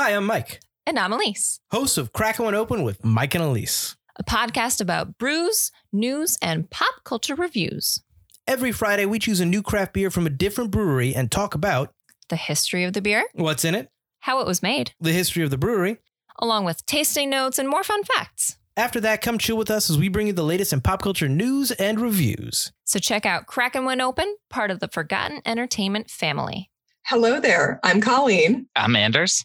Hi, 0.00 0.14
I'm 0.14 0.24
Mike, 0.24 0.62
And 0.86 0.98
I'm 0.98 1.12
Elise, 1.12 1.60
host 1.70 1.98
of 1.98 2.14
Crackin' 2.14 2.46
One 2.46 2.54
Open 2.54 2.84
with 2.84 3.04
Mike 3.04 3.34
and 3.34 3.44
Elise. 3.44 3.96
a 4.18 4.24
podcast 4.24 4.80
about 4.80 5.18
brews, 5.18 5.70
news, 5.92 6.38
and 6.40 6.70
pop 6.70 7.04
culture 7.04 7.34
reviews, 7.34 8.00
Every 8.46 8.72
Friday, 8.72 9.04
we 9.04 9.18
choose 9.18 9.40
a 9.40 9.44
new 9.44 9.60
craft 9.60 9.92
beer 9.92 10.10
from 10.10 10.26
a 10.26 10.30
different 10.30 10.70
brewery 10.70 11.14
and 11.14 11.30
talk 11.30 11.54
about 11.54 11.92
the 12.30 12.36
history 12.36 12.84
of 12.84 12.94
the 12.94 13.02
beer, 13.02 13.26
what's 13.34 13.62
in 13.62 13.74
it, 13.74 13.90
how 14.20 14.40
it 14.40 14.46
was 14.46 14.62
made, 14.62 14.94
the 14.98 15.12
history 15.12 15.42
of 15.42 15.50
the 15.50 15.58
brewery. 15.58 15.98
along 16.38 16.64
with 16.64 16.86
tasting 16.86 17.28
notes 17.28 17.58
and 17.58 17.68
more 17.68 17.84
fun 17.84 18.02
facts. 18.02 18.56
After 18.78 19.00
that, 19.02 19.20
come 19.20 19.36
chill 19.36 19.58
with 19.58 19.70
us 19.70 19.90
as 19.90 19.98
we 19.98 20.08
bring 20.08 20.28
you 20.28 20.32
the 20.32 20.42
latest 20.42 20.72
in 20.72 20.80
pop 20.80 21.02
culture 21.02 21.28
news 21.28 21.72
and 21.72 22.00
reviews. 22.00 22.72
So 22.84 22.98
check 22.98 23.26
out 23.26 23.44
Crackin' 23.44 23.84
One 23.84 24.00
Open, 24.00 24.34
part 24.48 24.70
of 24.70 24.80
the 24.80 24.88
Forgotten 24.88 25.42
Entertainment 25.44 26.08
family. 26.10 26.70
Hello 27.04 27.38
there. 27.38 27.80
I'm 27.84 28.00
Colleen. 28.00 28.66
I'm 28.74 28.96
Anders. 28.96 29.44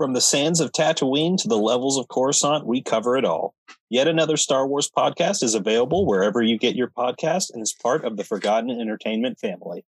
From 0.00 0.14
the 0.14 0.20
sands 0.22 0.60
of 0.60 0.72
Tatooine 0.72 1.36
to 1.42 1.46
the 1.46 1.58
levels 1.58 1.98
of 1.98 2.08
Coruscant, 2.08 2.64
we 2.64 2.80
cover 2.80 3.18
it 3.18 3.26
all. 3.26 3.54
Yet 3.90 4.08
another 4.08 4.38
Star 4.38 4.66
Wars 4.66 4.90
podcast 4.90 5.42
is 5.42 5.54
available 5.54 6.06
wherever 6.06 6.40
you 6.40 6.56
get 6.56 6.74
your 6.74 6.88
podcast 6.88 7.52
and 7.52 7.60
is 7.60 7.74
part 7.74 8.06
of 8.06 8.16
the 8.16 8.24
Forgotten 8.24 8.70
Entertainment 8.70 9.38
family. 9.38 9.84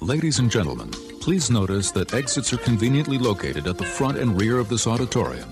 Ladies 0.00 0.40
and 0.40 0.50
gentlemen, 0.50 0.90
please 1.22 1.50
notice 1.50 1.90
that 1.92 2.12
exits 2.12 2.52
are 2.52 2.58
conveniently 2.58 3.16
located 3.16 3.66
at 3.66 3.78
the 3.78 3.84
front 3.86 4.18
and 4.18 4.38
rear 4.38 4.58
of 4.58 4.68
this 4.68 4.86
auditorium. 4.86 5.50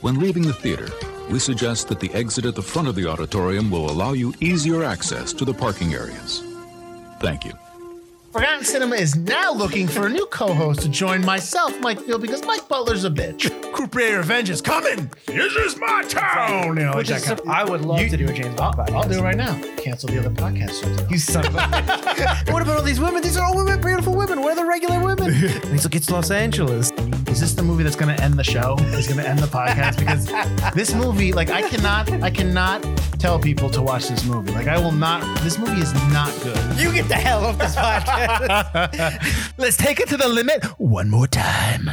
When 0.00 0.18
leaving 0.18 0.42
the 0.42 0.52
theater, 0.52 0.88
we 1.30 1.38
suggest 1.38 1.86
that 1.86 2.00
the 2.00 2.12
exit 2.14 2.46
at 2.46 2.56
the 2.56 2.62
front 2.62 2.88
of 2.88 2.96
the 2.96 3.06
auditorium 3.06 3.70
will 3.70 3.88
allow 3.88 4.12
you 4.12 4.34
easier 4.40 4.82
access 4.82 5.32
to 5.34 5.44
the 5.44 5.54
parking 5.54 5.94
areas. 5.94 6.42
Thank 7.20 7.44
you. 7.44 7.52
Forgotten 8.32 8.64
Cinema 8.64 8.96
is 8.96 9.14
now 9.14 9.52
looking 9.52 9.86
for 9.86 10.06
a 10.06 10.08
new 10.08 10.24
co-host 10.26 10.80
to 10.80 10.88
join 10.88 11.22
myself, 11.22 11.78
Mike 11.80 12.00
Field, 12.00 12.22
because 12.22 12.42
Mike 12.46 12.66
Butler's 12.66 13.04
a 13.04 13.10
bitch. 13.10 13.50
Croupier 13.72 14.16
Revenge 14.18 14.48
is 14.48 14.62
coming. 14.62 15.10
This 15.26 15.54
is 15.54 15.76
my 15.78 16.02
town. 16.04 16.68
You 16.78 16.84
know, 16.84 16.92
Which 16.96 17.08
that 17.08 17.18
is, 17.18 17.24
kind 17.26 17.40
of- 17.40 17.46
I 17.48 17.62
would 17.64 17.82
love 17.82 18.00
You- 18.00 18.08
to 18.08 18.16
do 18.16 18.26
a 18.28 18.32
James 18.32 18.58
I'll, 18.58 18.72
Bond 18.72 18.88
podcast. 18.88 18.94
I'll 18.94 19.08
do 19.08 19.18
it 19.18 19.22
right 19.22 19.36
now. 19.36 19.60
Cancel 19.76 20.08
the 20.08 20.18
other 20.20 20.30
podcast. 20.30 21.10
You 21.10 21.18
son 21.18 21.46
of 21.46 21.54
a. 21.56 21.58
what 22.52 22.62
about 22.62 22.78
all 22.78 22.82
these 22.82 23.00
women? 23.00 23.22
These 23.22 23.36
are 23.36 23.44
all 23.44 23.54
women, 23.56 23.80
beautiful 23.82 24.14
women. 24.14 24.40
Where 24.40 24.52
are 24.52 24.56
the 24.56 24.64
regular 24.64 25.00
women? 25.04 25.28
and 25.32 25.64
he's 25.70 25.84
like, 25.84 25.94
it's 25.96 26.08
Los 26.10 26.30
Angeles. 26.30 26.90
Is 27.32 27.40
this 27.40 27.54
the 27.54 27.62
movie 27.62 27.82
that's 27.82 27.96
going 27.96 28.14
to 28.14 28.22
end 28.22 28.34
the 28.34 28.44
show? 28.44 28.76
Is 28.78 29.08
going 29.08 29.18
to 29.18 29.26
end 29.26 29.38
the 29.38 29.46
podcast? 29.46 29.98
Because 29.98 30.26
this 30.74 30.94
movie, 30.94 31.32
like, 31.32 31.48
I 31.48 31.66
cannot, 31.66 32.12
I 32.22 32.28
cannot 32.30 32.82
tell 33.18 33.38
people 33.38 33.70
to 33.70 33.80
watch 33.80 34.08
this 34.08 34.22
movie. 34.26 34.52
Like, 34.52 34.68
I 34.68 34.78
will 34.78 34.92
not. 34.92 35.40
This 35.40 35.56
movie 35.56 35.80
is 35.80 35.94
not 36.12 36.30
good. 36.42 36.78
You 36.78 36.92
get 36.92 37.08
the 37.08 37.14
hell 37.14 37.46
off 37.46 37.56
this 37.56 37.74
podcast. 37.74 39.54
Let's 39.58 39.78
take 39.78 39.98
it 39.98 40.10
to 40.10 40.18
the 40.18 40.28
limit 40.28 40.62
one 40.78 41.08
more 41.08 41.26
time. 41.26 41.92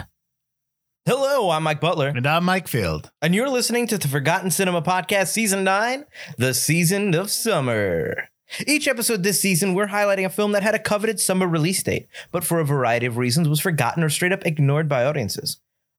Hello, 1.06 1.52
I'm 1.52 1.64
Mike 1.64 1.80
Butler, 1.80 2.10
And 2.10 2.28
I'm 2.28 2.44
Mike 2.44 2.68
Field. 2.68 3.10
and 3.22 3.34
you're 3.34 3.50
listening 3.50 3.88
to 3.88 3.98
the 3.98 4.10
Forgotten 4.10 4.52
Cinema 4.52 4.82
Podcast 4.82 5.28
Season 5.28 5.64
9, 5.64 6.04
The 6.38 6.54
Season 6.54 7.16
of 7.16 7.32
Summer. 7.32 8.28
Each 8.66 8.88
episode 8.88 9.22
this 9.22 9.40
season, 9.40 9.76
we're 9.76 9.88
highlighting 9.88 10.26
a 10.26 10.30
film 10.30 10.54
that 10.54 10.64
had 10.64 10.74
a 10.74 10.80
coveted 10.80 11.20
summer 11.20 11.48
release 11.48 11.84
date, 11.84 12.08
but 12.32 12.44
for 12.44 12.60
a 12.60 12.66
variety 12.66 13.06
of 13.06 13.18
reasons 13.18 13.48
was 13.48 13.60
forgotten 13.60 14.04
or 14.04 14.10
straight 14.10 14.32
up 14.32 14.46
ignored 14.46 14.90
by 14.90 15.06
audiences. 15.06 15.58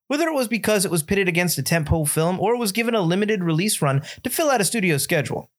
Whether 0.09 0.27
it 0.27 0.34
was 0.34 0.49
because 0.49 0.84
it 0.84 0.91
was 0.91 1.05
pitted 1.05 1.28
against 1.28 1.59
a 1.59 1.62
tentpole 1.62 2.09
film 2.09 2.41
or 2.41 2.56
was 2.56 2.72
given 2.72 2.97
a 2.97 3.00
limited 3.00 3.44
release 3.44 3.81
run 3.81 4.03
to 4.25 4.31
fill 4.31 4.50
out 4.50 4.61
a 4.61 4.65
studio 4.65 4.97
schedule. 4.97 5.50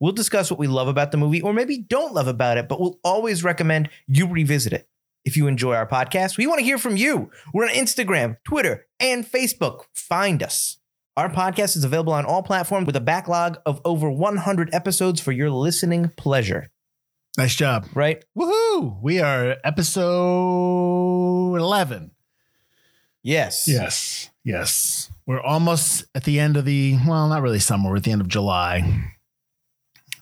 We'll 0.00 0.12
discuss 0.12 0.50
what 0.50 0.60
we 0.60 0.66
love 0.66 0.86
about 0.86 1.12
the 1.12 1.16
movie 1.16 1.40
or 1.40 1.54
maybe 1.54 1.78
don't 1.78 2.12
love 2.12 2.28
about 2.28 2.58
it, 2.58 2.68
but 2.68 2.78
we'll 2.78 3.00
always 3.02 3.42
recommend 3.42 3.88
you 4.06 4.26
revisit 4.28 4.74
it. 4.74 4.86
If 5.24 5.36
you 5.36 5.46
enjoy 5.46 5.74
our 5.74 5.88
podcast, 5.88 6.36
we 6.36 6.46
want 6.46 6.58
to 6.58 6.64
hear 6.64 6.78
from 6.78 6.96
you. 6.96 7.30
We're 7.52 7.64
on 7.64 7.74
Instagram, 7.74 8.36
Twitter, 8.44 8.86
and 9.00 9.26
Facebook. 9.26 9.84
Find 9.94 10.42
us. 10.42 10.77
Our 11.18 11.28
podcast 11.28 11.76
is 11.76 11.82
available 11.82 12.12
on 12.12 12.24
all 12.24 12.44
platforms 12.44 12.86
with 12.86 12.94
a 12.94 13.00
backlog 13.00 13.58
of 13.66 13.80
over 13.84 14.08
100 14.08 14.72
episodes 14.72 15.20
for 15.20 15.32
your 15.32 15.50
listening 15.50 16.12
pleasure. 16.16 16.70
Nice 17.36 17.56
job. 17.56 17.86
Right? 17.92 18.24
Woohoo! 18.38 19.02
We 19.02 19.18
are 19.18 19.56
episode 19.64 21.56
11. 21.56 22.12
Yes. 23.24 23.64
Yes. 23.66 24.30
Yes. 24.44 25.10
We're 25.26 25.40
almost 25.40 26.04
at 26.14 26.22
the 26.22 26.38
end 26.38 26.56
of 26.56 26.64
the, 26.64 26.96
well, 27.04 27.28
not 27.28 27.42
really 27.42 27.58
summer. 27.58 27.90
We're 27.90 27.96
at 27.96 28.04
the 28.04 28.12
end 28.12 28.20
of 28.20 28.28
July. 28.28 29.12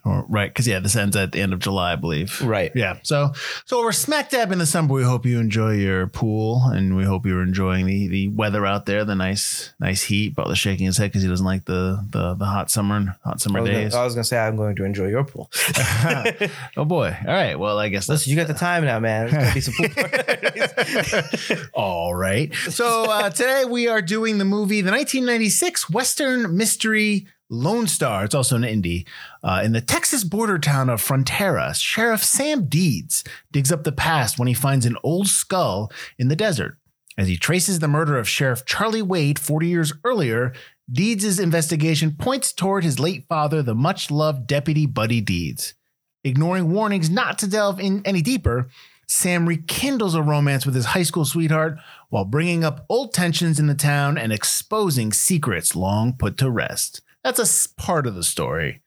Or, 0.06 0.24
right. 0.28 0.48
Because, 0.48 0.68
yeah, 0.68 0.78
this 0.78 0.94
ends 0.94 1.16
at 1.16 1.32
the 1.32 1.40
end 1.40 1.52
of 1.52 1.58
July, 1.58 1.92
I 1.92 1.96
believe. 1.96 2.40
Right. 2.40 2.70
Yeah. 2.74 2.98
So, 3.02 3.32
so 3.64 3.80
we're 3.80 3.90
smack 3.90 4.30
dab 4.30 4.52
in 4.52 4.58
the 4.58 4.66
summer. 4.66 4.94
We 4.94 5.02
hope 5.02 5.26
you 5.26 5.40
enjoy 5.40 5.72
your 5.72 6.06
pool 6.06 6.62
and 6.72 6.96
we 6.96 7.04
hope 7.04 7.26
you're 7.26 7.42
enjoying 7.42 7.86
the, 7.86 8.06
the 8.06 8.28
weather 8.28 8.64
out 8.64 8.86
there, 8.86 9.04
the 9.04 9.16
nice, 9.16 9.74
nice 9.80 10.04
heat. 10.04 10.36
Butler's 10.36 10.58
shaking 10.58 10.86
his 10.86 10.96
head 10.96 11.10
because 11.10 11.22
he 11.22 11.28
doesn't 11.28 11.44
like 11.44 11.64
the, 11.64 12.06
the, 12.10 12.34
the 12.34 12.44
hot 12.44 12.70
summer, 12.70 13.18
hot 13.24 13.34
I 13.34 13.38
summer 13.38 13.58
gonna, 13.58 13.72
days. 13.72 13.94
I 13.94 14.04
was 14.04 14.14
gonna 14.14 14.24
say 14.24 14.38
I'm 14.38 14.56
going 14.56 14.76
to 14.76 14.84
enjoy 14.84 15.08
your 15.08 15.24
pool. 15.24 15.50
oh, 16.76 16.84
boy. 16.84 17.16
All 17.26 17.34
right. 17.34 17.58
Well, 17.58 17.78
I 17.78 17.88
guess 17.88 18.08
Listen, 18.08 18.30
you 18.30 18.36
got 18.36 18.46
the 18.46 18.54
time 18.54 18.84
now, 18.84 19.00
man. 19.00 19.28
There's 19.28 19.42
gonna 19.42 19.54
be 19.54 19.60
some 19.60 19.74
pool. 19.74 21.66
All 21.74 22.14
right. 22.14 22.54
So 22.54 23.10
uh, 23.10 23.30
today 23.30 23.64
we 23.64 23.88
are 23.88 24.02
doing 24.02 24.38
the 24.38 24.44
movie, 24.44 24.80
the 24.80 24.90
1996 24.90 25.90
Western 25.90 26.56
mystery 26.56 27.26
Lone 27.48 27.86
Star. 27.86 28.24
It's 28.24 28.34
also 28.34 28.56
an 28.56 28.62
indie. 28.62 29.06
Uh, 29.42 29.62
in 29.64 29.72
the 29.72 29.80
Texas 29.80 30.24
border 30.24 30.58
town 30.58 30.88
of 30.88 31.02
Frontera, 31.02 31.74
Sheriff 31.74 32.24
Sam 32.24 32.66
Deeds 32.66 33.24
digs 33.52 33.70
up 33.70 33.84
the 33.84 33.92
past 33.92 34.38
when 34.38 34.48
he 34.48 34.54
finds 34.54 34.86
an 34.86 34.96
old 35.02 35.28
skull 35.28 35.90
in 36.18 36.28
the 36.28 36.36
desert. 36.36 36.78
As 37.18 37.28
he 37.28 37.36
traces 37.36 37.78
the 37.78 37.88
murder 37.88 38.18
of 38.18 38.28
Sheriff 38.28 38.64
Charlie 38.66 39.02
Wade 39.02 39.38
40 39.38 39.66
years 39.68 39.92
earlier, 40.04 40.52
Deeds' 40.90 41.38
investigation 41.38 42.14
points 42.18 42.52
toward 42.52 42.84
his 42.84 43.00
late 43.00 43.26
father, 43.28 43.62
the 43.62 43.74
much 43.74 44.10
loved 44.10 44.46
Deputy 44.46 44.86
Buddy 44.86 45.20
Deeds. 45.20 45.74
Ignoring 46.22 46.70
warnings 46.70 47.08
not 47.08 47.38
to 47.38 47.46
delve 47.46 47.80
in 47.80 48.02
any 48.04 48.20
deeper, 48.20 48.68
Sam 49.08 49.48
rekindles 49.48 50.14
a 50.14 50.22
romance 50.22 50.66
with 50.66 50.74
his 50.74 50.86
high 50.86 51.04
school 51.04 51.24
sweetheart 51.24 51.78
while 52.08 52.24
bringing 52.24 52.64
up 52.64 52.84
old 52.88 53.14
tensions 53.14 53.58
in 53.58 53.66
the 53.66 53.74
town 53.74 54.18
and 54.18 54.32
exposing 54.32 55.12
secrets 55.12 55.76
long 55.76 56.12
put 56.12 56.36
to 56.38 56.50
rest. 56.50 57.00
That's 57.26 57.66
a 57.66 57.68
part 57.80 58.06
of 58.06 58.14
the 58.14 58.22
story. 58.22 58.82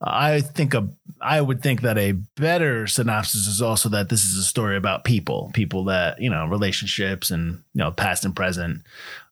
I 0.00 0.40
think 0.40 0.74
a, 0.74 0.88
I 1.20 1.40
would 1.40 1.62
think 1.62 1.82
that 1.82 1.98
a 1.98 2.12
better 2.12 2.86
synopsis 2.86 3.46
is 3.46 3.62
also 3.62 3.88
that 3.90 4.08
this 4.08 4.24
is 4.24 4.36
a 4.38 4.42
story 4.42 4.76
about 4.76 5.04
people, 5.04 5.50
people 5.54 5.84
that 5.84 6.20
you 6.20 6.30
know, 6.30 6.46
relationships 6.46 7.30
and 7.30 7.62
you 7.74 7.78
know, 7.78 7.90
past 7.92 8.24
and 8.24 8.34
present. 8.34 8.80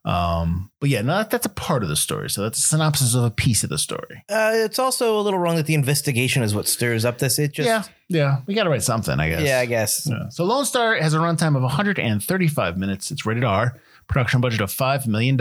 Um, 0.04 0.70
but 0.78 0.90
yeah, 0.90 1.00
no, 1.02 1.16
that, 1.16 1.30
that's 1.30 1.46
a 1.46 1.50
part 1.50 1.82
of 1.82 1.88
the 1.88 1.96
story. 1.96 2.28
So 2.30 2.42
that's 2.42 2.58
a 2.58 2.62
synopsis 2.62 3.14
of 3.14 3.24
a 3.24 3.30
piece 3.30 3.64
of 3.64 3.70
the 3.70 3.78
story. 3.78 4.22
uh, 4.28 4.52
it's 4.54 4.78
also 4.78 5.18
a 5.18 5.22
little 5.22 5.38
wrong 5.38 5.56
that 5.56 5.66
the 5.66 5.74
investigation 5.74 6.42
is 6.42 6.54
what 6.54 6.68
stirs 6.68 7.04
up 7.04 7.18
this. 7.18 7.38
It 7.38 7.52
just 7.52 7.66
yeah, 7.66 7.82
yeah, 8.08 8.38
we 8.46 8.54
got 8.54 8.64
to 8.64 8.70
write 8.70 8.82
something, 8.82 9.18
I 9.18 9.30
guess. 9.30 9.42
yeah, 9.42 9.58
I 9.58 9.66
guess. 9.66 10.06
Yeah. 10.06 10.28
So 10.28 10.44
Lone 10.44 10.66
Star 10.66 10.96
has 10.96 11.14
a 11.14 11.18
runtime 11.18 11.56
of 11.56 11.62
135 11.62 12.76
minutes. 12.76 13.10
It's 13.10 13.24
rated 13.24 13.44
R. 13.44 13.80
Production 14.06 14.40
budget 14.40 14.60
of 14.60 14.70
$5 14.70 15.06
million. 15.06 15.36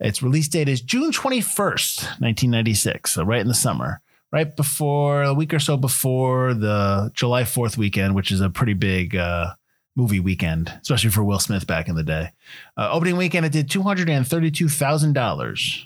Its 0.00 0.22
release 0.22 0.48
date 0.48 0.68
is 0.68 0.80
June 0.80 1.10
21st, 1.10 2.02
1996. 2.20 3.12
So 3.12 3.24
right 3.24 3.40
in 3.40 3.48
the 3.48 3.54
summer, 3.54 4.00
right 4.32 4.54
before 4.54 5.22
a 5.22 5.34
week 5.34 5.52
or 5.52 5.58
so 5.58 5.76
before 5.76 6.54
the 6.54 7.10
July 7.14 7.42
4th 7.42 7.76
weekend, 7.76 8.14
which 8.14 8.30
is 8.30 8.40
a 8.40 8.48
pretty 8.48 8.74
big 8.74 9.16
uh, 9.16 9.54
movie 9.96 10.20
weekend, 10.20 10.72
especially 10.80 11.10
for 11.10 11.24
Will 11.24 11.40
Smith 11.40 11.66
back 11.66 11.88
in 11.88 11.96
the 11.96 12.04
day. 12.04 12.30
Uh, 12.76 12.90
opening 12.92 13.16
weekend, 13.16 13.44
it 13.44 13.50
did 13.52 13.68
$232,000. 13.68 15.84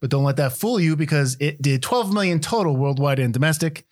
But 0.00 0.10
don't 0.10 0.22
let 0.22 0.36
that 0.36 0.52
fool 0.52 0.78
you 0.78 0.94
because 0.94 1.36
it 1.40 1.60
did 1.60 1.82
12 1.82 2.14
million 2.14 2.38
total 2.38 2.76
worldwide 2.76 3.18
and 3.18 3.34
domestic. 3.34 3.84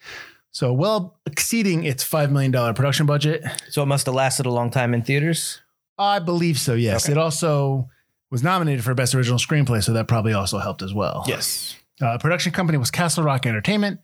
So 0.52 0.72
well 0.72 1.18
exceeding 1.26 1.82
its 1.84 2.08
$5 2.08 2.30
million 2.30 2.52
production 2.74 3.06
budget. 3.06 3.42
So 3.70 3.82
it 3.82 3.86
must 3.86 4.06
have 4.06 4.14
lasted 4.14 4.46
a 4.46 4.50
long 4.50 4.70
time 4.70 4.94
in 4.94 5.02
theaters. 5.02 5.60
I 5.98 6.20
believe 6.20 6.58
so, 6.58 6.74
yes. 6.74 7.06
Okay. 7.06 7.12
It 7.12 7.18
also 7.18 7.88
was 8.30 8.42
nominated 8.42 8.84
for 8.84 8.94
Best 8.94 9.14
Original 9.14 9.38
Screenplay, 9.38 9.82
so 9.82 9.92
that 9.92 10.08
probably 10.08 10.32
also 10.32 10.58
helped 10.58 10.82
as 10.82 10.92
well. 10.94 11.24
Yes. 11.26 11.76
Uh, 12.00 12.18
production 12.18 12.52
company 12.52 12.76
was 12.78 12.90
Castle 12.90 13.24
Rock 13.24 13.46
Entertainment, 13.46 14.00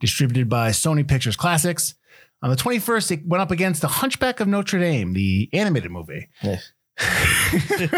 distributed 0.00 0.48
by 0.48 0.70
Sony 0.70 1.06
Pictures 1.06 1.36
Classics. 1.36 1.94
On 2.42 2.50
the 2.50 2.56
21st, 2.56 3.10
it 3.12 3.26
went 3.26 3.42
up 3.42 3.50
against 3.50 3.80
The 3.82 3.88
Hunchback 3.88 4.40
of 4.40 4.48
Notre 4.48 4.78
Dame, 4.78 5.12
the 5.12 5.48
animated 5.52 5.90
movie. 5.90 6.28
Yes. 6.42 6.72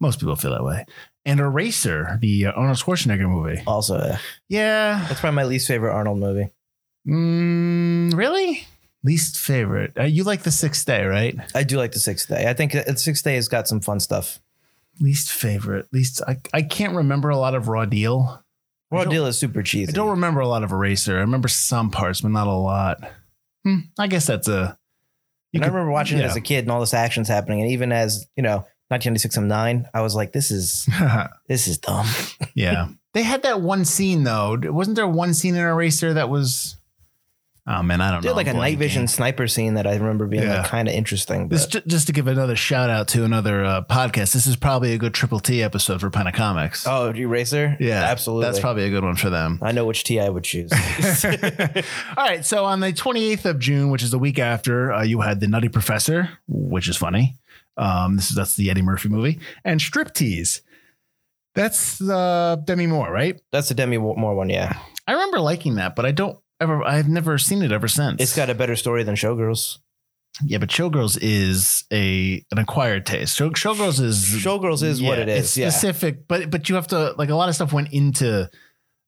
Most 0.00 0.20
people 0.20 0.36
feel 0.36 0.50
that 0.50 0.64
way. 0.64 0.84
and 1.24 1.40
Eraser, 1.40 2.18
the 2.20 2.46
uh, 2.46 2.52
Arnold 2.52 2.78
Schwarzenegger 2.78 3.28
movie. 3.28 3.62
Also, 3.66 3.96
uh, 3.96 4.16
Yeah. 4.48 5.04
that's 5.08 5.20
probably 5.20 5.36
my 5.36 5.44
least 5.44 5.66
favorite 5.68 5.92
Arnold 5.92 6.18
movie. 6.18 6.50
Mm, 7.08 8.14
really? 8.16 8.66
Least 9.02 9.38
favorite. 9.38 9.92
Uh, 9.98 10.02
you 10.04 10.24
like 10.24 10.42
the 10.42 10.50
Sixth 10.50 10.84
Day, 10.86 11.04
right? 11.04 11.36
I 11.54 11.62
do 11.62 11.76
like 11.76 11.92
the 11.92 12.00
Sixth 12.00 12.28
Day. 12.28 12.46
I 12.48 12.54
think 12.54 12.72
the 12.72 12.96
Sixth 12.96 13.22
Day 13.24 13.34
has 13.36 13.48
got 13.48 13.68
some 13.68 13.80
fun 13.80 14.00
stuff. 14.00 14.40
Least 15.00 15.30
favorite. 15.32 15.86
Least 15.92 16.22
I, 16.26 16.38
I 16.52 16.62
can't 16.62 16.94
remember 16.94 17.30
a 17.30 17.36
lot 17.36 17.54
of 17.54 17.68
Raw 17.68 17.84
Deal. 17.84 18.42
Raw 18.90 19.04
Deal 19.04 19.26
is 19.26 19.38
super 19.38 19.62
cheesy. 19.62 19.92
I 19.92 19.94
don't 19.94 20.10
remember 20.10 20.40
a 20.40 20.46
lot 20.48 20.62
of 20.62 20.70
Eraser. 20.70 21.16
I 21.16 21.20
remember 21.22 21.48
some 21.48 21.90
parts, 21.90 22.20
but 22.20 22.30
not 22.30 22.46
a 22.46 22.52
lot. 22.52 22.98
Hmm, 23.64 23.78
I 23.98 24.06
guess 24.06 24.26
that's 24.26 24.46
a. 24.46 24.78
you 25.52 25.58
And 25.58 25.64
I 25.64 25.68
could- 25.68 25.74
remember 25.74 25.90
watching 25.92 26.18
it 26.18 26.22
yeah. 26.22 26.28
as 26.28 26.36
a 26.36 26.40
kid 26.40 26.64
and 26.64 26.70
all 26.70 26.80
this 26.80 26.94
action's 26.94 27.28
happening, 27.28 27.60
and 27.60 27.70
even 27.72 27.90
as 27.90 28.26
you 28.36 28.42
know, 28.42 28.58
1996 28.88 29.36
I'm 29.36 29.48
nine, 29.48 29.88
I 29.94 30.02
was 30.02 30.14
like, 30.14 30.32
this 30.32 30.50
is 30.50 30.88
this 31.48 31.66
is 31.66 31.78
dumb. 31.78 32.06
yeah. 32.54 32.88
They 33.14 33.22
had 33.22 33.42
that 33.44 33.60
one 33.60 33.84
scene 33.84 34.24
though. 34.24 34.58
Wasn't 34.60 34.96
there 34.96 35.06
one 35.06 35.34
scene 35.34 35.54
in 35.54 35.60
Eraser 35.60 36.14
that 36.14 36.28
was? 36.28 36.76
Oh 37.66 37.82
man, 37.82 38.02
I 38.02 38.10
don't 38.10 38.20
Did 38.20 38.28
know. 38.28 38.34
like 38.34 38.46
a 38.46 38.50
I'm 38.50 38.56
a 38.56 38.58
night 38.58 38.76
vision 38.78 39.08
sniper 39.08 39.48
scene 39.48 39.74
that 39.74 39.86
I 39.86 39.94
remember 39.94 40.26
being 40.26 40.42
Yeah. 40.42 40.58
like 40.58 40.66
kind 40.66 40.86
of 40.86 40.92
interesting. 40.92 41.48
This 41.48 41.64
But 41.64 41.72
ju- 41.72 41.82
just 41.86 42.06
to 42.08 42.12
give 42.12 42.26
another 42.26 42.56
shout 42.56 42.90
out 42.90 43.08
to 43.08 43.24
another 43.24 43.64
uh, 43.64 43.82
podcast. 43.88 44.32
This 44.34 44.46
is 44.46 44.54
probably 44.54 44.92
a 44.92 44.98
good 44.98 45.14
Triple 45.14 45.40
T 45.40 45.62
episode 45.62 46.00
for 46.02 46.10
Pena 46.10 46.30
Comics. 46.30 46.86
oh, 46.86 47.10
Eraser, 47.14 47.76
yeah, 47.80 48.02
absolutely. 48.04 48.44
That's 48.44 48.60
probably 48.60 48.84
a 48.84 48.90
good 48.90 49.02
one 49.02 49.16
for 49.16 49.30
them. 49.30 49.60
I 49.62 49.72
know 49.72 49.86
which 49.86 50.04
T 50.04 50.20
I 50.20 50.28
would 50.28 50.44
choose. 50.44 50.70
All 51.24 52.24
right. 52.26 52.44
So 52.44 52.66
on 52.66 52.80
the 52.80 52.92
28th 52.92 53.46
of 53.46 53.58
June, 53.58 53.88
which 53.90 54.02
is 54.02 54.10
the 54.10 54.18
week 54.18 54.38
after, 54.38 54.92
uh, 54.92 55.02
you 55.02 55.22
had 55.22 55.40
the 55.40 55.48
Nutty 55.48 55.70
Professor, 55.70 56.28
which 56.46 56.86
is 56.86 56.98
funny. 56.98 57.38
Um, 57.78 58.16
this 58.16 58.28
is 58.28 58.36
that's 58.36 58.56
the 58.56 58.70
Eddie 58.70 58.82
Murphy 58.82 59.08
movie, 59.08 59.40
and 59.64 59.80
Striptease. 59.80 60.60
That's 61.54 62.00
uh, 62.00 62.56
Demi 62.64 62.86
Moore, 62.88 63.10
right? 63.10 63.40
That's 63.52 63.68
the 63.68 63.74
Demi 63.74 63.96
Moore 63.96 64.34
one. 64.34 64.50
Yeah, 64.50 64.78
I 65.06 65.12
remember 65.12 65.40
liking 65.40 65.76
that, 65.76 65.96
but 65.96 66.04
I 66.04 66.12
don't 66.12 66.38
ever. 66.60 66.82
I've 66.84 67.08
never 67.08 67.38
seen 67.38 67.62
it 67.62 67.72
ever 67.72 67.88
since. 67.88 68.20
it's 68.20 68.36
got 68.36 68.50
a 68.50 68.54
better 68.54 68.76
story 68.76 69.02
than 69.02 69.14
Showgirls. 69.14 69.78
yeah, 70.44 70.58
but 70.58 70.68
Showgirls 70.68 71.18
is 71.20 71.84
a 71.92 72.44
an 72.50 72.58
acquired 72.58 73.06
taste. 73.06 73.36
Show, 73.36 73.50
Showgirls 73.50 74.00
is 74.00 74.24
Showgirls 74.24 74.82
is 74.82 75.02
what 75.02 75.18
it 75.18 75.28
is. 75.28 75.44
It's 75.44 75.56
yeah, 75.56 75.70
specific, 75.70 76.26
but 76.28 76.50
but 76.50 76.68
you 76.68 76.74
have 76.74 76.88
to 76.88 77.14
like 77.18 77.30
a 77.30 77.34
lot 77.34 77.48
of 77.48 77.54
stuff 77.54 77.72
went 77.72 77.92
into 77.92 78.50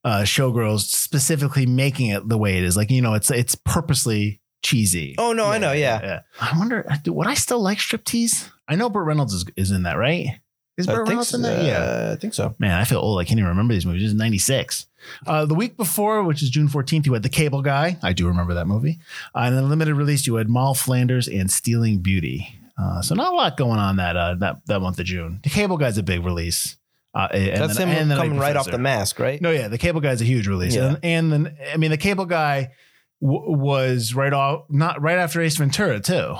uh, 0.04 0.22
Showgirls 0.22 0.80
specifically 0.80 1.66
making 1.66 2.08
it 2.08 2.28
the 2.28 2.38
way 2.38 2.58
it 2.58 2.64
is. 2.64 2.76
Like 2.76 2.90
you 2.90 3.02
know, 3.02 3.14
it's 3.14 3.30
it's 3.30 3.54
purposely 3.54 4.40
cheesy. 4.66 5.14
Oh, 5.18 5.32
no, 5.32 5.46
I 5.46 5.58
know, 5.58 5.72
yeah. 5.72 6.20
I 6.40 6.58
wonder, 6.58 6.84
do- 7.02 7.12
would 7.12 7.28
I 7.28 7.34
still 7.34 7.60
like 7.60 7.78
striptease? 7.78 8.50
I 8.68 8.74
know 8.74 8.90
Burt 8.90 9.06
Reynolds 9.06 9.32
is, 9.32 9.44
is 9.56 9.70
in 9.70 9.84
that, 9.84 9.96
right? 9.96 10.40
Is 10.76 10.86
Burt 10.86 11.08
Reynolds 11.08 11.28
so. 11.28 11.36
in 11.36 11.42
that? 11.42 11.64
Yeah. 11.64 11.78
Uh, 11.78 12.12
I 12.14 12.16
think 12.16 12.34
so. 12.34 12.54
Man, 12.58 12.72
I 12.72 12.84
feel 12.84 12.98
old. 12.98 13.20
I 13.20 13.24
can't 13.24 13.38
even 13.38 13.48
remember 13.48 13.74
these 13.74 13.86
movies. 13.86 14.02
This 14.02 14.10
is 14.10 14.18
96. 14.18 14.86
Uh, 15.26 15.46
the 15.46 15.54
week 15.54 15.76
before, 15.76 16.22
which 16.24 16.42
is 16.42 16.50
June 16.50 16.68
14th, 16.68 17.06
you 17.06 17.12
had 17.12 17.22
The 17.22 17.28
Cable 17.28 17.62
Guy. 17.62 17.98
I 18.02 18.12
do 18.12 18.26
remember 18.26 18.54
that 18.54 18.66
movie. 18.66 18.98
Uh, 19.34 19.40
and 19.40 19.56
then 19.56 19.68
limited 19.68 19.94
release, 19.94 20.26
you 20.26 20.36
had 20.36 20.48
Moll 20.48 20.74
Flanders 20.74 21.28
and 21.28 21.50
Stealing 21.50 21.98
Beauty. 21.98 22.48
Uh, 22.78 23.00
so 23.02 23.14
not 23.14 23.32
a 23.32 23.36
lot 23.36 23.56
going 23.56 23.78
on 23.78 23.96
that 23.96 24.16
uh, 24.16 24.34
that 24.34 24.56
that 24.66 24.80
month 24.80 24.98
of 24.98 25.06
June. 25.06 25.40
The 25.42 25.48
Cable 25.50 25.76
Guy's 25.78 25.96
a 25.98 26.02
big 26.02 26.24
release. 26.24 26.76
Uh, 27.14 27.28
and 27.32 27.56
That's 27.62 27.78
then- 27.78 27.88
him 27.88 28.10
and 28.10 28.20
coming 28.20 28.38
right 28.38 28.54
off 28.56 28.70
the 28.70 28.76
mask, 28.76 29.18
right? 29.18 29.40
No, 29.40 29.50
yeah, 29.50 29.68
the 29.68 29.78
Cable 29.78 30.02
Guy's 30.02 30.20
a 30.20 30.24
huge 30.24 30.46
release, 30.46 30.74
Yeah. 30.74 30.96
and, 31.02 31.32
and 31.32 31.32
then 31.32 31.56
I 31.72 31.78
mean 31.78 31.90
the 31.90 31.96
Cable 31.96 32.26
Guy 32.26 32.72
w- 33.22 33.56
was 33.56 34.12
right 34.12 34.34
off, 34.34 34.64
not 34.68 35.00
right 35.00 35.16
after 35.16 35.40
Ace 35.40 35.56
Ventura 35.56 36.00
too. 36.00 36.34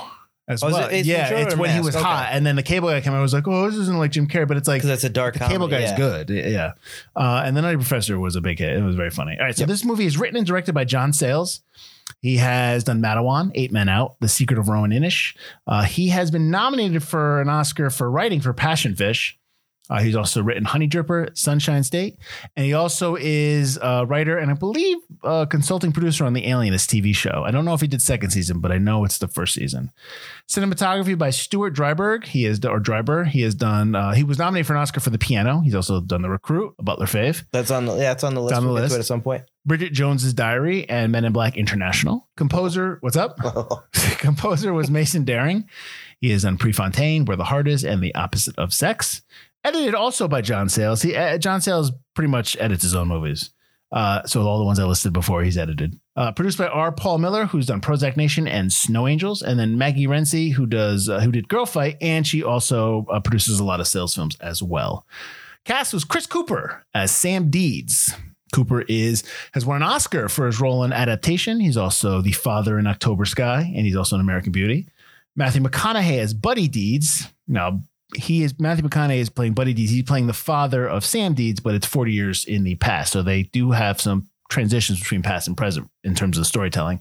As 0.49 0.63
Oh, 0.63 0.69
well, 0.71 0.87
it 0.89 0.93
Ace 0.93 1.07
yeah, 1.07 1.29
it's 1.31 1.57
when 1.57 1.71
he 1.71 1.81
was 1.81 1.97
Okay. 1.97 2.05
hot, 2.05 2.29
and 2.31 2.47
then 2.47 2.55
the 2.55 2.63
Cable 2.63 2.89
Guy 2.89 3.01
came 3.01 3.13
out. 3.13 3.17
and 3.17 3.23
was 3.23 3.35
like, 3.35 3.49
"Oh, 3.49 3.69
this 3.69 3.79
isn't 3.81 3.99
like 3.99 4.13
Jim 4.13 4.29
Carrey," 4.29 4.47
but 4.47 4.57
it's 4.57 4.69
like 4.69 4.79
Because 4.81 4.91
that's 4.91 5.03
a 5.05 5.09
dark. 5.09 5.35
the 5.35 5.41
Cable 5.41 5.67
comedy, 5.69 5.83
Guy's 5.83 5.91
yeah. 5.91 5.97
good, 5.97 6.31
yeah. 6.31 6.73
Uh, 7.17 7.43
and 7.45 7.57
the 7.57 7.63
Nutty 7.63 7.77
Professor 7.77 8.19
was 8.21 8.37
a 8.37 8.41
big 8.41 8.59
hit. 8.61 8.77
It 8.77 8.83
was 8.83 8.95
very 8.95 9.11
funny. 9.11 9.37
All 9.39 9.45
right, 9.47 9.57
so 9.57 9.63
Yep. 9.63 9.69
this 9.69 9.85
movie 9.85 10.07
is 10.07 10.17
written 10.19 10.37
and 10.37 10.47
directed 10.47 10.73
by 10.73 10.85
John 10.85 11.13
Sayles. 11.13 11.63
He 12.21 12.37
has 12.37 12.85
done 12.85 13.03
Matewan, 13.03 13.51
Eight 13.57 13.73
Men 13.73 13.89
Out, 13.89 14.15
The 14.21 14.29
Secret 14.29 14.59
of 14.59 14.69
Roan 14.69 14.91
Inish. 14.91 15.35
Uh, 15.67 15.83
he 15.83 16.09
has 16.11 16.31
been 16.31 16.51
nominated 16.51 17.03
for 17.03 17.41
an 17.41 17.49
Oscar 17.49 17.91
for 17.91 18.09
writing 18.09 18.41
for 18.41 18.53
Passion 18.53 18.95
Fish. 18.95 19.37
Uh, 19.89 20.01
he's 20.01 20.17
also 20.17 20.43
written 20.43 20.65
Honeydripper, 20.65 21.37
Sunshine 21.37 21.83
State, 21.85 22.19
and 22.57 22.67
he 22.67 22.73
also 22.73 23.17
is 23.17 23.79
a 23.81 24.05
writer 24.07 24.37
and 24.39 24.51
I 24.51 24.55
believe 24.55 24.97
a 25.23 25.47
consulting 25.49 25.93
producer 25.93 26.25
on 26.25 26.33
the 26.33 26.47
Alienist 26.49 26.91
TV 26.91 27.15
show. 27.15 27.45
I 27.47 27.51
don't 27.51 27.65
know 27.65 27.75
if 27.75 27.81
he 27.81 27.87
did 27.87 28.03
second 28.03 28.31
season, 28.31 28.61
but 28.61 28.73
I 28.73 28.79
know 28.79 29.05
it's 29.05 29.19
the 29.19 29.29
first 29.29 29.55
season. 29.55 29.93
Cinematography 30.49 31.17
by 31.17 31.31
Stuart 31.31 31.75
Dryburgh. 31.75 32.25
He 32.25 32.45
has 32.45 32.65
or 32.65 32.81
Dryber. 32.81 33.27
He 33.27 33.43
has 33.43 33.55
done. 33.55 33.95
Uh, 33.95 34.13
he 34.13 34.25
was 34.25 34.39
nominated 34.39 34.67
for 34.67 34.75
an 34.75 34.81
Oscar 34.81 35.01
for 35.01 35.11
The 35.11 35.19
Piano. 35.19 35.61
He's 35.61 35.75
also 35.75 36.01
done 36.01 36.23
The 36.23 36.31
Recruit, 36.31 36.75
a 36.79 36.83
Butler 36.83 37.07
fave. 37.07 37.45
That's 37.53 37.71
on 37.71 37.87
the 37.87 37.97
yeah, 37.97 38.13
it's 38.13 38.25
on 38.25 38.35
the 38.35 38.43
list. 38.43 38.57
on 38.57 38.63
the 38.65 38.73
we'll 38.73 38.83
list. 38.83 38.97
at 38.97 39.05
some 39.05 39.23
point. 39.23 39.43
Bridget 39.65 39.93
Jones's 39.93 40.33
Diary 40.33 40.89
and 40.89 41.11
Men 41.11 41.25
in 41.25 41.33
Black 41.33 41.57
International. 41.57 42.29
Composer, 42.37 42.99
what's 43.01 43.17
up? 43.17 43.37
Composer 44.19 44.73
was 44.73 44.91
Mason 44.91 45.25
Daring. 45.25 45.69
He 46.21 46.31
is 46.31 46.45
on 46.45 46.57
Prefontaine, 46.57 47.25
Where 47.25 47.37
the 47.37 47.45
Heart 47.45 47.69
Is, 47.69 47.85
and 47.85 48.03
The 48.03 48.15
Opposite 48.15 48.57
of 48.59 48.73
Sex. 48.73 49.23
Edited 49.67 49.97
also 49.97 50.29
by 50.29 50.43
John 50.43 50.69
Sayles. 50.69 51.03
He 51.03 51.17
uh, 51.17 51.39
John 51.39 51.61
Sayles 51.61 51.91
pretty 52.15 52.31
much 52.31 52.57
edits 52.61 52.85
his 52.85 52.95
own 52.95 53.09
movies. 53.09 53.51
Uh, 53.91 54.23
so 54.25 54.41
all 54.43 54.59
the 54.59 54.65
ones 54.65 54.79
I 54.79 54.85
listed 54.85 55.13
before, 55.13 55.43
he's 55.43 55.59
edited. 55.59 55.99
Uh, 56.15 56.31
produced 56.31 56.59
by 56.59 56.69
R. 56.69 56.93
Paul 56.93 57.19
Miller, 57.19 57.47
who's 57.47 57.67
done 57.67 57.81
Prozac 57.81 58.17
Nation 58.17 58.47
and 58.47 58.73
Snow 58.73 59.09
Angels, 59.09 59.43
and 59.43 59.59
then 59.59 59.77
Maggie 59.77 60.07
Renzi, 60.07 60.53
who 60.53 60.67
does 60.67 61.09
uh, 61.09 61.19
who 61.19 61.33
did 61.33 61.49
Girlfight, 61.49 61.97
and 62.01 62.25
she 62.25 62.45
also 62.45 63.07
uh, 63.11 63.19
produces 63.19 63.59
a 63.59 63.65
lot 63.65 63.81
of 63.81 63.89
Sayles 63.89 64.15
films 64.15 64.37
as 64.41 64.63
well. 64.63 65.05
Cast 65.65 65.93
was 65.93 66.05
Chris 66.05 66.27
Cooper 66.27 66.85
as 66.95 67.11
Sam 67.11 67.51
Deeds. 67.51 68.15
Cooper 68.55 68.83
is 68.83 69.25
has 69.53 69.67
won 69.67 69.79
an 69.79 69.83
Oscar 69.83 70.29
for 70.29 70.47
his 70.47 70.61
role 70.61 70.85
in 70.85 70.93
adaptation. 70.93 71.59
He's 71.59 71.77
also 71.77 72.23
the 72.23 72.31
father 72.31 72.79
in 72.79 72.87
October 72.87 73.25
Sky, 73.25 73.73
and 73.75 73.85
he's 73.85 73.97
also 73.97 74.15
in 74.15 74.21
American 74.21 74.53
Beauty. 74.53 74.87
Matthew 75.35 75.61
McConaughey 75.61 76.19
as 76.19 76.35
Buddy 76.35 76.69
Deeds. 76.69 77.29
Now 77.49 77.83
he 78.17 78.43
is 78.43 78.59
Matthew 78.59 78.89
McConaughey 78.89 79.19
is 79.19 79.31
playing 79.31 79.55
Buddy 79.55 79.73
Deeds. 79.73 79.91
He's 79.91 80.03
playing 80.03 80.27
the 80.27 80.33
father 80.33 80.89
of 80.89 81.05
Sam 81.05 81.35
Deeds, 81.35 81.61
but 81.61 81.75
it's 81.75 81.87
40 81.87 82.13
years 82.13 82.45
in 82.45 82.65
the 82.65 82.75
past. 82.77 83.13
So 83.13 83.23
they 83.23 83.45
do 83.45 83.71
have 83.73 84.01
some 84.01 84.29
transitions 84.49 85.01
between 85.01 85.23
past 85.23 85.49
and 85.49 85.57
present 85.57 85.91
in 86.05 86.15
terms 86.15 86.37
of 86.37 86.43
the 86.43 86.47
storytelling. 86.47 87.01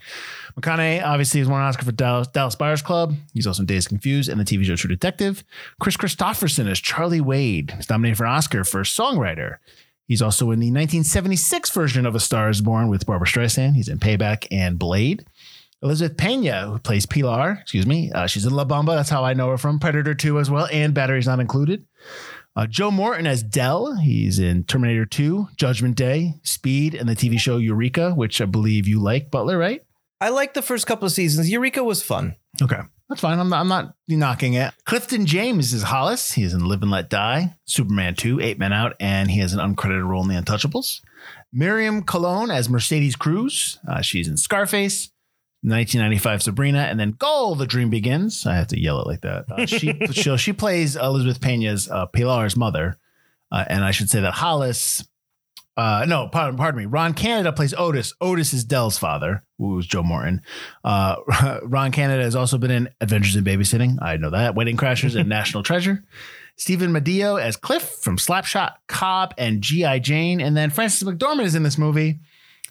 McConaughey 0.60 1.04
obviously 1.04 1.40
has 1.40 1.50
won 1.50 1.62
an 1.62 1.68
Oscar 1.68 1.86
for 1.86 1.92
Dallas, 1.92 2.28
Dallas 2.28 2.56
Buyers 2.56 2.82
Club. 2.82 3.14
He's 3.34 3.46
also 3.46 3.62
in 3.62 3.68
Dazed 3.68 3.90
Confused 3.90 4.30
and 4.30 4.40
the 4.40 4.46
TV 4.46 4.64
show 4.64 4.76
True 4.76 4.90
Detective. 4.90 5.44
Kris 5.80 5.98
Kristofferson 5.98 6.70
as 6.70 6.80
Charlie 6.80 7.22
Wade. 7.22 7.72
He's 7.72 7.90
nominated 7.90 8.18
for 8.18 8.26
an 8.26 8.32
Oscar 8.32 8.64
for 8.64 8.82
songwriter. 8.82 9.58
He's 10.08 10.22
also 10.22 10.46
in 10.52 10.60
the 10.60 10.68
1976 10.68 11.72
version 11.72 12.06
of 12.06 12.16
A 12.16 12.20
Star 12.20 12.50
is 12.50 12.62
Born 12.62 12.90
with 12.90 13.06
Barbra 13.06 13.28
Streisand. 13.28 13.76
He's 13.76 13.90
in 13.90 14.00
Payback 14.00 14.48
and 14.52 14.78
Blade. 14.78 15.26
Elizabeth 15.85 16.18
Pena, 16.18 16.65
who 16.65 16.80
plays 16.80 17.06
Pilar, 17.06 17.59
excuse 17.61 17.85
me, 17.85 18.11
uh, 18.11 18.25
she's 18.25 18.44
in 18.44 18.54
La 18.54 18.65
Bamba. 18.65 18.95
That's 18.95 19.09
how 19.09 19.23
I 19.23 19.35
know 19.35 19.49
her 19.49 19.57
from 19.57 19.80
Predator 19.80 20.15
2 20.15 20.39
as 20.39 20.49
well, 20.49 20.68
and 20.71 20.95
Batteries 20.95 21.27
Not 21.27 21.39
Included. 21.39 21.85
Uh, 22.56 22.65
Joe 22.65 22.89
Morton 22.89 23.27
as 23.27 23.44
Dell. 23.44 23.95
He's 23.95 24.39
in 24.39 24.63
Terminator 24.63 25.06
2, 25.06 25.49
Judgment 25.57 25.95
Day, 25.95 26.39
Speed, 26.42 26.95
and 26.95 27.07
the 27.07 27.15
TV 27.15 27.39
show 27.39 27.57
Eureka, 27.57 28.15
which 28.15 28.42
I 28.42 28.45
believe 28.45 28.87
you 28.87 28.99
like, 28.99 29.30
Butler, 29.30 29.59
right? 29.59 29.85
I 30.19 30.30
like 30.30 30.56
the 30.56 30.63
first 30.63 30.87
couple 30.87 31.06
of 31.06 31.11
seasons. 31.11 31.51
Eureka 31.51 31.83
was 31.83 32.01
fun. 32.01 32.35
Okay. 32.59 32.80
That's 33.07 33.21
fine. 33.21 33.37
I'm 33.37 33.49
not, 33.49 33.59
I'm 33.59 33.68
not 33.68 33.94
knocking 34.07 34.56
it. 34.56 34.73
Clifton 34.85 35.27
James 35.27 35.71
is 35.71 35.83
Hollis. 35.83 36.31
He 36.31 36.42
is 36.42 36.56
in 36.56 36.65
Live 36.65 36.81
and 36.81 36.89
Let 36.89 37.11
Die, 37.11 37.56
Superman 37.65 38.15
2, 38.15 38.39
Eight 38.39 38.57
Men 38.57 38.73
Out, 38.73 38.95
and 38.99 39.30
he 39.30 39.39
has 39.42 39.54
an 39.54 39.59
uncredited 39.59 40.07
role 40.07 40.23
in 40.23 40.30
The 40.30 40.42
Untouchables. 40.42 41.01
Miriam 41.54 42.04
Colón 42.04 42.51
as 42.51 42.69
Mercedes 42.69 43.15
Cruz. 43.15 43.77
Uh, 43.87 44.01
she's 44.01 44.27
in 44.27 44.37
Scarface, 44.37 45.11
1995 45.68 46.44
Sabrina, 46.44 46.80
and 46.80 47.00
then 47.00 47.12
Goal, 47.12 47.56
The 47.56 47.66
Dream 47.66 47.90
Begins. 47.90 48.45
I 48.45 48.56
have 48.56 48.68
to 48.68 48.80
yell 48.80 49.02
it 49.02 49.07
like 49.07 49.22
that. 49.22 49.45
Uh, 49.50 49.66
she, 49.66 49.94
she, 50.12 50.38
she 50.38 50.54
plays 50.54 50.95
Elizabeth 50.95 51.42
Pena's 51.42 51.90
uh, 51.90 52.06
Pilar's 52.06 52.56
mother. 52.56 52.98
Uh, 53.52 53.64
and 53.68 53.84
I 53.84 53.92
should 53.92 54.10
say 54.10 54.22
that 54.22 54.34
Hollis, 54.34 55.04
uh, 55.78 56.06
no, 56.07 56.28
pardon, 56.28 56.56
pardon 56.57 56.80
me. 56.80 56.86
Ron 56.86 57.14
Canada 57.14 57.52
plays 57.52 57.74
Otis. 57.74 58.14
Otis 58.22 58.54
is 58.54 58.64
Dell's 58.64 58.98
father, 58.98 59.44
who 59.57 59.76
was 59.76 59.88
Joe 59.88 60.04
Morton. 60.04 60.42
Uh, 60.84 61.16
Ron 61.64 61.92
Canada 61.92 62.24
has 62.24 62.36
also 62.36 62.57
been 62.57 62.72
in 62.72 62.90
Adventures 63.02 63.36
in 63.36 63.44
Babysitting. 63.44 63.98
I 64.02 64.18
know 64.18 64.30
that. 64.30 64.56
Wedding 64.56 64.78
Crashers 64.78 65.19
and 65.19 65.28
National 65.30 65.64
Treasure. 65.64 66.04
Stephen 66.57 66.92
Medeo 66.92 67.42
as 67.42 67.57
Cliff 67.57 67.84
from 67.84 68.18
Slapshot, 68.18 68.74
Cobb, 68.88 69.34
and 69.38 69.62
G.I. 69.62 70.00
Jane. 70.00 70.40
And 70.40 70.56
then 70.56 70.69
Frances 70.69 71.07
McDormand 71.07 71.44
is 71.44 71.56
in 71.56 71.64
this 71.64 71.78
movie. 71.78 72.19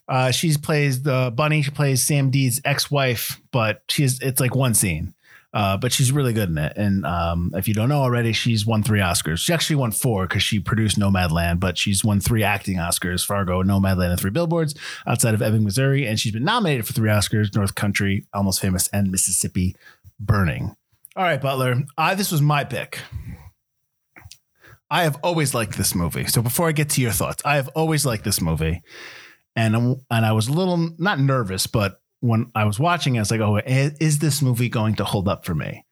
Uh, 0.09 0.31
she 0.31 0.57
plays 0.57 1.03
the 1.03 1.33
bunny. 1.35 1.63
She 1.63 1.71
plays 1.71 2.03
Sam 2.03 2.31
Deed's 2.31 2.61
ex-wife, 2.65 3.41
but 3.51 3.83
she's 3.89 4.21
it's 4.21 4.41
like 4.41 4.55
one 4.55 4.75
scene. 4.75 5.15
Uh, 5.55 5.77
but 5.77 5.93
she's 5.93 6.11
really 6.11 6.33
good 6.33 6.49
in 6.49 6.59
it. 6.59 6.77
And 6.77 7.07
um, 7.07 7.53
if 7.55 7.69
you 7.69 7.75
don't 7.75 7.89
know 7.89 8.01
already, 8.01 8.33
she's 8.33 8.67
won 8.67 8.83
three 8.83 8.99
Oscars. 8.99 9.39
She 9.39 9.53
actually 9.53 9.77
won 9.77 9.93
four 9.93 10.27
because 10.27 10.43
she 10.43 10.59
produced 10.59 10.99
Nomadland, 10.99 11.61
but 11.61 11.79
she's 11.79 12.05
won 12.05 12.19
three 12.19 12.43
acting 12.43 12.79
Oscars: 12.79 13.25
Fargo, 13.25 13.63
Nomadland, 13.63 14.11
and 14.11 14.19
Three 14.21 14.33
Billboards 14.33 14.75
outside 15.07 15.33
of 15.33 15.41
Ebbing, 15.41 15.63
Missouri. 15.63 16.07
And 16.09 16.19
she's 16.19 16.33
been 16.33 16.45
nominated 16.45 16.87
for 16.87 16.93
three 16.93 17.09
Oscars: 17.09 17.55
North 17.55 17.77
Country, 17.77 18.27
Almost 18.35 18.61
Famous, 18.61 18.89
and 18.89 19.13
Mississippi 19.13 19.77
Burning. 20.19 20.75
All 21.17 21.23
right, 21.23 21.41
Butler. 21.41 21.77
I 21.97 22.17
this 22.17 22.33
was 22.33 22.43
my 22.43 22.65
pick. 22.65 22.99
I 24.91 25.05
have 25.05 25.17
always 25.23 25.55
liked 25.55 25.77
this 25.77 25.95
movie. 25.95 26.27
So 26.27 26.43
before 26.43 26.69
I 26.69 26.73
get 26.73 26.91
to 26.91 27.01
your 27.01 27.13
thoughts, 27.13 27.43
I 27.45 27.57
have 27.57 27.69
always 27.69 28.05
liked 28.05 28.25
this 28.25 28.41
movie, 28.41 28.83
and 29.57 29.77
I'm, 29.77 29.97
and 30.11 30.27
I 30.27 30.33
was 30.33 30.49
a 30.49 30.53
little 30.53 30.91
not 30.99 31.19
nervous, 31.19 31.67
but 31.67 32.01
when 32.21 32.51
I 32.55 32.65
was 32.65 32.79
watching, 32.79 33.15
it, 33.15 33.19
I 33.19 33.23
was 33.23 33.31
like, 33.31 33.41
"Oh, 33.41 33.57
is, 33.59 33.93
is 34.01 34.19
this 34.19 34.43
movie 34.43 34.69
going 34.69 34.95
to 34.97 35.05
hold 35.05 35.29
up 35.29 35.45
for 35.45 35.55
me?" 35.55 35.85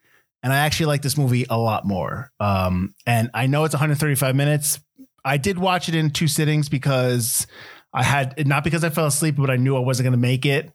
And 0.42 0.52
I 0.52 0.56
actually 0.56 0.86
like 0.86 1.02
this 1.02 1.16
movie 1.16 1.46
a 1.48 1.58
lot 1.58 1.84
more. 1.84 2.32
Um, 2.40 2.94
and 3.06 3.30
I 3.32 3.46
know 3.46 3.64
it's 3.64 3.74
135 3.74 4.34
minutes. 4.34 4.80
I 5.24 5.36
did 5.36 5.58
watch 5.58 5.88
it 5.88 5.94
in 5.94 6.10
two 6.10 6.26
sittings 6.26 6.68
because 6.68 7.46
I 7.92 8.02
had 8.02 8.46
not 8.46 8.64
because 8.64 8.82
I 8.82 8.90
fell 8.90 9.06
asleep, 9.06 9.36
but 9.36 9.50
I 9.50 9.56
knew 9.56 9.76
I 9.76 9.80
wasn't 9.80 10.04
going 10.04 10.12
to 10.12 10.18
make 10.18 10.46
it. 10.46 10.72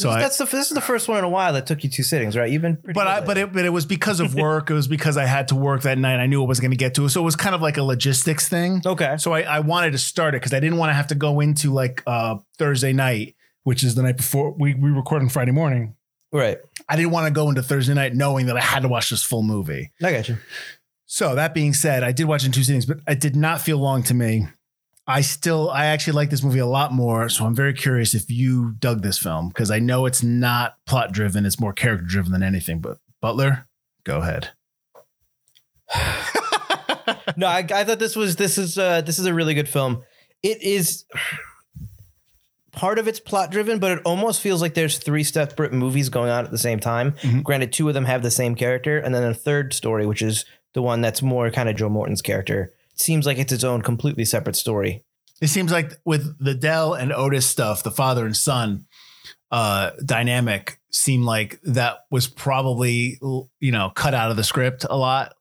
So 0.00 0.10
I, 0.10 0.20
that's 0.20 0.38
the 0.38 0.44
this 0.46 0.68
is 0.68 0.74
the 0.74 0.80
first 0.80 1.08
one 1.08 1.18
in 1.18 1.24
a 1.24 1.28
while 1.28 1.52
that 1.52 1.66
took 1.66 1.84
you 1.84 1.90
two 1.90 2.02
sittings, 2.02 2.36
right? 2.36 2.50
You've 2.50 2.62
been 2.62 2.76
pretty 2.76 2.94
but 2.94 3.04
good 3.04 3.22
I, 3.22 3.26
but 3.26 3.38
it, 3.38 3.52
but 3.52 3.64
it 3.64 3.70
was 3.70 3.86
because 3.86 4.20
of 4.20 4.34
work. 4.34 4.70
it 4.70 4.74
was 4.74 4.88
because 4.88 5.16
I 5.16 5.26
had 5.26 5.48
to 5.48 5.54
work 5.54 5.82
that 5.82 5.98
night. 5.98 6.20
I 6.20 6.26
knew 6.26 6.42
I 6.42 6.46
was 6.46 6.60
going 6.60 6.70
to 6.70 6.76
get 6.76 6.94
to 6.94 7.04
it. 7.04 7.10
So 7.10 7.20
it 7.20 7.24
was 7.24 7.36
kind 7.36 7.54
of 7.54 7.60
like 7.60 7.76
a 7.76 7.82
logistics 7.82 8.48
thing. 8.48 8.82
okay. 8.84 9.16
So 9.18 9.32
I, 9.32 9.42
I 9.42 9.60
wanted 9.60 9.92
to 9.92 9.98
start 9.98 10.34
it 10.34 10.40
because 10.40 10.54
I 10.54 10.60
didn't 10.60 10.78
want 10.78 10.90
to 10.90 10.94
have 10.94 11.08
to 11.08 11.14
go 11.14 11.40
into 11.40 11.72
like 11.72 12.02
uh, 12.06 12.36
Thursday 12.58 12.92
night, 12.92 13.34
which 13.64 13.84
is 13.84 13.94
the 13.94 14.02
night 14.02 14.16
before 14.16 14.52
we, 14.52 14.74
we 14.74 14.90
record 14.90 15.22
on 15.22 15.28
Friday 15.28 15.52
morning. 15.52 15.96
Right. 16.32 16.58
I 16.88 16.96
didn't 16.96 17.10
want 17.10 17.26
to 17.26 17.32
go 17.32 17.48
into 17.48 17.62
Thursday 17.62 17.94
night 17.94 18.14
knowing 18.14 18.46
that 18.46 18.56
I 18.56 18.60
had 18.60 18.82
to 18.82 18.88
watch 18.88 19.10
this 19.10 19.22
full 19.22 19.42
movie. 19.42 19.90
I 20.02 20.12
got 20.12 20.28
you. 20.28 20.38
So 21.06 21.34
that 21.34 21.54
being 21.54 21.74
said, 21.74 22.04
I 22.04 22.12
did 22.12 22.26
watch 22.26 22.46
in 22.46 22.52
two 22.52 22.62
sittings, 22.62 22.86
but 22.86 22.98
it 23.08 23.18
did 23.18 23.34
not 23.34 23.60
feel 23.60 23.78
long 23.78 24.04
to 24.04 24.14
me. 24.14 24.46
I 25.10 25.20
still, 25.22 25.70
I 25.70 25.86
actually 25.86 26.12
like 26.14 26.30
this 26.30 26.42
movie 26.42 26.60
a 26.60 26.66
lot 26.66 26.92
more. 26.92 27.28
So 27.28 27.44
I'm 27.44 27.54
very 27.54 27.74
curious 27.74 28.14
if 28.14 28.30
you 28.30 28.72
dug 28.78 29.02
this 29.02 29.18
film 29.18 29.48
because 29.48 29.70
I 29.70 29.78
know 29.78 30.06
it's 30.06 30.22
not 30.22 30.76
plot 30.86 31.12
driven; 31.12 31.44
it's 31.44 31.60
more 31.60 31.72
character 31.72 32.06
driven 32.06 32.32
than 32.32 32.42
anything. 32.42 32.80
But 32.80 32.98
Butler, 33.20 33.66
go 34.04 34.18
ahead. 34.18 34.50
no, 37.36 37.46
I, 37.46 37.66
I 37.72 37.84
thought 37.84 37.98
this 37.98 38.14
was 38.14 38.36
this 38.36 38.56
is 38.58 38.78
uh 38.78 39.00
this 39.00 39.18
is 39.18 39.26
a 39.26 39.34
really 39.34 39.54
good 39.54 39.68
film. 39.68 40.02
It 40.42 40.62
is 40.62 41.04
part 42.72 42.98
of 42.98 43.08
it's 43.08 43.20
plot 43.20 43.50
driven, 43.50 43.78
but 43.78 43.90
it 43.92 44.02
almost 44.04 44.40
feels 44.40 44.62
like 44.62 44.74
there's 44.74 44.98
three 44.98 45.24
separate 45.24 45.72
movies 45.72 46.08
going 46.08 46.30
on 46.30 46.44
at 46.44 46.50
the 46.50 46.58
same 46.58 46.78
time. 46.80 47.12
Mhm. 47.22 47.42
Granted, 47.42 47.72
two 47.72 47.88
of 47.88 47.94
them 47.94 48.04
have 48.04 48.22
the 48.22 48.30
same 48.30 48.54
character, 48.54 48.98
and 48.98 49.14
then 49.14 49.24
a 49.24 49.34
third 49.34 49.74
story, 49.74 50.06
which 50.06 50.22
is 50.22 50.44
the 50.72 50.82
one 50.82 51.00
that's 51.00 51.20
more 51.20 51.50
kind 51.50 51.68
of 51.68 51.76
Joe 51.76 51.88
Morton's 51.88 52.22
character, 52.22 52.72
seems 53.00 53.26
like 53.26 53.38
it's 53.38 53.52
its 53.52 53.64
own 53.64 53.82
completely 53.82 54.24
separate 54.24 54.56
story. 54.56 55.04
It 55.40 55.48
seems 55.48 55.72
like 55.72 55.92
with 56.04 56.38
the 56.38 56.54
Dell 56.54 56.94
and 56.94 57.12
Otis 57.12 57.46
stuff, 57.46 57.82
the 57.82 57.90
father 57.90 58.26
and 58.26 58.36
son 58.36 58.86
uh, 59.50 59.90
dynamic 60.04 60.78
seemed 60.90 61.24
like 61.24 61.60
that 61.62 62.00
was 62.10 62.26
probably 62.26 63.18
you 63.58 63.72
know 63.72 63.90
cut 63.94 64.14
out 64.14 64.30
of 64.30 64.36
the 64.36 64.44
script 64.44 64.86
a 64.88 64.96
lot. 64.96 65.34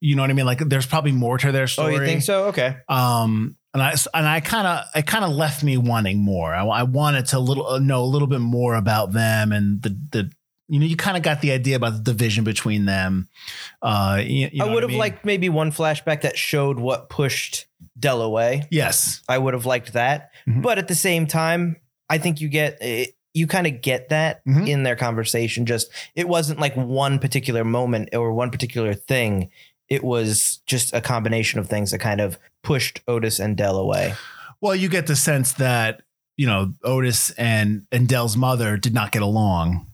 You 0.00 0.14
know 0.14 0.22
what 0.22 0.30
I 0.30 0.34
mean? 0.34 0.46
Like 0.46 0.58
there's 0.58 0.86
probably 0.86 1.12
more 1.12 1.38
to 1.38 1.52
their 1.52 1.66
story. 1.66 1.96
Oh, 1.96 2.00
you 2.00 2.06
think 2.06 2.22
so? 2.22 2.44
Okay. 2.46 2.76
Um, 2.88 3.56
and 3.72 3.82
I 3.82 3.94
and 4.14 4.26
I 4.26 4.40
kind 4.40 4.66
of 4.66 4.84
it 4.94 5.06
kind 5.06 5.24
of 5.24 5.32
left 5.32 5.64
me 5.64 5.76
wanting 5.78 6.18
more. 6.18 6.54
I, 6.54 6.64
I 6.64 6.82
wanted 6.84 7.26
to 7.26 7.38
little 7.38 7.66
uh, 7.66 7.78
know 7.78 8.02
a 8.02 8.06
little 8.06 8.28
bit 8.28 8.40
more 8.40 8.74
about 8.74 9.12
them 9.12 9.52
and 9.52 9.82
the 9.82 9.98
the 10.12 10.30
you 10.68 10.80
know 10.80 10.86
you 10.86 10.96
kind 10.96 11.16
of 11.16 11.22
got 11.22 11.40
the 11.40 11.52
idea 11.52 11.76
about 11.76 11.92
the 11.92 12.02
division 12.12 12.44
between 12.44 12.86
them. 12.86 13.28
Uh, 13.82 14.20
you, 14.24 14.48
you 14.52 14.58
know 14.58 14.66
I 14.68 14.74
would 14.74 14.82
have 14.82 14.90
mean? 14.90 14.98
liked 14.98 15.24
maybe 15.24 15.48
one 15.48 15.70
flashback 15.72 16.22
that 16.22 16.36
showed 16.36 16.78
what 16.78 17.08
pushed 17.08 17.66
Dell 17.98 18.20
away. 18.22 18.66
yes, 18.70 19.22
I 19.28 19.38
would 19.38 19.54
have 19.54 19.66
liked 19.66 19.92
that. 19.94 20.30
Mhm. 20.48 20.62
But 20.62 20.78
at 20.78 20.88
the 20.88 20.94
same 20.94 21.26
time, 21.26 21.76
I 22.10 22.18
think 22.18 22.40
you 22.40 22.48
get 22.48 22.78
it, 22.82 23.14
you 23.34 23.46
kind 23.46 23.66
of 23.66 23.80
get 23.82 24.08
that 24.08 24.44
Mhm. 24.46 24.68
in 24.68 24.82
their 24.82 24.96
conversation. 24.96 25.66
Just 25.66 25.88
it 26.14 26.28
wasn't 26.28 26.58
like 26.60 26.74
one 26.76 27.18
particular 27.18 27.64
moment 27.64 28.10
or 28.14 28.32
one 28.32 28.50
particular 28.50 28.94
thing. 28.94 29.50
It 29.88 30.02
was 30.02 30.58
just 30.66 30.92
a 30.94 31.00
combination 31.00 31.60
of 31.60 31.68
things 31.68 31.90
that 31.92 31.98
kind 32.00 32.20
of 32.20 32.38
pushed 32.64 33.00
Otis 33.06 33.38
and 33.38 33.56
Dell 33.56 33.76
away. 33.78 34.14
Well, 34.60 34.74
you 34.74 34.88
get 34.88 35.06
the 35.06 35.14
sense 35.16 35.52
that 35.52 36.02
you 36.36 36.46
know 36.46 36.72
Otis 36.82 37.30
and 37.38 37.86
and 37.92 38.08
Dell's 38.08 38.36
mother 38.36 38.76
did 38.76 38.92
not 38.94 39.12
get 39.12 39.22
along 39.22 39.86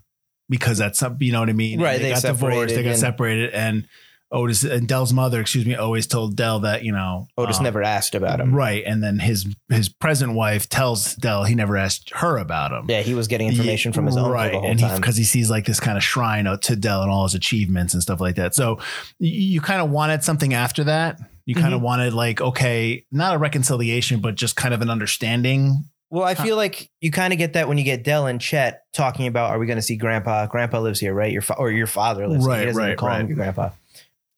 because 0.53 0.79
that's 0.79 0.99
some- 1.01 1.17
you 1.21 1.33
know 1.33 1.41
what 1.41 1.49
I 1.49 1.55
mean. 1.55 1.81
Right, 1.81 1.97
They, 1.99 2.05
they 2.09 2.11
got 2.15 2.23
divorced. 2.23 2.75
They 2.77 2.83
got 2.85 2.91
and- 2.91 2.99
separated, 2.99 3.51
and 3.51 3.89
Otis 4.31 4.65
and 4.65 4.89
Dell's 4.89 5.13
mother, 5.13 5.43
excuse 5.43 5.67
me, 5.67 5.75
always 5.75 6.07
told 6.07 6.37
Dell 6.37 6.61
that 6.61 6.83
you 6.85 6.91
know 6.93 7.27
Otis 7.37 7.59
um, 7.59 7.65
never 7.65 7.83
asked 7.83 8.15
about 8.15 8.41
him. 8.41 8.55
Right, 8.55 8.83
and 8.87 9.03
then 9.05 9.19
his 9.19 9.47
his 9.69 9.91
present 9.91 10.33
wife 10.33 10.71
tells 10.71 11.15
Dell 11.17 11.45
he 11.45 11.55
never 11.55 11.77
asked 11.77 12.11
her 12.15 12.39
about 12.39 12.73
him. 12.73 12.87
Yeah, 12.89 13.03
he 13.03 13.13
was 13.13 13.29
getting 13.29 13.49
information 13.49 13.93
from 13.93 14.07
his 14.07 14.17
uncle 14.17 14.33
right, 14.33 14.55
and 14.55 14.81
he 14.81 14.87
time. 14.87 14.97
because 15.01 15.19
he 15.19 15.25
sees 15.25 15.51
like 15.51 15.67
this 15.67 15.81
kind 15.81 15.99
of 15.99 16.03
shrine 16.05 16.47
to 16.47 16.77
Dell 16.77 17.03
and 17.03 17.11
all 17.11 17.25
his 17.25 17.35
achievements 17.35 17.93
and 17.93 18.03
stuff 18.03 18.21
like 18.23 18.37
that. 18.37 18.55
So 18.55 18.79
you, 19.19 19.33
you 19.55 19.61
kind 19.61 19.83
of 19.83 19.91
wanted 19.91 20.25
something 20.25 20.55
after 20.55 20.85
that. 20.85 21.19
You 21.45 21.55
kind 21.57 21.75
of 21.75 21.79
Mm-hmm. 21.81 21.85
wanted 21.85 22.15
like 22.15 22.41
okay, 22.41 23.05
not 23.13 23.35
a 23.35 23.39
reconciliation, 23.39 24.21
but 24.21 24.35
just 24.37 24.57
kind 24.57 24.73
of 24.73 24.81
an 24.81 24.89
understanding. 24.89 25.85
Well, 26.13 26.25
I 26.25 26.35
feel 26.35 26.57
like 26.57 26.91
you 27.01 27.11
kind 27.11 27.33
of 27.33 27.39
get 27.39 27.55
that 27.55 27.69
when 27.69 27.79
you 27.79 27.85
get 27.85 28.05
Dell 28.05 28.27
and 28.27 28.39
Chet 28.39 28.85
talking 28.93 29.27
about, 29.27 29.51
"Are 29.51 29.59
we 29.59 29.65
going 29.65 29.79
to 29.79 29.83
see 29.83 29.97
Grandpa? 29.97 30.45
Grandpa 30.45 30.79
lives 30.79 31.01
here, 31.01 31.15
right? 31.15 31.33
Your 31.33 31.41
fa- 31.41 31.57
or 31.57 31.71
your 31.71 31.87
father 31.87 32.29
lives 32.29 32.45
Right, 32.45 32.57
here. 32.57 32.61
He 32.61 32.67
doesn't 32.67 32.83
right, 32.83 32.99
call 32.99 33.09
him 33.09 33.21
right. 33.21 33.29
your 33.29 33.37
grandpa." 33.37 33.71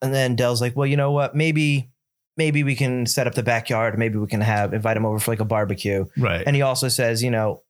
And 0.01 0.15
then 0.15 0.37
Dell's 0.37 0.61
like, 0.61 0.77
"Well, 0.77 0.87
you 0.87 0.97
know 0.97 1.11
what? 1.11 1.35
Maybe, 1.35 1.91
maybe 2.37 2.63
we 2.63 2.77
can 2.77 3.07
set 3.07 3.27
up 3.27 3.35
the 3.35 3.43
backyard. 3.43 3.99
Maybe 3.99 4.19
we 4.19 4.29
can 4.29 4.41
have 4.41 4.73
invite 4.73 4.97
him 4.97 5.05
over 5.05 5.19
for 5.19 5.33
like 5.33 5.41
a 5.41 5.45
barbecue." 5.45 6.05
Right. 6.17 6.45
And 6.47 6.55
he 6.55 6.63
also 6.63 6.87
says, 6.87 7.25
you 7.25 7.31
know, 7.33 7.65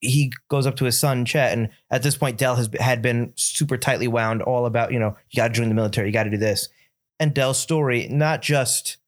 he 0.00 0.34
goes 0.50 0.66
up 0.66 0.76
to 0.76 0.84
his 0.84 1.00
son 1.00 1.24
Chet, 1.24 1.54
and 1.54 1.70
at 1.90 2.02
this 2.02 2.14
point, 2.18 2.36
Dell 2.36 2.56
has 2.56 2.68
had 2.78 3.00
been 3.00 3.32
super 3.36 3.78
tightly 3.78 4.06
wound 4.06 4.42
all 4.42 4.66
about, 4.66 4.92
you 4.92 4.98
know, 4.98 5.16
you 5.30 5.38
got 5.38 5.48
to 5.48 5.54
join 5.54 5.70
the 5.70 5.74
military, 5.74 6.08
you 6.08 6.12
got 6.12 6.24
to 6.24 6.30
do 6.30 6.36
this. 6.36 6.68
And 7.18 7.32
Dell's 7.32 7.58
story, 7.58 8.06
not 8.08 8.42
just 8.42 8.98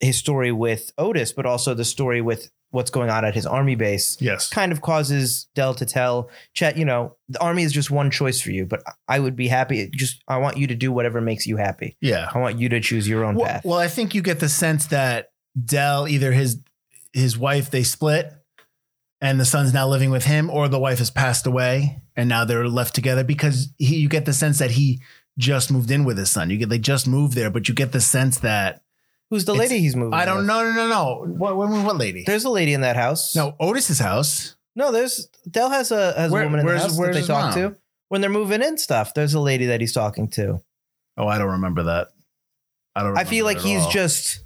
his 0.00 0.18
story 0.18 0.50
with 0.50 0.92
Otis, 0.98 1.32
but 1.32 1.46
also 1.46 1.72
the 1.72 1.84
story 1.84 2.20
with 2.20 2.50
what's 2.74 2.90
going 2.90 3.08
on 3.08 3.24
at 3.24 3.34
his 3.34 3.46
army 3.46 3.76
base, 3.76 4.16
yes. 4.20 4.48
kind 4.48 4.72
of 4.72 4.80
causes 4.82 5.46
Dell 5.54 5.74
to 5.74 5.86
tell 5.86 6.28
Chet, 6.52 6.76
you 6.76 6.84
know, 6.84 7.16
the 7.28 7.40
army 7.40 7.62
is 7.62 7.72
just 7.72 7.90
one 7.90 8.10
choice 8.10 8.40
for 8.40 8.50
you, 8.50 8.66
but 8.66 8.82
I 9.08 9.20
would 9.20 9.36
be 9.36 9.48
happy. 9.48 9.88
Just 9.94 10.22
I 10.28 10.38
want 10.38 10.56
you 10.56 10.66
to 10.66 10.74
do 10.74 10.92
whatever 10.92 11.20
makes 11.20 11.46
you 11.46 11.56
happy. 11.56 11.96
Yeah. 12.00 12.28
I 12.34 12.38
want 12.38 12.58
you 12.58 12.68
to 12.70 12.80
choose 12.80 13.08
your 13.08 13.24
own 13.24 13.36
Well, 13.36 13.46
path. 13.46 13.64
well, 13.64 13.78
I 13.78 13.88
think 13.88 14.14
you 14.14 14.22
get 14.22 14.40
the 14.40 14.48
sense 14.48 14.86
that 14.86 15.30
Dell 15.64 16.08
either 16.08 16.32
his 16.32 16.60
his 17.12 17.38
wife 17.38 17.70
they 17.70 17.84
split, 17.84 18.32
and 19.20 19.38
the 19.40 19.44
son's 19.44 19.72
now 19.72 19.88
living 19.88 20.10
with 20.10 20.24
him, 20.24 20.50
or 20.50 20.68
the 20.68 20.80
wife 20.80 20.98
has 20.98 21.10
passed 21.10 21.46
away 21.46 22.02
and 22.16 22.28
now 22.28 22.44
they're 22.44 22.68
left 22.68 22.94
together 22.94 23.24
because 23.24 23.72
he, 23.78 23.96
you 23.96 24.08
get 24.08 24.24
the 24.24 24.32
sense 24.32 24.58
that 24.58 24.72
he 24.72 25.00
just 25.38 25.70
moved 25.72 25.90
in 25.90 26.04
with 26.04 26.16
his 26.18 26.30
son. 26.30 26.50
You 26.50 26.58
get 26.58 26.68
they 26.68 26.78
just 26.78 27.08
moved 27.08 27.34
there, 27.34 27.50
but 27.50 27.68
you 27.68 27.74
get 27.74 27.92
the 27.92 28.00
sense 28.00 28.38
that 28.38 28.82
Who's 29.30 29.44
the 29.44 29.52
it's- 29.54 29.70
lady 29.70 29.80
he's 29.82 29.96
moving? 29.96 30.14
I 30.14 30.24
don't 30.24 30.38
with? 30.38 30.46
know, 30.46 30.62
no, 30.64 30.72
no, 30.72 30.88
no. 30.88 31.24
What, 31.34 31.56
what, 31.56 31.68
what 31.68 31.96
lady? 31.96 32.24
There's 32.26 32.44
a 32.44 32.50
lady 32.50 32.72
in 32.74 32.82
that 32.82 32.96
house. 32.96 33.34
no, 33.34 33.56
Otis's 33.60 33.98
house. 33.98 34.56
No, 34.76 34.90
there's 34.92 35.28
Dell 35.50 35.70
has 35.70 35.90
a 35.92 36.12
has 36.18 36.30
Where- 36.30 36.42
a 36.42 36.46
woman 36.46 36.60
in 36.60 36.66
the 36.66 36.70
where's- 36.70 36.82
house 36.82 36.94
that 36.96 37.00
where's 37.00 37.14
they 37.14 37.20
his 37.20 37.28
talk 37.28 37.54
mom? 37.56 37.70
to 37.72 37.76
when 38.08 38.20
they're 38.20 38.30
moving 38.30 38.62
in 38.62 38.76
stuff. 38.78 39.14
There's 39.14 39.34
a 39.34 39.40
lady 39.40 39.66
that 39.66 39.80
he's 39.80 39.92
talking 39.92 40.28
to. 40.30 40.60
Oh, 41.16 41.26
I 41.28 41.38
don't 41.38 41.52
remember 41.52 41.84
that. 41.84 42.08
I 42.96 43.02
don't. 43.02 43.16
I 43.16 43.24
feel 43.24 43.44
like 43.44 43.58
remember 43.58 43.68
that 43.68 43.74
at 43.74 43.78
he's 43.78 43.86
all. 43.86 43.92
just 43.92 44.40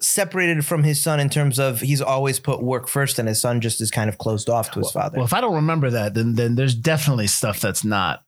separated 0.00 0.64
from 0.64 0.84
his 0.84 1.02
son 1.02 1.18
in 1.20 1.28
terms 1.28 1.58
of 1.58 1.80
he's 1.80 2.00
always 2.00 2.38
put 2.38 2.62
work 2.62 2.88
first, 2.88 3.18
and 3.18 3.28
his 3.28 3.40
son 3.40 3.60
just 3.60 3.80
is 3.80 3.90
kind 3.90 4.08
of 4.08 4.18
closed 4.18 4.48
off 4.48 4.70
to 4.72 4.78
his 4.80 4.90
father. 4.92 5.16
Well, 5.16 5.26
if 5.26 5.32
I 5.32 5.40
don't 5.40 5.54
remember 5.56 5.90
that, 5.90 6.14
then 6.14 6.34
then 6.34 6.54
there's 6.54 6.74
definitely 6.74 7.26
stuff 7.28 7.60
that's 7.60 7.84
not 7.84 8.22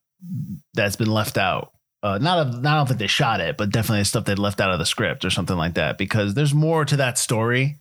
that's 0.75 0.97
been 0.97 1.11
left 1.11 1.37
out. 1.39 1.73
Uh, 2.03 2.19
not 2.19 2.39
of, 2.47 2.63
not 2.63 2.89
that 2.89 2.99
they 2.99 3.07
shot 3.07 3.41
it, 3.41 3.57
but 3.59 3.71
definitely 3.71 4.03
stuff 4.05 4.25
they 4.25 4.35
left 4.35 4.61
out 4.61 4.71
of 4.71 4.79
the 4.79 4.87
script 4.87 5.25
or 5.25 5.31
something 5.31 5.57
like 5.57 5.75
that. 5.75 5.99
Because 5.99 6.33
there's 6.35 6.55
more 6.55 6.85
to 6.87 6.97
that 6.97 7.19
story. 7.19 7.79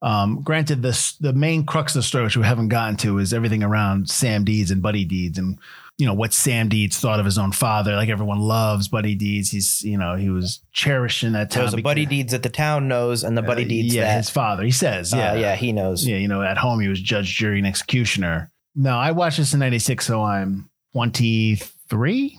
Um, 0.00 0.42
granted, 0.42 0.80
this 0.82 1.14
the 1.14 1.32
main 1.32 1.66
crux 1.66 1.94
of 1.96 2.00
the 2.00 2.02
story, 2.04 2.22
which 2.24 2.36
we 2.36 2.44
haven't 2.44 2.68
gotten 2.68 2.96
to, 2.98 3.18
is 3.18 3.32
everything 3.34 3.64
around 3.64 4.08
Sam 4.08 4.44
Deeds 4.44 4.70
and 4.70 4.80
Buddy 4.80 5.04
Deeds, 5.04 5.38
and 5.38 5.58
you 5.96 6.06
know 6.06 6.14
what 6.14 6.32
Sam 6.32 6.68
Deeds 6.68 7.00
thought 7.00 7.18
of 7.18 7.24
his 7.26 7.36
own 7.36 7.50
father. 7.50 7.96
Like 7.96 8.08
everyone 8.08 8.38
loves 8.38 8.86
Buddy 8.86 9.16
Deeds. 9.16 9.50
He's 9.50 9.82
you 9.82 9.98
know 9.98 10.14
he 10.14 10.30
was 10.30 10.60
cherished 10.72 11.24
in 11.24 11.32
that 11.32 11.50
town. 11.50 11.64
There's 11.64 11.74
a 11.74 11.82
buddy 11.82 12.06
deeds 12.06 12.30
that 12.30 12.44
the 12.44 12.48
town 12.50 12.86
knows, 12.86 13.24
and 13.24 13.36
the 13.36 13.42
buddy 13.42 13.64
Uh, 13.64 13.68
deeds 13.68 13.92
yeah, 13.96 14.02
that 14.04 14.18
his 14.18 14.30
father. 14.30 14.62
He 14.62 14.70
says, 14.70 15.12
yeah, 15.12 15.34
yeah, 15.34 15.40
yeah, 15.40 15.56
he 15.56 15.72
knows. 15.72 16.06
yeah, 16.06 16.18
you 16.18 16.28
know, 16.28 16.42
at 16.42 16.58
home 16.58 16.78
he 16.78 16.86
was 16.86 17.00
judge, 17.00 17.34
jury, 17.34 17.58
and 17.58 17.66
executioner. 17.66 18.52
No, 18.76 18.96
I 18.96 19.10
watched 19.10 19.38
this 19.38 19.52
in 19.52 19.58
96, 19.58 20.06
so 20.06 20.22
I'm 20.22 20.70
23, 20.92 22.38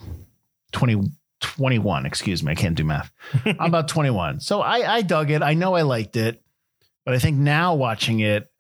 20, 0.72 1.12
21, 1.42 2.06
excuse 2.06 2.44
me. 2.44 2.52
I 2.52 2.56
can't 2.56 2.76
do 2.76 2.84
math. 2.84 3.12
I'm 3.46 3.60
about 3.60 3.88
21. 3.90 4.40
So 4.40 4.62
I, 4.62 4.96
I 4.96 5.02
dug 5.02 5.32
it. 5.32 5.42
I 5.42 5.54
know 5.54 5.76
I 5.76 5.84
liked 5.84 6.16
it, 6.16 6.42
but 7.06 7.14
I 7.14 7.20
think 7.20 7.38
now 7.38 7.76
watching 7.76 8.20
it 8.20 8.52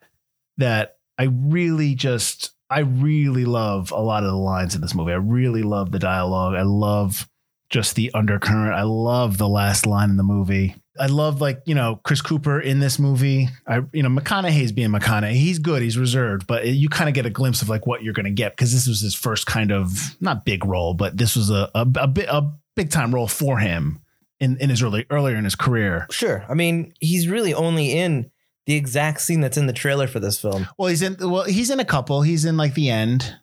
that 0.57 0.97
I 1.17 1.23
really 1.23 1.95
just, 1.95 2.51
I 2.69 2.79
really 2.79 3.45
love 3.45 3.91
a 3.91 3.99
lot 3.99 4.23
of 4.23 4.29
the 4.29 4.37
lines 4.37 4.75
in 4.75 4.81
this 4.81 4.95
movie. 4.95 5.11
I 5.11 5.15
really 5.15 5.63
love 5.63 5.91
the 5.91 5.99
dialogue. 5.99 6.55
I 6.55 6.61
love 6.63 7.27
just 7.69 7.95
the 7.95 8.11
undercurrent. 8.13 8.73
I 8.73 8.83
love 8.83 9.37
the 9.37 9.47
last 9.47 9.85
line 9.85 10.09
in 10.09 10.17
the 10.17 10.23
movie. 10.23 10.75
I 10.99 11.07
love 11.07 11.41
like, 11.41 11.61
you 11.65 11.75
know, 11.75 11.99
Chris 12.03 12.21
Cooper 12.21 12.59
in 12.59 12.79
this 12.79 12.99
movie. 12.99 13.49
I, 13.65 13.81
you 13.93 14.03
know, 14.03 14.09
McConaughey's 14.09 14.71
being 14.71 14.89
McConaughey. 14.89 15.33
He's 15.33 15.59
good. 15.59 15.81
He's 15.81 15.97
reserved, 15.97 16.45
but 16.45 16.67
you 16.67 16.89
kind 16.89 17.09
of 17.09 17.15
get 17.15 17.25
a 17.25 17.29
glimpse 17.29 17.61
of 17.61 17.69
like 17.69 17.87
what 17.87 18.03
you're 18.03 18.13
going 18.13 18.25
to 18.25 18.31
get 18.31 18.55
because 18.55 18.71
this 18.73 18.87
was 18.87 19.01
his 19.01 19.15
first 19.15 19.45
kind 19.47 19.71
of 19.71 20.17
not 20.19 20.45
big 20.45 20.65
role, 20.65 20.93
but 20.93 21.17
this 21.17 21.35
was 21.35 21.49
a, 21.49 21.69
a, 21.73 21.87
a, 21.95 22.07
bit, 22.07 22.27
a 22.29 22.51
big 22.75 22.89
time 22.89 23.13
role 23.15 23.27
for 23.27 23.59
him. 23.59 24.01
in 24.39 24.57
in 24.57 24.69
his 24.69 24.81
early 24.81 25.05
earlier 25.09 25.35
in 25.35 25.43
his 25.43 25.55
career. 25.55 26.07
Sure. 26.11 26.45
I 26.49 26.53
mean, 26.53 26.93
he's 26.99 27.27
really 27.27 27.53
only 27.53 27.91
in 27.91 28.31
the 28.65 28.75
exact 28.75 29.21
scene 29.21 29.41
that's 29.41 29.57
in 29.57 29.67
the 29.67 29.73
trailer 29.73 30.07
for 30.07 30.19
this 30.19 30.39
film. 30.39 30.67
Well, 30.77 30.89
he's 30.89 31.01
in 31.01 31.17
well, 31.19 31.43
he's 31.43 31.69
in 31.69 31.79
a 31.79 31.85
couple. 31.85 32.21
He's 32.21 32.45
in 32.45 32.57
like 32.57 32.73
the 32.73 32.89
end. 32.89 33.35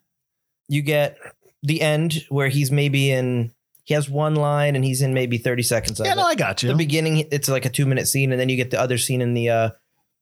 You 0.69 0.83
get 0.83 1.19
the 1.63 1.81
end 1.81 2.25
where 2.29 2.49
he's 2.49 2.71
maybe 2.71 3.11
in 3.11 3.53
he 3.87 3.95
has 3.95 4.11
one 4.11 4.35
line 4.37 4.77
and 4.77 4.85
he's 4.85 5.01
in 5.01 5.15
maybe 5.15 5.39
30 5.39 5.63
seconds 5.63 5.99
of 6.01 6.07
Yeah, 6.07 6.13
it. 6.13 6.17
no, 6.17 6.23
I 6.25 6.35
got 6.35 6.63
you. 6.63 6.69
the 6.69 6.75
beginning 6.77 7.27
it's 7.33 7.49
like 7.49 7.65
a 7.65 7.71
two 7.71 7.87
minute 7.87 8.07
scene 8.09 8.31
and 8.33 8.41
then 8.41 8.49
you 8.49 8.57
get 8.57 8.71
the 8.71 8.79
other 8.81 8.99
scene 8.99 9.21
in 9.21 9.33
the 9.35 9.49
uh 9.51 9.71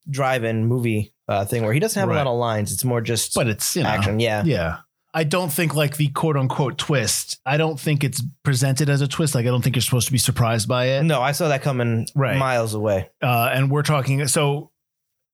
drive-in 0.09 0.65
movie 0.65 1.13
uh 1.27 1.45
thing 1.45 1.63
where 1.63 1.73
he 1.73 1.79
doesn't 1.79 1.99
have 1.99 2.09
Right. 2.09 2.15
a 2.15 2.23
lot 2.25 2.27
of 2.31 2.37
lines 2.37 2.71
it's 2.71 2.83
more 2.85 3.01
just 3.01 3.33
but 3.33 3.47
it's 3.47 3.75
you 3.75 3.83
know, 3.83 3.89
action 3.89 4.19
yeah 4.19 4.43
Yeah. 4.45 4.77
I 5.13 5.23
don't 5.23 5.51
think 5.51 5.73
like 5.73 5.95
the 5.95 6.09
quote 6.09 6.35
unquote 6.35 6.77
twist. 6.77 7.39
I 7.45 7.55
don't 7.55 7.79
think 7.79 8.03
it's 8.03 8.21
presented 8.43 8.89
as 8.89 8.99
a 8.99 9.07
twist. 9.07 9.33
Like 9.33 9.45
I 9.45 9.47
don't 9.47 9.61
think 9.61 9.77
you're 9.77 9.81
supposed 9.81 10.07
to 10.07 10.11
be 10.11 10.17
surprised 10.17 10.67
by 10.67 10.87
it. 10.87 11.03
no 11.03 11.21
i 11.21 11.31
saw 11.31 11.47
that 11.47 11.61
coming 11.61 12.05
Right. 12.15 12.37
miles 12.37 12.73
away 12.73 13.09
Uh, 13.21 13.49
and 13.53 13.71
we're 13.71 13.81
talking. 13.83 14.27
So, 14.27 14.71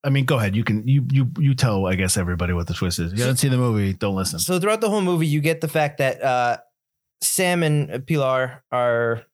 I 0.04 0.10
mean, 0.10 0.24
go 0.24 0.38
ahead. 0.38 0.54
You 0.54 0.62
can 0.62 0.86
you 0.86 1.04
you 1.10 1.30
you 1.36 1.54
tell 1.54 1.84
I 1.86 1.96
guess 1.96 2.16
everybody 2.16 2.52
what 2.52 2.68
the 2.68 2.74
twist 2.74 3.00
is. 3.00 3.12
If 3.12 3.18
you 3.18 3.24
haven't 3.24 3.38
seen 3.38 3.50
the 3.50 3.56
movie, 3.56 3.92
don't 3.92 4.14
listen. 4.14 4.38
so 4.38 4.60
throughout 4.60 4.80
the 4.80 4.88
whole 4.88 5.00
movie 5.02 5.26
you 5.26 5.40
get 5.40 5.60
the 5.60 5.66
fact 5.68 5.98
that 5.98 6.22
uh 6.22 6.58
sam 7.22 7.62
and 7.62 8.06
pilar 8.06 8.62
are 8.70 9.24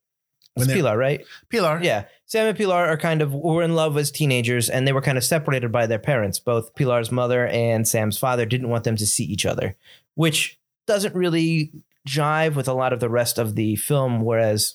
it's 0.56 0.72
pilar 0.72 0.96
right 0.96 1.24
Pilar. 1.48 1.80
Yeah. 1.82 2.04
Sam 2.26 2.46
and 2.46 2.58
Pilar 2.58 2.86
are 2.86 2.98
kind 2.98 3.22
of 3.22 3.32
were 3.32 3.62
in 3.62 3.74
love 3.74 3.96
as 3.96 4.10
teenagers 4.10 4.68
and 4.68 4.86
they 4.86 4.92
were 4.92 5.00
kind 5.00 5.16
of 5.16 5.24
separated 5.24 5.72
by 5.72 5.86
their 5.86 5.98
parents. 5.98 6.38
Both 6.38 6.74
Pilar's 6.74 7.10
mother 7.10 7.46
and 7.46 7.88
Sam's 7.88 8.18
father 8.18 8.44
didn't 8.44 8.68
want 8.68 8.84
them 8.84 8.96
to 8.96 9.06
see 9.06 9.24
each 9.24 9.46
other, 9.46 9.76
which 10.14 10.58
doesn't 10.86 11.14
really 11.14 11.72
jive 12.06 12.54
with 12.54 12.68
a 12.68 12.74
lot 12.74 12.92
of 12.92 13.00
the 13.00 13.08
rest 13.08 13.38
of 13.38 13.54
the 13.54 13.76
film. 13.76 14.20
Whereas 14.20 14.74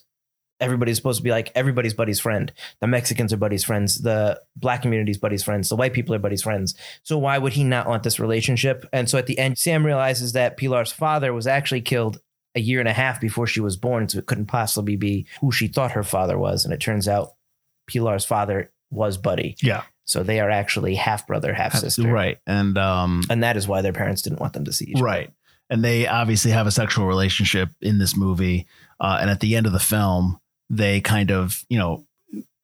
everybody's 0.60 0.98
supposed 0.98 1.20
to 1.20 1.24
be 1.24 1.29
like 1.29 1.51
everybody's 1.53 1.93
buddy's 1.93 2.20
friend. 2.20 2.51
The 2.79 2.88
Mexicans 2.88 3.34
are 3.34 3.38
buddy's 3.38 3.63
friends. 3.63 4.01
The 4.01 4.41
black 4.55 4.82
community's 4.82 5.17
buddy's 5.20 5.43
friends. 5.43 5.70
The 5.70 5.75
white 5.75 5.93
people 5.93 6.15
are 6.15 6.20
buddy's 6.20 6.43
friends. 6.43 6.74
So 7.03 7.17
why 7.17 7.38
would 7.38 7.53
he 7.53 7.63
not 7.63 7.88
want 7.88 8.01
this 8.01 8.20
relationship? 8.20 8.86
And 8.91 9.08
so 9.08 9.17
at 9.20 9.27
the 9.27 9.38
end, 9.38 9.58
Sam 9.60 9.86
realizes 9.86 10.34
that 10.34 10.58
Pilar's 10.58 10.91
father 10.91 11.34
was 11.34 11.46
actually 11.46 11.82
killed 11.82 12.20
a 12.55 12.62
year 12.62 12.79
and 12.79 12.89
a 12.89 12.93
half 12.93 13.19
before 13.19 13.48
she 13.48 13.60
was 13.60 13.77
born, 13.77 14.07
so 14.10 14.19
it 14.19 14.25
couldn't 14.25 14.45
possibly 14.45 14.95
be 14.95 15.25
who 15.41 15.51
she 15.51 15.67
thought 15.67 15.91
her 15.91 16.03
father 16.03 16.38
was. 16.38 16.65
And 16.65 16.74
it 16.74 16.79
turns 16.79 17.07
out 17.07 17.33
Pilar's 17.88 18.25
father 18.25 18.72
was 18.91 19.17
Buddy. 19.17 19.55
Yeah. 19.62 19.83
So 20.05 20.22
they 20.22 20.39
are 20.39 20.50
actually 20.50 20.95
half 20.95 21.25
brother, 21.25 21.53
half 21.53 21.75
sister. 21.75 22.12
Right. 22.12 22.38
And 22.45 22.77
um. 22.77 23.24
And 23.29 23.43
that 23.43 23.57
is 23.57 23.67
why 23.67 23.81
their 23.81 23.93
parents 23.93 24.22
didn't 24.22 24.39
want 24.39 24.53
them 24.53 24.65
to 24.65 24.74
see 24.74 24.86
each 24.86 24.95
other. 24.95 25.03
Right. 25.05 25.31
And 25.69 25.83
they 25.83 26.07
obviously 26.07 26.51
have 26.51 26.67
a 26.67 26.72
sexual 26.72 27.07
relationship 27.07 27.69
in 27.81 27.98
this 27.98 28.15
movie. 28.15 28.67
Uh, 29.00 29.17
and 29.22 29.29
at 29.29 29.39
the 29.39 29.55
end 29.55 29.65
of 29.65 29.74
the 29.74 29.79
film, 29.79 30.39
they 30.69 31.01
kind 31.01 31.31
of, 31.31 31.63
you 31.69 31.79
know, 31.79 32.05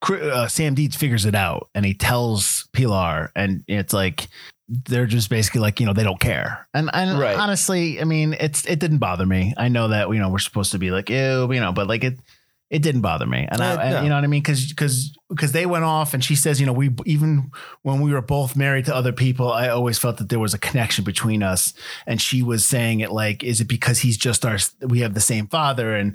uh, 0.08 0.48
Sam 0.48 0.74
Deeds 0.74 0.96
figures 0.96 1.26
it 1.26 1.34
out 1.34 1.68
and 1.74 1.84
he 1.84 1.94
tells 1.94 2.68
Pilar, 2.72 3.30
and 3.36 3.62
it's 3.68 3.92
like 3.92 4.28
they're 4.86 5.06
just 5.06 5.28
basically 5.30 5.60
like, 5.60 5.80
you 5.80 5.86
know, 5.86 5.92
they 5.92 6.04
don't 6.04 6.20
care. 6.20 6.68
And, 6.72 6.88
and 6.92 7.18
Right. 7.18 7.36
honestly, 7.36 8.00
I 8.00 8.04
mean, 8.04 8.34
it's 8.38 8.64
it 8.66 8.78
didn't 8.78 8.98
bother 8.98 9.26
me. 9.26 9.52
I 9.56 9.68
know 9.68 9.88
that 9.88 10.08
you 10.08 10.18
know 10.18 10.28
we're 10.30 10.38
supposed 10.38 10.72
to 10.72 10.78
be 10.78 10.90
like, 10.90 11.10
ew, 11.10 11.52
you 11.52 11.60
know, 11.60 11.72
but 11.72 11.86
like 11.88 12.04
it. 12.04 12.18
It 12.70 12.82
didn't 12.82 13.00
bother 13.00 13.26
me, 13.26 13.48
and, 13.50 13.60
I, 13.60 13.90
no. 13.90 14.02
you 14.02 14.08
know 14.08 14.14
what 14.14 14.22
I 14.22 14.28
mean, 14.28 14.42
because 14.42 14.68
because 14.68 15.18
because 15.28 15.50
they 15.50 15.66
went 15.66 15.82
off, 15.82 16.14
and 16.14 16.22
she 16.22 16.36
says, 16.36 16.60
you 16.60 16.66
know, 16.66 16.72
we 16.72 16.90
even 17.04 17.50
when 17.82 18.00
we 18.00 18.12
were 18.12 18.20
both 18.22 18.54
married 18.54 18.84
to 18.84 18.94
other 18.94 19.10
people, 19.12 19.50
I 19.52 19.70
always 19.70 19.98
felt 19.98 20.18
that 20.18 20.28
there 20.28 20.38
was 20.38 20.54
a 20.54 20.58
connection 20.58 21.02
between 21.02 21.42
us, 21.42 21.74
and 22.06 22.22
she 22.22 22.44
was 22.44 22.64
saying 22.64 23.00
it 23.00 23.10
like, 23.10 23.42
is 23.42 23.60
it 23.60 23.64
because 23.66 23.98
he's 23.98 24.16
just 24.16 24.46
our 24.46 24.56
we 24.86 25.00
have 25.00 25.14
the 25.14 25.20
same 25.20 25.48
father 25.48 25.96
and 25.96 26.14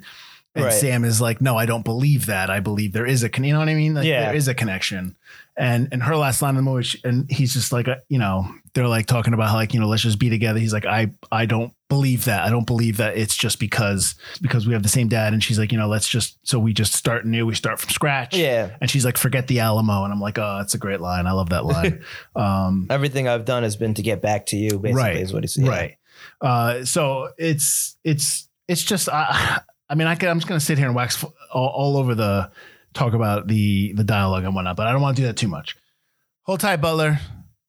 and 0.54 0.64
Right. 0.64 0.72
Sam 0.72 1.04
is 1.04 1.20
like, 1.20 1.42
no, 1.42 1.58
I 1.58 1.66
don't 1.66 1.84
believe 1.84 2.24
that. 2.24 2.48
I 2.48 2.60
believe 2.60 2.94
there 2.94 3.04
is 3.04 3.22
a 3.22 3.28
con- 3.28 3.44
you 3.44 3.52
know 3.52 3.58
what 3.58 3.68
I 3.68 3.74
mean? 3.74 3.92
Like 3.92 4.06
Yeah. 4.06 4.24
there 4.24 4.34
is 4.34 4.48
a 4.48 4.54
connection. 4.54 5.14
And 5.58 5.88
and 5.90 6.02
her 6.02 6.16
last 6.16 6.42
line 6.42 6.50
in 6.50 6.56
the 6.56 6.70
movie, 6.70 6.82
she- 6.84 7.00
and 7.02 7.30
he's 7.30 7.54
just 7.54 7.72
like, 7.72 7.88
uh, 7.88 7.96
you 8.10 8.18
know, 8.18 8.46
they're 8.74 8.86
like 8.88 9.06
talking 9.06 9.32
about 9.32 9.48
how 9.48 9.54
like 9.54 9.72
you 9.72 9.80
know, 9.80 9.88
let's 9.88 10.02
just 10.02 10.18
be 10.18 10.28
together. 10.28 10.58
He's 10.58 10.72
like, 10.72 10.84
I 10.84 11.12
I 11.32 11.46
don't 11.46 11.72
believe 11.88 12.26
that. 12.26 12.44
I 12.44 12.50
don't 12.50 12.66
believe 12.66 12.98
that 12.98 13.16
it's 13.16 13.34
just 13.34 13.58
because 13.58 14.16
because 14.42 14.66
we 14.66 14.74
have 14.74 14.82
the 14.82 14.90
same 14.90 15.08
dad. 15.08 15.32
And 15.32 15.42
she's 15.42 15.58
like, 15.58 15.72
you 15.72 15.78
know, 15.78 15.88
let's 15.88 16.08
just 16.08 16.38
so 16.46 16.58
we 16.58 16.74
just 16.74 16.92
start 16.94 17.24
new. 17.24 17.46
We 17.46 17.54
start 17.54 17.80
from 17.80 17.88
scratch. 17.88 18.36
Yeah. 18.36 18.76
And 18.82 18.90
she's 18.90 19.04
like, 19.06 19.16
forget 19.16 19.46
the 19.46 19.60
Alamo. 19.60 20.04
And 20.04 20.12
I'm 20.12 20.20
like, 20.20 20.36
oh, 20.38 20.58
that's 20.58 20.74
a 20.74 20.78
great 20.78 21.00
line. 21.00 21.26
I 21.26 21.32
love 21.32 21.48
that 21.48 21.64
line. 21.64 22.02
um, 22.36 22.86
Everything 22.90 23.26
I've 23.26 23.46
done 23.46 23.62
has 23.62 23.76
been 23.76 23.94
to 23.94 24.02
get 24.02 24.20
back 24.20 24.44
to 24.46 24.56
you, 24.58 24.78
basically, 24.78 24.92
Right. 24.92 25.16
is 25.16 25.32
what 25.32 25.42
he's 25.42 25.54
saying. 25.54 25.68
Right. 25.68 25.96
Uh, 26.42 26.84
so 26.84 27.30
it's 27.38 27.96
it's 28.04 28.46
it's 28.68 28.82
just 28.82 29.08
I, 29.08 29.60
I 29.88 29.94
mean 29.94 30.06
I 30.06 30.16
can, 30.16 30.28
I'm 30.28 30.38
just 30.38 30.48
gonna 30.48 30.60
sit 30.60 30.76
here 30.76 30.86
and 30.86 30.94
wax 30.94 31.24
all, 31.50 31.68
all 31.68 31.96
over 31.96 32.14
the 32.14 32.50
talk 32.96 33.12
about 33.12 33.46
the 33.46 33.92
the 33.92 34.04
dialogue 34.04 34.44
and 34.44 34.54
whatnot, 34.54 34.76
but 34.76 34.86
I 34.86 34.92
don't 34.92 35.02
want 35.02 35.16
to 35.16 35.22
do 35.22 35.26
that 35.26 35.36
too 35.36 35.48
much. 35.48 35.76
Hold 36.42 36.60
tight, 36.60 36.76
Butler. 36.76 37.20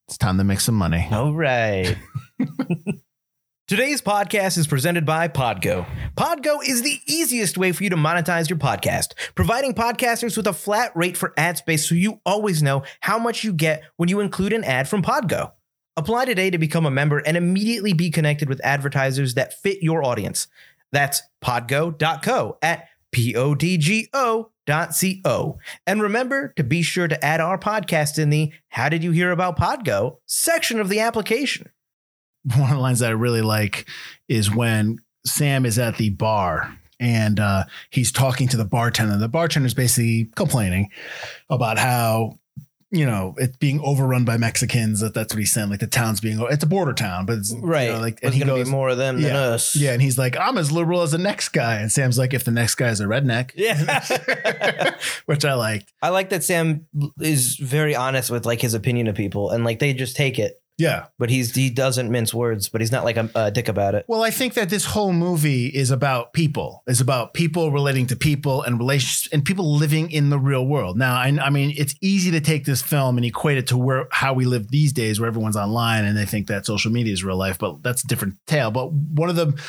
It's 0.08 0.16
time 0.16 0.38
to 0.38 0.44
make 0.44 0.60
some 0.60 0.74
money. 0.74 1.06
All 1.12 1.34
right. 1.34 1.96
Today's 3.68 4.00
podcast 4.00 4.56
is 4.56 4.66
presented 4.66 5.04
by 5.04 5.28
Podgo. 5.28 5.86
Podgo 6.16 6.66
is 6.66 6.80
the 6.80 6.98
easiest 7.06 7.58
way 7.58 7.72
for 7.72 7.84
you 7.84 7.90
to 7.90 7.96
monetize 7.96 8.48
your 8.48 8.58
podcast, 8.58 9.08
providing 9.34 9.74
podcasters 9.74 10.38
with 10.38 10.46
a 10.46 10.54
flat 10.54 10.90
rate 10.96 11.18
for 11.18 11.34
ad 11.36 11.58
space 11.58 11.86
so 11.86 11.94
you 11.94 12.22
always 12.24 12.62
know 12.62 12.82
how 13.00 13.18
much 13.18 13.44
you 13.44 13.52
get 13.52 13.82
when 13.96 14.08
you 14.08 14.20
include 14.20 14.54
an 14.54 14.64
ad 14.64 14.88
from 14.88 15.02
Podgo. 15.02 15.52
Apply 15.98 16.24
today 16.24 16.48
to 16.48 16.56
become 16.56 16.86
a 16.86 16.90
member 16.90 17.18
and 17.18 17.36
immediately 17.36 17.92
be 17.92 18.08
connected 18.10 18.48
with 18.48 18.64
advertisers 18.64 19.34
that 19.34 19.60
fit 19.60 19.82
your 19.82 20.02
audience. 20.02 20.46
That's 20.90 21.20
podgo.co 21.44 22.56
at 22.62 22.88
P-O-D-G-O 23.12 24.42
dot 24.42 24.50
C-O. 24.94 25.58
And 25.86 26.02
remember 26.02 26.52
to 26.56 26.64
be 26.64 26.82
sure 26.82 27.08
to 27.08 27.24
add 27.24 27.40
our 27.40 27.58
podcast 27.58 28.18
in 28.18 28.30
the 28.30 28.52
How 28.68 28.88
Did 28.88 29.02
You 29.02 29.12
Hear 29.12 29.30
About 29.30 29.58
Podgo 29.58 30.18
section 30.26 30.80
of 30.80 30.88
the 30.88 31.00
application. 31.00 31.70
One 32.56 32.70
of 32.70 32.76
the 32.76 32.82
lines 32.82 33.00
that 33.00 33.10
I 33.10 33.14
really 33.14 33.42
like 33.42 33.88
is 34.28 34.54
when 34.54 34.98
Sam 35.26 35.66
is 35.66 35.78
at 35.78 35.96
the 35.96 36.10
bar 36.10 36.78
and 37.00 37.38
uh, 37.38 37.64
he's 37.90 38.12
talking 38.12 38.48
to 38.48 38.56
the 38.56 38.64
bartender. 38.64 39.16
The 39.16 39.28
bartender 39.28 39.66
is 39.66 39.74
basically 39.74 40.30
complaining 40.36 40.90
about 41.48 41.78
how 41.78 42.38
you 42.90 43.04
know 43.04 43.34
it's 43.38 43.56
being 43.58 43.80
overrun 43.80 44.24
by 44.24 44.36
Mexicans. 44.38 45.00
That 45.00 45.12
that's 45.14 45.34
what 45.34 45.38
he's 45.38 45.52
saying. 45.52 45.68
Like 45.70 45.80
the 45.80 45.86
town's 45.86 46.20
being 46.20 46.40
it's 46.50 46.64
a 46.64 46.66
border 46.66 46.92
town, 46.92 47.26
but 47.26 47.38
it's, 47.38 47.52
you 47.52 47.60
Right. 47.60 47.90
know, 47.90 47.98
like 48.00 48.20
There's 48.20 48.34
he 48.34 48.40
going 48.40 48.48
to 48.48 48.54
goes- 48.56 48.66
be 48.66 48.70
more 48.70 48.88
of 48.88 48.98
them 48.98 49.20
than 49.20 49.34
us. 49.36 49.76
Yeah, 49.76 49.92
and 49.92 50.00
he's 50.02 50.16
like, 50.18 50.36
I'm 50.38 50.56
as 50.58 50.72
liberal 50.72 51.02
as 51.02 51.10
the 51.12 51.18
next 51.18 51.50
guy. 51.50 51.76
And 51.76 51.92
Sam's 51.92 52.18
like, 52.18 52.32
if 52.34 52.44
the 52.44 52.50
next 52.50 52.76
guy 52.76 52.88
is 52.88 53.00
a 53.00 53.04
redneck. 53.04 53.50
Yeah. 53.56 54.96
Which 55.26 55.44
I 55.44 55.54
liked. 55.54 55.92
I 56.02 56.08
like 56.08 56.30
that 56.30 56.42
Sam 56.44 56.86
is 57.20 57.56
very 57.56 57.94
honest 57.94 58.30
with 58.30 58.46
like 58.46 58.60
his 58.60 58.74
opinion 58.74 59.06
of 59.08 59.14
people 59.14 59.50
and 59.50 59.64
like 59.64 59.78
they 59.78 59.92
just 59.92 60.16
take 60.16 60.38
it. 60.38 60.57
Yeah. 60.78 61.06
But 61.18 61.28
he's 61.28 61.54
he 61.54 61.70
doesn't 61.70 62.10
mince 62.10 62.32
words, 62.32 62.68
but 62.68 62.80
he's 62.80 62.92
not 62.92 63.04
like 63.04 63.16
a, 63.16 63.28
a 63.34 63.50
dick 63.50 63.68
about 63.68 63.96
it. 63.96 64.04
Well, 64.08 64.22
I 64.22 64.30
think 64.30 64.54
that 64.54 64.70
this 64.70 64.84
whole 64.84 65.12
movie 65.12 65.66
is 65.66 65.90
about 65.90 66.32
people. 66.32 66.84
Is 66.86 67.00
about 67.00 67.34
people 67.34 67.72
relating 67.72 68.06
to 68.06 68.16
people 68.16 68.62
and 68.62 68.78
relationships 68.78 69.28
and 69.32 69.44
people 69.44 69.76
living 69.76 70.10
in 70.10 70.30
the 70.30 70.38
real 70.38 70.66
world. 70.66 70.96
Now, 70.96 71.16
I, 71.16 71.36
I 71.42 71.50
mean, 71.50 71.74
it's 71.76 71.96
easy 72.00 72.30
to 72.30 72.40
take 72.40 72.64
this 72.64 72.80
film 72.80 73.18
and 73.18 73.26
equate 73.26 73.58
it 73.58 73.66
to 73.68 73.76
where 73.76 74.06
how 74.12 74.32
we 74.32 74.44
live 74.44 74.70
these 74.70 74.92
days, 74.92 75.18
where 75.18 75.28
everyone's 75.28 75.56
online 75.56 76.04
and 76.04 76.16
they 76.16 76.26
think 76.26 76.46
that 76.46 76.64
social 76.64 76.92
media 76.92 77.12
is 77.12 77.24
real 77.24 77.36
life, 77.36 77.58
but 77.58 77.82
that's 77.82 78.04
a 78.04 78.06
different 78.06 78.36
tale. 78.46 78.70
But 78.70 78.92
one 78.92 79.28
of 79.28 79.36
the 79.36 79.60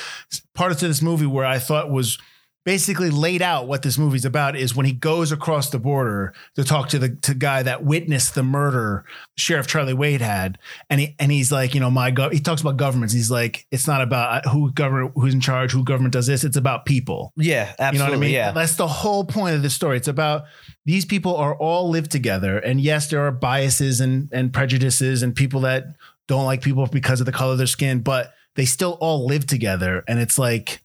parts 0.53 0.83
of 0.83 0.89
this 0.89 1.01
movie 1.01 1.25
where 1.25 1.45
I 1.45 1.57
thought 1.57 1.89
was 1.89 2.19
basically 2.65 3.09
laid 3.09 3.41
out 3.41 3.67
what 3.67 3.81
this 3.81 3.97
movie's 3.97 4.25
about 4.25 4.55
is 4.55 4.75
when 4.75 4.85
he 4.85 4.91
goes 4.91 5.31
across 5.31 5.69
the 5.69 5.79
border 5.79 6.33
to 6.55 6.63
talk 6.63 6.89
to 6.89 6.99
the 6.99 7.09
to 7.09 7.33
guy 7.33 7.63
that 7.63 7.83
witnessed 7.83 8.35
the 8.35 8.43
murder 8.43 9.05
Sheriff 9.37 9.67
Charlie 9.67 9.93
Wade 9.93 10.21
had, 10.21 10.59
and 10.89 10.99
he 10.99 11.15
and 11.19 11.31
he's 11.31 11.51
like, 11.51 11.73
you 11.73 11.79
know, 11.79 11.89
my 11.89 12.11
gov- 12.11 12.33
he 12.33 12.39
talks 12.39 12.61
about 12.61 12.77
governments. 12.77 13.13
He's 13.13 13.31
like, 13.31 13.65
it's 13.71 13.87
not 13.87 14.01
about 14.01 14.45
uh, 14.45 14.49
who 14.49 14.71
government 14.73 15.13
who's 15.15 15.33
in 15.33 15.39
charge, 15.39 15.71
who 15.71 15.83
government 15.83 16.13
does 16.13 16.27
this. 16.27 16.43
It's 16.43 16.57
about 16.57 16.85
people. 16.85 17.31
Yeah, 17.37 17.73
absolutely. 17.79 17.93
You 17.93 17.99
know 17.99 18.05
what 18.05 18.17
I 18.17 18.19
mean? 18.19 18.31
Yeah. 18.31 18.51
That's 18.51 18.75
the 18.75 18.87
whole 18.87 19.23
point 19.23 19.55
of 19.55 19.61
the 19.61 19.69
story. 19.69 19.97
It's 19.97 20.07
about 20.07 20.43
these 20.85 21.05
people 21.05 21.35
are 21.35 21.55
all 21.55 21.89
live 21.89 22.09
together, 22.09 22.59
and 22.59 22.81
yes, 22.81 23.09
there 23.09 23.25
are 23.25 23.31
biases 23.31 24.01
and 24.01 24.29
and 24.31 24.51
prejudices 24.53 25.23
and 25.23 25.35
people 25.35 25.61
that 25.61 25.85
don't 26.27 26.45
like 26.45 26.61
people 26.61 26.85
because 26.87 27.19
of 27.19 27.25
the 27.25 27.31
color 27.31 27.53
of 27.53 27.57
their 27.57 27.67
skin, 27.67 28.01
but 28.01 28.33
they 28.55 28.65
still 28.65 28.97
all 28.99 29.25
live 29.25 29.47
together, 29.47 30.03
and 30.07 30.19
it's 30.19 30.37
like. 30.37 30.83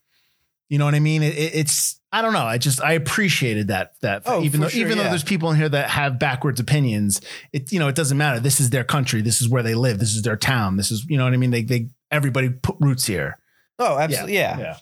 You 0.69 0.77
know 0.79 0.85
what 0.85 0.95
I 0.95 0.99
mean? 0.99 1.21
It, 1.23 1.35
it- 1.37 1.55
it's 1.55 1.99
I 2.11 2.21
don't 2.21 2.31
know. 2.33 2.45
I 2.45 2.57
just 2.57 2.81
I 2.81 2.93
appreciated 2.93 3.67
that 3.67 3.91
that 4.01 4.23
Oh, 4.25 4.41
even 4.41 4.61
though 4.61 4.69
sure, 4.69 4.81
even 4.85 4.97
though 4.97 5.03
there's 5.09 5.23
people 5.23 5.51
in 5.51 5.57
here 5.57 5.67
that 5.67 5.89
have 5.89 6.17
backwards 6.17 6.59
opinions, 6.61 7.19
it 7.51 7.71
you 7.73 7.79
know 7.79 7.87
it 7.89 7.95
doesn't 7.95 8.17
matter. 8.17 8.39
This 8.39 8.59
is 8.61 8.69
their 8.69 8.85
country. 8.85 9.21
This 9.21 9.41
is 9.41 9.49
where 9.49 9.61
they 9.63 9.75
live. 9.75 9.99
This 9.99 10.15
is 10.15 10.21
their 10.21 10.37
town. 10.37 10.77
This 10.77 10.91
is 10.91 11.05
you 11.09 11.17
know 11.17 11.25
what 11.25 11.33
I 11.33 11.37
mean. 11.37 11.51
They 11.51 11.63
they 11.63 11.89
everybody 12.11 12.49
put 12.49 12.77
roots 12.79 13.05
here. 13.05 13.37
Oh, 13.79 13.97
absolutely. 13.97 14.35
Yeah. 14.35 14.57
yeah. 14.57 14.77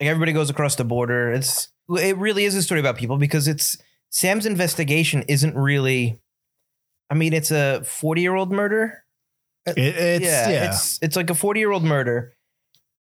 Like 0.00 0.08
everybody 0.08 0.32
goes 0.32 0.48
across 0.48 0.76
the 0.76 0.84
border. 0.84 1.30
It's 1.32 1.68
it 1.90 2.16
really 2.16 2.44
is 2.46 2.54
a 2.54 2.62
story 2.62 2.80
about 2.80 2.96
people 2.96 3.18
because 3.18 3.46
it's 3.46 3.76
Sam's 4.10 4.46
investigation 4.46 5.22
isn't 5.28 5.54
really 5.54 6.18
I 7.10 7.14
mean, 7.14 7.34
it's 7.34 7.50
a 7.50 7.80
40-year-old 7.84 8.50
murder. 8.50 9.04
Uh, 9.68 9.74
it, 9.76 9.80
it's 9.96 10.24
yeah, 10.24 10.48
yeah. 10.48 10.68
it's 10.70 10.98
it's 11.02 11.16
like 11.16 11.28
a 11.28 11.34
40-year-old 11.34 11.84
murder. 11.84 12.33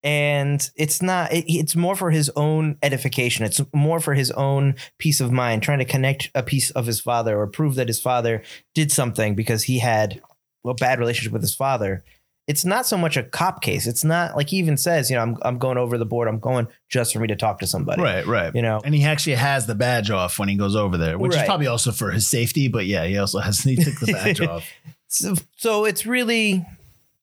And 0.04 0.70
it's 0.76 1.02
not 1.02 1.32
it, 1.32 1.46
it's 1.48 1.76
more 1.76 1.96
for 1.96 2.12
his 2.12 2.30
own 2.36 2.78
edification 2.82 3.46
it's 3.46 3.62
more 3.74 4.00
for 4.00 4.14
his 4.14 4.32
own 4.32 4.76
peace 4.98 5.22
of 5.22 5.32
mind 5.32 5.62
trying 5.62 5.80
to 5.80 5.86
connect 5.86 6.32
a 6.34 6.42
piece 6.44 6.72
of 6.72 6.86
his 6.86 7.00
father 7.00 7.40
or 7.40 7.48
prove 7.48 7.76
that 7.76 7.88
his 7.88 8.00
father 8.00 8.42
did 8.74 8.92
something 8.92 9.36
because 9.36 9.64
he 9.64 9.80
had 9.80 10.22
a 10.66 10.74
bad 10.74 11.00
relationship 11.00 11.32
with 11.34 11.42
his 11.42 11.54
father 11.56 12.04
it's 12.48 12.66
not 12.66 12.88
so 12.88 12.98
much 12.98 13.16
a 13.16 13.24
cop 13.24 13.62
case 13.62 13.86
it's 13.86 14.04
not 14.04 14.36
like 14.36 14.50
he 14.50 14.58
even 14.58 14.76
says 14.76 15.10
you 15.10 15.16
know 15.16 15.22
i'm, 15.22 15.38
I'm 15.44 15.60
going 15.60 15.78
over 15.78 15.98
the 15.98 16.06
board 16.06 16.28
i'm 16.28 16.40
going 16.40 16.68
just 16.90 17.14
for 17.14 17.20
me 17.20 17.28
to 17.28 17.36
talk 17.36 17.60
to 17.60 17.68
somebody 17.68 18.02
Right, 18.02 18.26
right. 18.26 18.54
you 18.56 18.64
know 18.64 18.82
And 18.84 18.96
he 18.96 19.04
actually 19.04 19.36
has 19.36 19.68
the 19.68 19.76
badge 19.76 20.10
off 20.10 20.40
when 20.40 20.50
he 20.50 20.56
goes 20.56 20.76
over 20.76 20.98
there, 20.98 21.18
which 21.20 21.36
is 21.36 21.44
probably 21.44 21.68
also 21.68 21.92
for 21.92 22.12
his 22.12 22.28
safety. 22.28 22.68
But 22.68 22.86
yeah, 22.86 23.06
he 23.06 23.18
also 23.18 23.40
has 23.40 23.60
he 23.60 23.76
took 23.76 24.00
the 24.00 24.12
badge 24.12 24.42
off. 24.50 24.68
so, 25.08 25.36
so 25.56 25.86
it's 25.86 26.06
really 26.06 26.66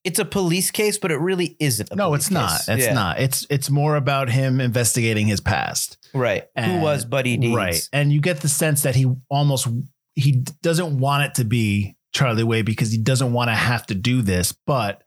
it's 0.05 0.19
a 0.19 0.25
police 0.25 0.71
case 0.71 0.97
but 0.99 1.11
it 1.11 1.17
really 1.19 1.57
isn't 1.61 1.91
a 1.91 1.97
No, 1.97 2.15
it's 2.15 2.31
not. 2.31 2.51
case. 2.51 2.69
It's 2.69 2.87
Yeah. 2.87 2.93
not. 2.95 3.21
It's 3.21 3.47
it's 3.51 3.69
more 3.71 3.97
about 3.97 4.31
him 4.31 4.61
investigating 4.61 5.27
his 5.27 5.41
past. 5.41 5.97
right 6.15 6.45
who 6.57 6.63
And- 6.63 6.83
was 6.83 7.05
buddy 7.05 7.37
deeds 7.37 7.55
Right. 7.55 7.89
And 7.93 8.13
you 8.13 8.21
get 8.21 8.41
the 8.41 8.49
sense 8.49 8.83
that 8.83 8.95
he 8.97 9.07
almost 9.29 9.69
he 10.15 10.45
doesn't 10.63 10.99
want 10.99 11.25
it 11.25 11.35
to 11.37 11.45
be 11.45 11.97
Charlie 12.15 12.43
Wade 12.45 12.65
because 12.65 12.91
he 12.91 12.99
doesn't 12.99 13.33
want 13.33 13.49
to 13.51 13.55
have 13.55 13.87
to 13.87 13.95
do 13.95 14.23
this, 14.23 14.53
but 14.67 15.03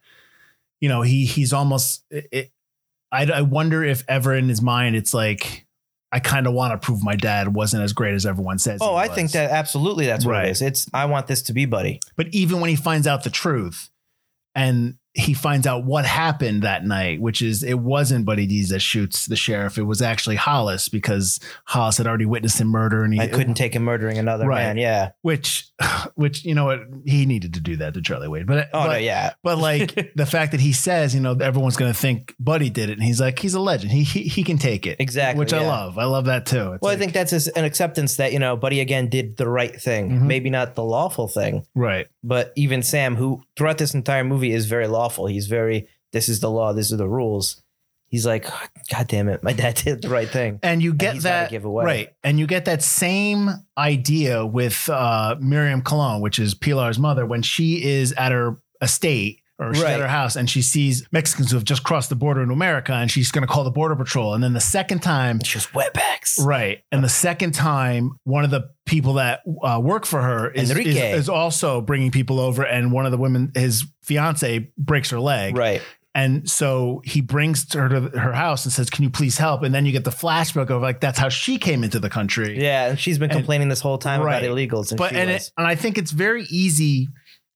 you 0.80 0.88
know, 0.90 1.02
he 1.02 1.26
he's 1.26 1.54
almost 1.54 2.04
it, 2.12 2.52
I 3.12 3.24
I 3.26 3.42
wonder 3.42 3.84
if 3.84 4.04
ever 4.08 4.36
in 4.36 4.48
his 4.50 4.62
mind 4.62 4.96
it's 4.96 5.14
like 5.14 5.66
I 6.14 6.20
kind 6.20 6.46
of 6.48 6.54
want 6.54 6.74
to 6.74 6.86
prove 6.86 7.04
my 7.04 7.16
dad 7.16 7.54
wasn't 7.56 7.84
as 7.84 7.94
great 7.94 8.14
as 8.14 8.26
everyone 8.26 8.60
says. 8.60 8.80
Oh, 8.82 8.96
I 8.96 9.08
think 9.08 9.32
that 9.32 9.50
absolutely 9.52 10.06
that's 10.08 10.26
what 10.26 10.32
Right. 10.34 10.48
it 10.48 10.52
is. 10.52 10.62
It's 10.62 10.86
I 10.94 11.06
want 11.06 11.28
this 11.28 11.42
to 11.44 11.54
be 11.54 11.66
Buddy. 11.66 12.00
But 12.18 12.28
even 12.32 12.60
when 12.60 12.70
he 12.70 12.76
finds 12.76 13.08
out 13.08 13.24
the 13.24 13.30
truth 13.30 13.90
and 14.56 14.96
he 15.14 15.34
finds 15.34 15.68
out 15.68 15.84
what 15.84 16.06
happened 16.06 16.64
that 16.64 16.86
night, 16.86 17.20
which 17.20 17.42
is 17.42 17.64
it 17.64 17.80
wasn't 17.80 18.26
Buddy 18.26 18.46
Deeds 18.46 18.70
that 18.70 18.80
shoots 18.80 19.26
the 19.26 19.36
sheriff. 19.36 19.78
It 19.78 19.84
was 19.84 20.02
actually 20.02 20.38
Hollis 20.38 20.88
because 20.88 21.40
Hollis 21.66 21.98
had 21.98 22.08
already 22.08 22.26
witnessed 22.26 22.62
him 22.62 22.70
murder 22.70 23.04
and 23.04 23.14
he 23.14 23.20
I 23.20 23.28
couldn't 23.28 23.56
take 23.56 23.76
him 23.76 23.84
murdering 23.84 24.18
another 24.18 24.48
Right. 24.48 24.64
man. 24.64 24.78
Yeah. 24.78 25.12
which 25.22 25.68
which 26.16 26.46
you 26.46 26.56
know 26.56 26.64
what 26.66 26.80
he 27.06 27.26
needed 27.26 27.56
to 27.56 27.60
do 27.60 27.76
that 27.78 27.94
to 27.96 28.02
Charlie 28.02 28.30
Wade. 28.30 28.48
But 28.48 28.70
Oh 28.74 28.86
but, 28.86 28.94
no, 28.94 28.98
yeah. 29.00 29.34
but 29.44 29.58
like 29.58 30.12
the 30.16 30.26
fact 30.26 30.52
that 30.54 30.62
he 30.62 30.72
says, 30.72 31.14
you 31.14 31.20
know, 31.20 31.34
everyone's 31.34 31.76
gonna 31.76 31.94
think 31.94 32.34
Buddy 32.40 32.70
did 32.70 32.90
it, 32.90 32.94
and 32.94 33.04
he's 33.04 33.20
like, 33.20 33.38
he's 33.40 33.54
a 33.54 33.60
legend. 33.60 33.92
He 33.92 34.04
he, 34.04 34.22
he 34.24 34.44
can 34.46 34.58
take 34.58 34.88
it. 34.88 34.96
Exactly, 35.02 35.40
Which 35.40 35.52
I 35.54 35.68
love. 35.68 35.98
I 35.98 36.06
love 36.06 36.26
that 36.26 36.46
too. 36.46 36.74
It's 36.74 36.82
Well, 36.82 36.94
I 36.94 36.96
think 36.96 37.12
that's 37.12 37.34
an 37.48 37.66
acceptance 37.66 38.16
that, 38.16 38.32
you 38.32 38.40
know, 38.40 38.56
Buddy 38.56 38.80
again 38.80 39.10
did 39.10 39.36
the 39.36 39.50
right 39.50 39.76
thing. 39.80 40.10
Mhm. 40.12 40.22
Maybe 40.22 40.50
not 40.50 40.76
the 40.76 40.84
lawful 40.84 41.28
thing, 41.28 41.66
right. 41.76 42.08
but 42.24 42.54
even 42.56 42.82
Sam, 42.82 43.18
who 43.18 43.42
throughout 43.58 43.78
this 43.78 43.94
entire 43.94 44.24
movie 44.24 44.54
is 44.54 44.68
very 44.68 44.88
lawful. 44.88 45.01
He's 45.10 45.48
very 45.48 45.88
this 46.14 46.28
is 46.30 46.40
the 46.42 46.52
law, 46.52 46.74
these 46.74 46.92
are 46.92 46.98
the 46.98 47.08
rules. 47.08 47.62
He's 48.08 48.26
like, 48.26 48.44
God 48.92 49.08
damn 49.08 49.30
it, 49.30 49.42
my 49.42 49.54
dad 49.54 49.76
did 49.84 50.02
the 50.02 50.10
right 50.10 50.28
thing. 50.28 50.60
and 50.64 50.84
you 50.84 50.94
get 50.94 51.14
he's 51.14 51.24
that 51.24 51.50
give 51.50 51.64
away. 51.66 51.86
right 51.86 52.10
and 52.24 52.38
you 52.40 52.46
get 52.48 52.66
that 52.66 52.84
same 52.84 53.50
idea 53.78 54.46
with 54.46 54.90
uh 54.90 55.36
miriam 55.40 55.82
colón 55.82 56.20
which 56.22 56.38
is 56.38 56.54
pilar's 56.54 57.00
mother 57.00 57.26
when 57.26 57.42
she 57.42 57.82
is 57.84 58.12
at 58.14 58.32
her 58.34 58.58
estate 58.82 59.41
or 59.62 59.74
she's 59.74 59.84
Right. 59.84 59.94
at 59.94 60.00
her 60.00 60.08
house 60.08 60.36
and 60.36 60.50
she 60.50 60.62
sees 60.62 61.06
mexicans 61.12 61.52
who 61.52 61.58
have 61.58 61.64
just 61.64 61.84
crossed 61.84 62.10
the 62.10 62.16
border 62.16 62.42
into 62.42 62.54
america 62.54 62.94
and 62.94 63.10
she's 63.12 63.32
going 63.32 63.46
to 63.46 63.48
call 63.54 63.64
the 63.64 63.72
border 63.72 63.96
patrol 63.96 64.34
and 64.34 64.44
then 64.44 64.54
the 64.54 64.60
second 64.60 65.00
time 65.02 65.40
she's 65.44 65.68
wetbacks. 65.68 66.44
right 66.44 66.80
and 66.92 67.04
the 67.04 67.10
second 67.10 67.54
time 67.54 68.12
one 68.24 68.44
of 68.44 68.52
the 68.52 68.70
people 68.86 69.14
that 69.14 69.42
uh, 69.64 69.80
work 69.82 70.06
for 70.06 70.22
her 70.22 70.50
is, 70.52 70.70
is, 70.72 70.98
is 70.98 71.30
also 71.30 71.80
bringing 71.82 72.12
people 72.12 72.40
over 72.40 72.64
and 72.64 72.92
one 72.92 73.06
of 73.06 73.12
the 73.12 73.18
women 73.18 73.52
his 73.56 73.86
fiance 74.04 74.70
breaks 74.78 75.12
her 75.12 75.20
leg 75.20 75.56
Right. 75.56 75.82
and 76.14 76.50
so 76.50 77.02
he 77.06 77.22
brings 77.22 77.72
her 77.74 77.88
to 77.88 78.02
her 78.20 78.34
house 78.34 78.66
and 78.66 78.74
says, 78.74 78.90
"Can 78.90 79.04
you 79.04 79.10
please 79.10 79.38
help?" 79.38 79.64
And 79.64 79.74
then 79.74 79.86
you 79.86 79.94
get 79.94 80.04
the 80.04 80.10
flashback 80.12 80.70
of 80.70 80.82
like 80.82 81.00
that's 81.00 81.18
how 81.18 81.30
she 81.30 81.58
came 81.58 81.86
into 81.86 82.00
the 82.00 82.10
country. 82.10 82.62
Yeah. 82.62 82.88
And 82.90 83.00
she's 83.00 83.18
been 83.18 83.30
And- 83.30 83.40
complaining 83.40 83.70
this 83.70 83.80
whole 83.80 83.98
time 83.98 84.20
Right. 84.22 84.44
about 84.44 84.58
illegals. 84.58 84.92
And 84.92 84.98
but 84.98 85.14
and 85.14 85.30
it, 85.30 85.50
and 85.58 85.66
I 85.66 85.76
think 85.76 85.98
it's 85.98 86.12
very 86.12 86.44
easy. 86.50 87.08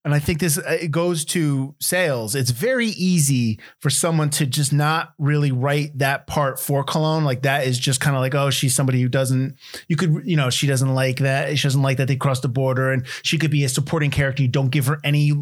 And 0.05 0.13
I 0.13 0.19
think 0.19 0.39
this 0.39 0.59
uh, 0.59 0.77
it 0.79 0.91
goes 0.91 1.25
to 1.25 1.73
Sayles. 1.81 2.35
It's 2.35 2.51
very 2.51 2.89
easy 2.89 3.59
for 3.79 3.89
someone 3.89 4.29
to 4.31 4.45
just 4.45 4.71
not 4.71 5.13
really 5.17 5.51
write 5.51 5.97
that 5.97 6.27
part 6.27 6.59
for 6.59 6.85
Colón. 6.85 7.23
Like 7.23 7.41
that 7.41 7.65
is 7.65 7.79
just 7.79 7.99
kind 7.99 8.15
of 8.15 8.21
like, 8.21 8.35
oh, 8.35 8.51
she's 8.51 8.75
somebody 8.75 9.01
who 9.01 9.09
doesn't. 9.09 9.55
You 9.87 9.95
could, 9.95 10.21
you 10.23 10.37
know, 10.37 10.51
she 10.51 10.67
doesn't 10.67 10.93
like 10.93 11.17
that. 11.17 11.57
She 11.57 11.63
doesn't 11.63 11.81
like 11.81 11.97
that 11.97 12.07
they 12.07 12.15
crossed 12.15 12.43
the 12.43 12.47
border, 12.47 12.91
and 12.91 13.07
she 13.23 13.39
could 13.39 13.49
be 13.49 13.63
a 13.63 13.69
supporting 13.69 14.11
character. 14.11 14.43
You 14.43 14.47
don't 14.47 14.69
give 14.69 14.85
her 14.85 14.99
any 15.03 15.33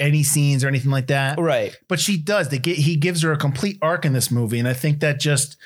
any 0.00 0.22
scenes 0.22 0.64
or 0.64 0.68
anything 0.68 0.90
like 0.90 1.08
that 1.08 1.38
right. 1.38 1.76
but 1.86 2.00
she 2.00 2.16
does. 2.16 2.48
They 2.48 2.58
get 2.58 2.78
he 2.78 2.96
gives 2.96 3.20
her 3.20 3.32
a 3.32 3.36
complete 3.36 3.76
arc 3.82 4.06
in 4.06 4.14
this 4.14 4.30
movie, 4.30 4.58
and 4.58 4.66
I 4.66 4.72
think 4.72 5.00
that 5.00 5.20
just 5.20 5.58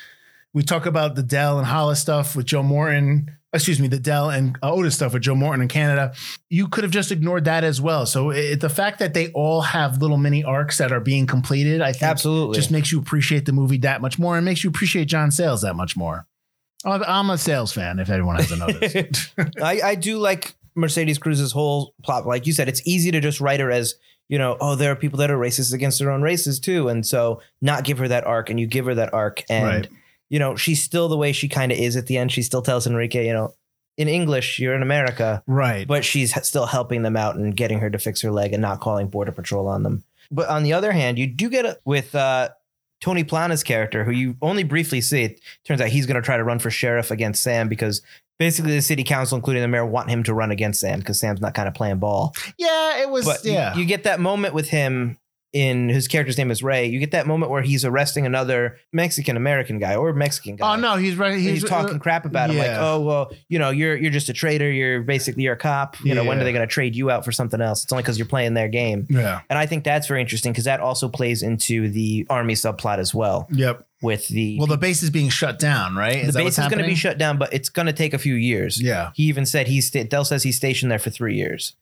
we 0.53 0.65
talk 0.65 0.87
about 0.87 1.15
the 1.15 1.23
Dell 1.23 1.59
and 1.59 1.69
Hollis 1.69 2.01
stuff 2.01 2.35
with 2.35 2.47
Joe 2.47 2.65
Morton. 2.65 3.37
Excuse 3.53 3.81
me, 3.81 3.89
the 3.89 3.99
Dell 3.99 4.31
and 4.31 4.57
uh, 4.63 4.71
Otis 4.71 4.95
stuff 4.95 5.13
with 5.13 5.23
Joe 5.23 5.35
Morton 5.35 5.61
in 5.63 5.67
Canada. 5.69 6.13
You 6.49 6.69
could 6.69 6.85
have 6.85 6.93
just 6.93 7.11
ignored 7.11 7.47
that 7.47 7.65
as 7.65 7.81
well. 7.81 8.07
So 8.07 8.31
it, 8.31 8.61
the 8.61 8.69
fact 8.69 9.01
that 9.01 9.13
they 9.13 9.33
all 9.33 9.61
have 9.61 10.01
little 10.01 10.19
mini 10.19 10.45
arcs 10.45 10.79
that 10.79 10.93
are 10.93 11.01
being 11.01 11.27
completed, 11.27 11.81
I 11.81 11.91
think, 11.93 12.05
Absolutely. 12.05 12.55
just 12.55 12.71
makes 12.71 12.93
you 12.93 13.01
appreciate 13.01 13.47
the 13.47 13.53
movie 13.53 13.79
that 13.79 14.01
much 14.01 14.21
more, 14.21 14.37
and 14.37 14.45
makes 14.45 14.63
you 14.63 14.71
appreciate 14.71 15.07
John 15.07 15.33
Sayles 15.33 15.63
that 15.63 15.75
much 15.75 15.97
more. 15.97 16.27
I'm 16.85 17.03
I'm 17.03 17.29
a 17.31 17.37
Sayles 17.37 17.73
fan, 17.73 17.99
if 17.99 18.09
anyone 18.09 18.37
hasn't 18.37 18.61
noticed. 18.61 19.33
I, 19.63 19.81
I 19.83 19.95
do 19.97 20.19
like 20.19 20.55
Mercedes 20.77 21.19
Cruz's 21.19 21.51
whole 21.53 21.93
plot. 22.05 22.27
Like 22.27 22.47
you 22.47 22.53
said, 22.53 22.69
it's 22.69 22.87
easy 22.87 23.11
to 23.11 23.21
just 23.21 23.41
write 23.41 23.59
her 23.61 23.71
as, 23.71 23.97
you 24.29 24.39
know, 24.39 24.57
oh, 24.61 24.77
there 24.77 24.93
are 24.93 24.97
people 24.97 25.19
that 25.19 25.31
are 25.31 25.37
racist 25.37 25.75
against 25.75 25.99
their 25.99 26.11
own 26.13 26.23
races 26.23 26.61
too. 26.61 26.89
And 26.89 27.05
so 27.05 27.43
not 27.61 27.83
give 27.83 27.99
her 27.99 28.07
that 28.09 28.25
arc 28.27 28.49
and 28.49 28.61
you 28.61 28.67
give 28.69 28.87
her 28.87 28.95
that 28.95 29.13
arc. 29.13 29.43
And, 29.51 29.65
Right. 29.67 29.89
You 30.31 30.39
know, 30.39 30.57
she's 30.57 30.83
still 30.83 31.09
the 31.09 31.17
way 31.17 31.33
she 31.33 31.49
kind 31.49 31.71
of 31.71 31.79
is 31.79 31.97
at 31.97 32.07
the 32.07 32.17
end. 32.17 32.33
She 32.33 32.43
still 32.43 32.63
tells 32.63 32.87
Enrique, 32.87 33.27
you 33.27 33.33
know, 33.33 33.53
in 33.99 34.09
English, 34.09 34.59
you're 34.59 34.75
in 34.75 34.83
America, 34.83 35.43
right. 35.47 35.87
but 35.87 36.05
she's 36.05 36.35
still 36.47 36.65
helping 36.65 37.03
them 37.03 37.17
out 37.17 37.37
and 37.37 37.55
getting 37.55 37.81
her 37.81 37.91
to 37.91 37.99
fix 37.99 38.23
her 38.23 38.31
leg 38.31 38.55
and 38.55 38.63
not 38.63 38.81
calling 38.81 39.09
Border 39.09 39.33
Patrol 39.33 39.69
on 39.69 39.83
them. 39.83 40.05
But 40.31 40.49
on 40.49 40.63
the 40.63 40.73
other 40.73 40.93
hand, 40.93 41.19
you 41.19 41.27
do 41.27 41.51
get 41.51 41.67
it 41.67 41.81
with 41.85 42.15
uh, 42.15 42.51
Tony 43.01 43.25
Plana's 43.25 43.63
character, 43.63 44.05
who 44.05 44.13
you 44.13 44.37
only 44.41 44.63
briefly 44.63 45.01
see. 45.01 45.25
It 45.25 45.41
turns 45.65 45.81
out 45.81 45.89
he's 45.89 46.07
going 46.07 46.15
to 46.15 46.23
try 46.23 46.37
to 46.37 46.45
run 46.45 46.61
for 46.61 46.71
sheriff 46.71 47.11
against 47.11 47.43
Sam 47.43 47.69
because 47.69 48.01
basically 48.39 48.73
the 48.73 48.81
city 48.81 49.05
council, 49.05 49.37
including 49.37 49.63
the 49.63 49.69
mayor, 49.69 49.85
want 49.85 50.09
him 50.09 50.23
to 50.23 50.33
run 50.33 50.51
against 50.51 50.81
Sam 50.81 51.01
because 51.01 51.19
Sam's 51.19 51.41
not 51.41 51.55
kind 51.55 51.69
of 51.69 51.75
playing 51.75 51.99
ball. 51.99 52.35
yeah, 52.57 53.03
it 53.03 53.11
was. 53.11 53.27
But 53.27 53.45
you- 53.45 53.53
yeah, 53.53 53.77
you, 53.77 53.85
get 53.85 54.05
that 54.05 54.21
moment 54.21 54.55
with 54.55 54.69
him 54.69 55.19
in 55.53 55.89
his 55.89 56.07
character's 56.07 56.39
name 56.39 56.51
is 56.51 56.63
Ray. 56.63 56.87
You 56.87 57.01
get 57.01 57.11
that 57.11 57.27
moment 57.27 57.51
where 57.51 57.63
he's 57.63 57.85
arresting 57.85 58.25
another 58.25 58.79
Mexican 58.93 59.37
American 59.37 59.81
guy 59.81 59.97
or 59.97 60.13
Mexican 60.13 60.57
guy. 60.57 60.73
oh 60.73 60.77
no, 60.77 60.97
he's 60.97 61.17
right. 61.17 61.37
He's, 61.37 61.63
He's, 61.63 61.65
talking 61.65 61.99
crap 61.99 62.25
about 62.25 62.51
him, 62.51 62.59
like, 62.59 62.71
"Oh 62.71 63.01
well, 63.01 63.33
you 63.49 63.59
know, 63.59 63.71
you're 63.71 63.97
you're 63.97 64.13
just 64.13 64.29
a 64.29 64.33
traitor. 64.33 64.71
You're 64.71 65.03
basically 65.03 65.43
you're 65.43 65.55
a 65.55 65.59
cop. 65.59 65.97
You 66.05 66.15
know, 66.15 66.25
when 66.25 66.39
are 66.39 66.45
they 66.45 66.53
going 66.53 66.67
to 66.67 66.73
trade 66.73 66.95
you 66.95 67.11
out 67.11 67.25
for 67.25 67.33
something 67.33 67.61
else? 67.61 67.83
It's 67.83 67.93
only 67.93 68.03
because 68.03 68.17
you're 68.19 68.29
playing 68.29 68.55
their 68.55 68.69
game." 68.69 69.07
Yeah. 69.11 69.41
And 69.51 69.59
I 69.59 69.67
think 69.67 69.83
that's 69.83 70.07
very 70.07 70.21
interesting 70.21 70.53
because 70.53 70.65
that 70.65 70.81
also 70.81 71.09
plays 71.09 71.43
into 71.43 71.89
the 71.89 72.27
army 72.31 72.55
subplot 72.55 72.99
as 72.99 73.13
well. 73.13 73.49
Yep. 73.51 73.87
With 74.03 74.29
the 74.29 74.57
Well, 74.57 74.67
the 74.67 74.79
base 74.79 75.03
is 75.03 75.11
being 75.11 75.29
shut 75.29 75.59
down, 75.59 75.95
right? 75.95 76.25
the 76.25 76.33
base 76.33 76.59
is 76.59 76.69
going 76.69 76.79
to 76.79 76.89
be 76.89 76.95
shut 76.95 77.19
down, 77.19 77.39
but 77.39 77.53
it's 77.53 77.69
going 77.69 77.87
to 77.87 77.93
take 77.93 78.15
a 78.15 78.19
few 78.19 78.35
years. 78.35 78.81
Yeah. 78.81 79.11
He 79.15 79.25
even 79.25 79.45
said 79.45 79.67
he's 79.67 79.91
Dell 79.91 80.25
says 80.25 80.43
he's 80.43 80.57
stationed 80.57 80.91
there 80.91 80.99
for 80.99 81.11
three 81.11 81.35
years, 81.37 81.75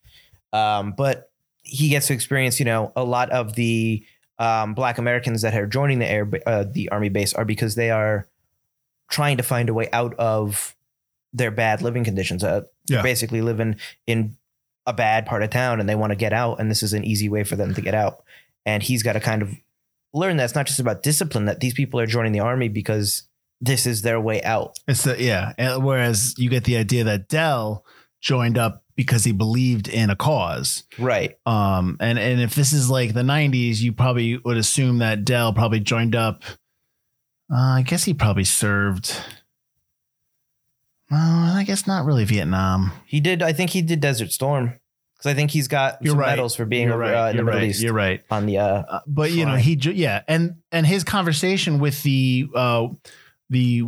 um, 0.53 0.95
but 0.97 1.28
he 1.69 1.89
gets 1.91 2.07
to 2.09 2.15
experience, 2.15 2.59
you 2.59 2.65
know, 2.65 2.93
a 2.97 3.05
lot 3.05 3.31
of 3.31 3.55
the 3.55 4.05
um, 4.39 4.75
Black 4.75 4.99
Americans 4.99 5.43
that 5.43 5.55
are 5.55 5.67
joining 5.67 5.99
the 5.99 6.07
air, 6.09 6.29
uh, 6.47 6.65
the 6.71 6.89
army 6.91 7.09
base, 7.09 7.35
are 7.35 7.45
because 7.45 7.75
they 7.75 7.91
are 7.91 8.27
trying 9.11 9.37
to 9.37 9.43
find 9.43 9.69
a 9.69 9.75
way 9.75 9.89
out 9.93 10.15
of 10.19 10.75
their 11.33 11.51
bad 11.51 11.83
living 11.83 12.05
conditions. 12.05 12.43
Uh, 12.43 12.63
Yeah. 12.89 12.97
They're 12.97 13.03
basically 13.03 13.43
living 13.43 13.77
in 14.07 14.37
a 14.87 14.93
bad 14.93 15.27
part 15.27 15.43
of 15.43 15.51
town, 15.51 15.81
and 15.81 15.89
they 15.89 15.95
want 15.95 16.11
to 16.11 16.17
get 16.17 16.33
out, 16.33 16.61
and 16.61 16.71
this 16.71 16.83
is 16.83 16.93
an 16.95 17.05
easy 17.05 17.29
way 17.29 17.45
for 17.45 17.57
them 17.57 17.75
to 17.75 17.81
get 17.81 17.95
out. 17.95 18.25
And 18.65 18.83
he's 18.83 19.03
got 19.03 19.13
to 19.15 19.21
kind 19.21 19.43
of 19.43 19.55
learn 20.15 20.39
that 20.39 20.45
it's 20.45 20.55
not 20.55 20.67
just 20.67 20.81
about 20.81 21.03
discipline; 21.03 21.45
that 21.45 21.61
these 21.61 21.75
people 21.75 22.01
are 22.01 22.07
joining 22.07 22.33
the 22.33 22.41
army 22.41 22.69
because 22.69 23.25
this 23.61 23.87
is 23.87 24.03
their 24.03 24.21
way 24.21 24.43
out. 24.43 24.79
It's 24.87 25.03
the 25.05 25.23
yeah. 25.23 25.53
Whereas 25.77 26.35
you 26.39 26.49
get 26.49 26.65
the 26.65 26.77
idea 26.77 27.05
that 27.05 27.29
Dell 27.29 27.85
joined 28.21 28.59
up 28.59 28.85
because 28.97 29.25
he 29.25 29.33
believed 29.33 29.89
in 29.89 30.11
a 30.11 30.17
cause. 30.17 30.85
Right. 30.99 31.37
Um, 31.47 31.97
and 32.01 32.19
and 32.19 32.41
if 32.41 32.55
this 32.55 32.73
is 32.73 32.91
like 32.91 33.15
the 33.15 33.23
'90s, 33.23 33.79
you 33.81 33.93
probably 33.93 34.37
would 34.39 34.57
assume 34.57 34.99
that 34.99 35.25
Dell 35.25 35.53
probably 35.53 35.81
joined 35.81 36.17
up. 36.17 36.43
Uh, 37.51 37.57
I 37.79 37.83
guess 37.83 38.05
he 38.05 38.13
probably 38.15 38.45
served. 38.45 39.17
Well, 41.11 41.21
I 41.57 41.65
guess 41.65 41.87
not 41.87 42.05
really 42.05 42.25
Vietnam. 42.25 42.93
He 43.07 43.21
did. 43.21 43.43
I 43.43 43.53
think 43.53 43.71
he 43.71 43.81
did 43.83 44.01
Desert 44.01 44.31
Storm 44.31 44.79
because 45.17 45.31
I 45.31 45.35
think 45.35 45.51
he's 45.51 45.67
got 45.69 45.99
You're 46.03 46.11
some 46.13 46.19
right. 46.21 46.31
medals 46.31 46.55
for 46.55 46.67
being 46.67 46.89
You're 46.89 47.03
over, 47.03 47.13
right. 47.13 47.27
uh, 47.27 47.31
in 47.31 47.37
You're 47.37 47.45
the 47.45 47.47
Middle 47.47 47.61
right. 47.61 47.71
East 47.71 47.83
You're 47.83 47.95
right. 47.95 48.23
on 48.31 48.47
the. 48.47 48.59
Uh, 48.59 48.83
Uh, 48.89 49.01
but 49.07 49.31
you 49.31 49.47
know 49.47 49.57
he 49.57 49.75
yeah 49.75 50.23
and 50.29 50.57
and 50.71 50.87
his 50.87 51.05
conversation 51.05 51.79
with 51.79 52.03
the 52.03 52.47
uh 52.55 52.89
the 53.49 53.85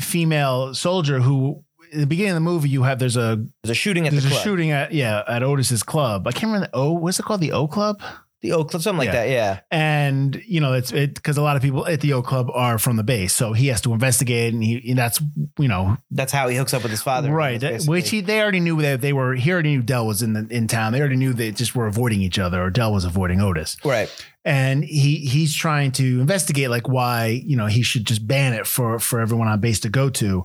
female 0.00 0.74
soldier 0.74 1.20
who 1.20 1.62
at 1.96 2.00
the 2.00 2.06
beginning 2.06 2.32
of 2.32 2.36
the 2.36 2.40
movie 2.40 2.68
you 2.68 2.82
have 2.84 2.98
there's 2.98 3.16
a 3.16 3.44
there's 3.62 3.70
a 3.70 3.74
shooting 3.74 4.06
at 4.06 4.12
there's 4.12 4.24
the 4.24 4.28
a 4.30 4.32
club. 4.32 4.44
shooting 4.44 4.70
at 4.70 4.92
yeah 4.92 5.22
at 5.26 5.42
Otis's 5.42 5.82
club 5.82 6.26
I 6.26 6.32
can't 6.32 6.44
remember 6.52 6.66
the 6.66 6.76
O 6.76 6.92
what's 6.92 7.18
it 7.18 7.24
called 7.24 7.40
the 7.40 7.52
O 7.52 7.66
Club 7.66 8.00
The 8.42 8.52
O 8.52 8.64
Club, 8.64 8.82
something 8.82 8.98
like 8.98 9.06
Yeah. 9.14 9.24
that. 9.24 9.28
Yeah. 9.30 9.60
and 9.70 10.40
you 10.46 10.60
know 10.60 10.74
it's 10.74 10.92
it 10.92 11.14
because 11.14 11.38
a 11.38 11.42
lot 11.42 11.56
of 11.56 11.62
people 11.62 11.86
at 11.86 12.00
the 12.02 12.12
O 12.12 12.22
Club 12.22 12.50
are 12.52 12.78
from 12.78 12.96
the 12.96 13.02
base, 13.02 13.32
so 13.34 13.54
he 13.54 13.68
has 13.68 13.80
to 13.80 13.92
investigate, 13.94 14.52
and 14.52 14.62
he 14.62 14.90
and 14.90 14.98
that's 14.98 15.20
you 15.58 15.68
know 15.68 15.96
That's 16.10 16.32
how 16.32 16.46
he 16.48 16.56
hooks 16.56 16.74
up 16.74 16.82
with 16.82 16.90
his 16.90 17.02
father. 17.02 17.30
right, 17.32 17.58
that- 17.60 17.72
basically. 17.72 17.92
which 17.98 18.10
he 18.10 18.20
they 18.20 18.40
already 18.42 18.60
knew 18.60 18.80
that 18.82 19.00
they 19.00 19.14
were 19.14 19.34
he 19.34 19.50
already 19.50 19.70
knew 19.74 19.82
Dell 19.82 20.06
was 20.06 20.20
in 20.22 20.34
the 20.34 20.46
in 20.50 20.68
town. 20.68 20.92
They 20.92 21.00
already 21.00 21.16
knew 21.16 21.32
they 21.32 21.50
just 21.50 21.74
were 21.74 21.86
avoiding 21.86 22.20
each 22.20 22.38
other, 22.38 22.62
or 22.62 22.70
Dell 22.70 22.92
was 22.92 23.04
avoiding 23.06 23.40
Otis, 23.40 23.78
Right. 23.84 24.08
and 24.44 24.84
he 24.84 25.16
he's 25.26 25.54
trying 25.56 25.92
to 25.92 26.20
investigate 26.20 26.68
like 26.68 26.88
why 26.88 27.42
you 27.44 27.56
know 27.56 27.66
he 27.66 27.82
should 27.82 28.04
just 28.06 28.26
ban 28.28 28.52
it 28.52 28.66
for 28.66 28.98
for 28.98 29.18
everyone 29.20 29.48
on 29.48 29.60
base 29.60 29.80
to 29.80 29.88
go 29.88 30.10
to, 30.10 30.44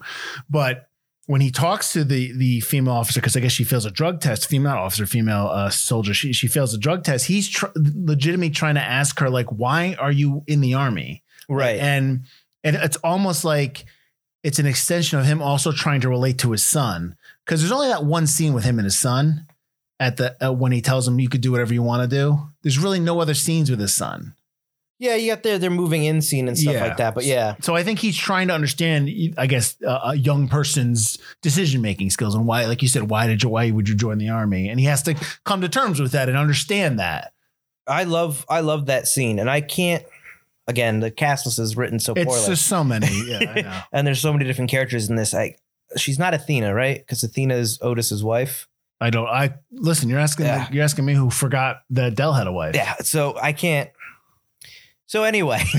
but. 0.49 0.87
When 1.27 1.41
he 1.41 1.51
talks 1.51 1.93
to 1.93 2.03
the 2.03 2.31
the 2.33 2.59
female 2.61 2.93
officer, 2.93 3.21
because 3.21 3.37
I 3.37 3.39
guess 3.39 3.51
she 3.51 3.63
fails 3.63 3.85
a 3.85 3.91
drug 3.91 4.21
test, 4.21 4.47
female 4.47 4.73
officer, 4.73 5.05
female 5.05 5.47
uh, 5.47 5.69
soldier, 5.69 6.13
she 6.13 6.33
she 6.33 6.47
fails 6.47 6.73
a 6.73 6.77
drug 6.77 7.03
test. 7.03 7.27
He's 7.27 7.47
tr- 7.47 7.67
legitimately 7.75 8.49
trying 8.49 8.75
to 8.75 8.81
ask 8.81 9.19
her 9.19 9.29
like, 9.29 9.47
"Why 9.51 9.95
are 9.99 10.11
you 10.11 10.43
in 10.47 10.61
the 10.61 10.73
army?" 10.73 11.23
Right. 11.47 11.79
and 11.79 12.25
and 12.63 12.75
it's 12.75 12.97
almost 12.97 13.43
like 13.43 13.85
it's 14.43 14.59
an 14.59 14.65
extension 14.65 15.19
of 15.19 15.25
him 15.25 15.41
also 15.41 15.71
trying 15.71 16.01
to 16.01 16.09
relate 16.09 16.39
to 16.39 16.51
his 16.51 16.63
son 16.63 17.15
because 17.45 17.61
there's 17.61 17.71
only 17.71 17.89
that 17.89 18.05
one 18.05 18.27
scene 18.27 18.53
with 18.53 18.63
him 18.63 18.79
and 18.79 18.85
his 18.85 18.97
son 18.97 19.45
at 19.99 20.17
the 20.17 20.35
uh, 20.45 20.51
when 20.51 20.71
he 20.71 20.81
tells 20.81 21.07
him 21.07 21.19
you 21.19 21.29
could 21.29 21.41
do 21.41 21.51
whatever 21.51 21.73
you 21.73 21.83
want 21.83 22.09
to 22.09 22.15
do. 22.15 22.49
There's 22.63 22.79
really 22.79 22.99
no 22.99 23.19
other 23.19 23.33
scenes 23.35 23.69
with 23.69 23.79
his 23.79 23.93
son. 23.93 24.33
Yeah, 25.01 25.15
you 25.15 25.31
got 25.31 25.41
their 25.41 25.57
their 25.57 25.71
moving 25.71 26.03
in 26.05 26.21
scene 26.21 26.47
and 26.47 26.55
stuff 26.57 26.75
Yeah. 26.75 26.83
like 26.85 26.97
that. 26.97 27.15
But 27.15 27.25
yeah. 27.25 27.55
So 27.61 27.75
I 27.75 27.81
think 27.83 27.97
he's 27.97 28.15
trying 28.15 28.47
to 28.49 28.53
understand, 28.53 29.09
I 29.35 29.47
guess, 29.47 29.75
uh, 29.81 29.99
a 30.03 30.15
young 30.15 30.47
person's 30.47 31.17
decision 31.41 31.81
making 31.81 32.11
skills 32.11 32.35
and 32.35 32.45
why, 32.45 32.65
like 32.67 32.83
you 32.83 32.87
said, 32.87 33.09
why 33.09 33.25
did 33.25 33.41
you 33.41 33.49
why 33.49 33.71
would 33.71 33.89
you 33.89 33.95
join 33.95 34.19
the 34.19 34.29
army? 34.29 34.69
And 34.69 34.79
he 34.79 34.85
has 34.85 35.01
to 35.03 35.15
come 35.43 35.61
to 35.61 35.69
terms 35.69 35.99
with 35.99 36.11
that 36.11 36.29
and 36.29 36.37
understand 36.37 36.99
that. 36.99 37.33
I 37.87 38.03
love 38.03 38.45
I 38.47 38.59
love 38.59 38.85
that 38.85 39.07
scene. 39.07 39.39
And 39.39 39.49
I 39.49 39.61
can't 39.61 40.05
again, 40.67 40.99
the 40.99 41.09
cast 41.09 41.47
list 41.47 41.57
is 41.57 41.75
written 41.75 41.99
so 41.99 42.13
It's 42.13 42.25
poorly. 42.25 42.45
just 42.45 42.67
so 42.67 42.83
many. 42.83 43.07
Yeah, 43.25 43.53
I 43.55 43.61
know. 43.61 43.81
and 43.91 44.05
there's 44.05 44.19
so 44.21 44.31
many 44.31 44.45
different 44.45 44.69
characters 44.69 45.09
in 45.09 45.15
this. 45.15 45.33
I 45.33 45.55
she's 45.97 46.19
not 46.19 46.35
Athena, 46.35 46.73
right? 46.75 46.99
Because 46.99 47.23
Athena 47.23 47.55
is 47.55 47.79
Otis's 47.81 48.23
wife. 48.23 48.67
I 49.01 49.09
don't. 49.09 49.25
I 49.27 49.55
listen. 49.71 50.09
You're 50.09 50.19
asking. 50.19 50.45
Yeah. 50.45 50.67
You're 50.71 50.83
asking 50.83 51.05
me 51.05 51.15
who 51.15 51.31
forgot 51.31 51.81
that 51.89 52.13
Dell 52.13 52.33
had 52.33 52.45
a 52.45 52.51
wife. 52.51 52.75
Yeah. 52.75 52.93
So 53.01 53.35
I 53.41 53.51
can't. 53.51 53.89
So 55.11 55.25
anyway, 55.25 55.59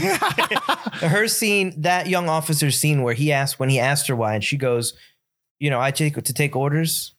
her 1.00 1.26
scene, 1.26 1.80
that 1.80 2.06
young 2.06 2.28
officer's 2.28 2.78
scene 2.78 3.02
where 3.02 3.14
he 3.14 3.32
asked 3.32 3.58
when 3.58 3.70
he 3.70 3.78
asked 3.78 4.08
her 4.08 4.14
why, 4.14 4.34
and 4.34 4.44
she 4.44 4.58
goes, 4.58 4.92
"You 5.58 5.70
know, 5.70 5.80
I 5.80 5.90
take 5.90 6.22
to 6.22 6.32
take 6.34 6.54
orders 6.54 7.14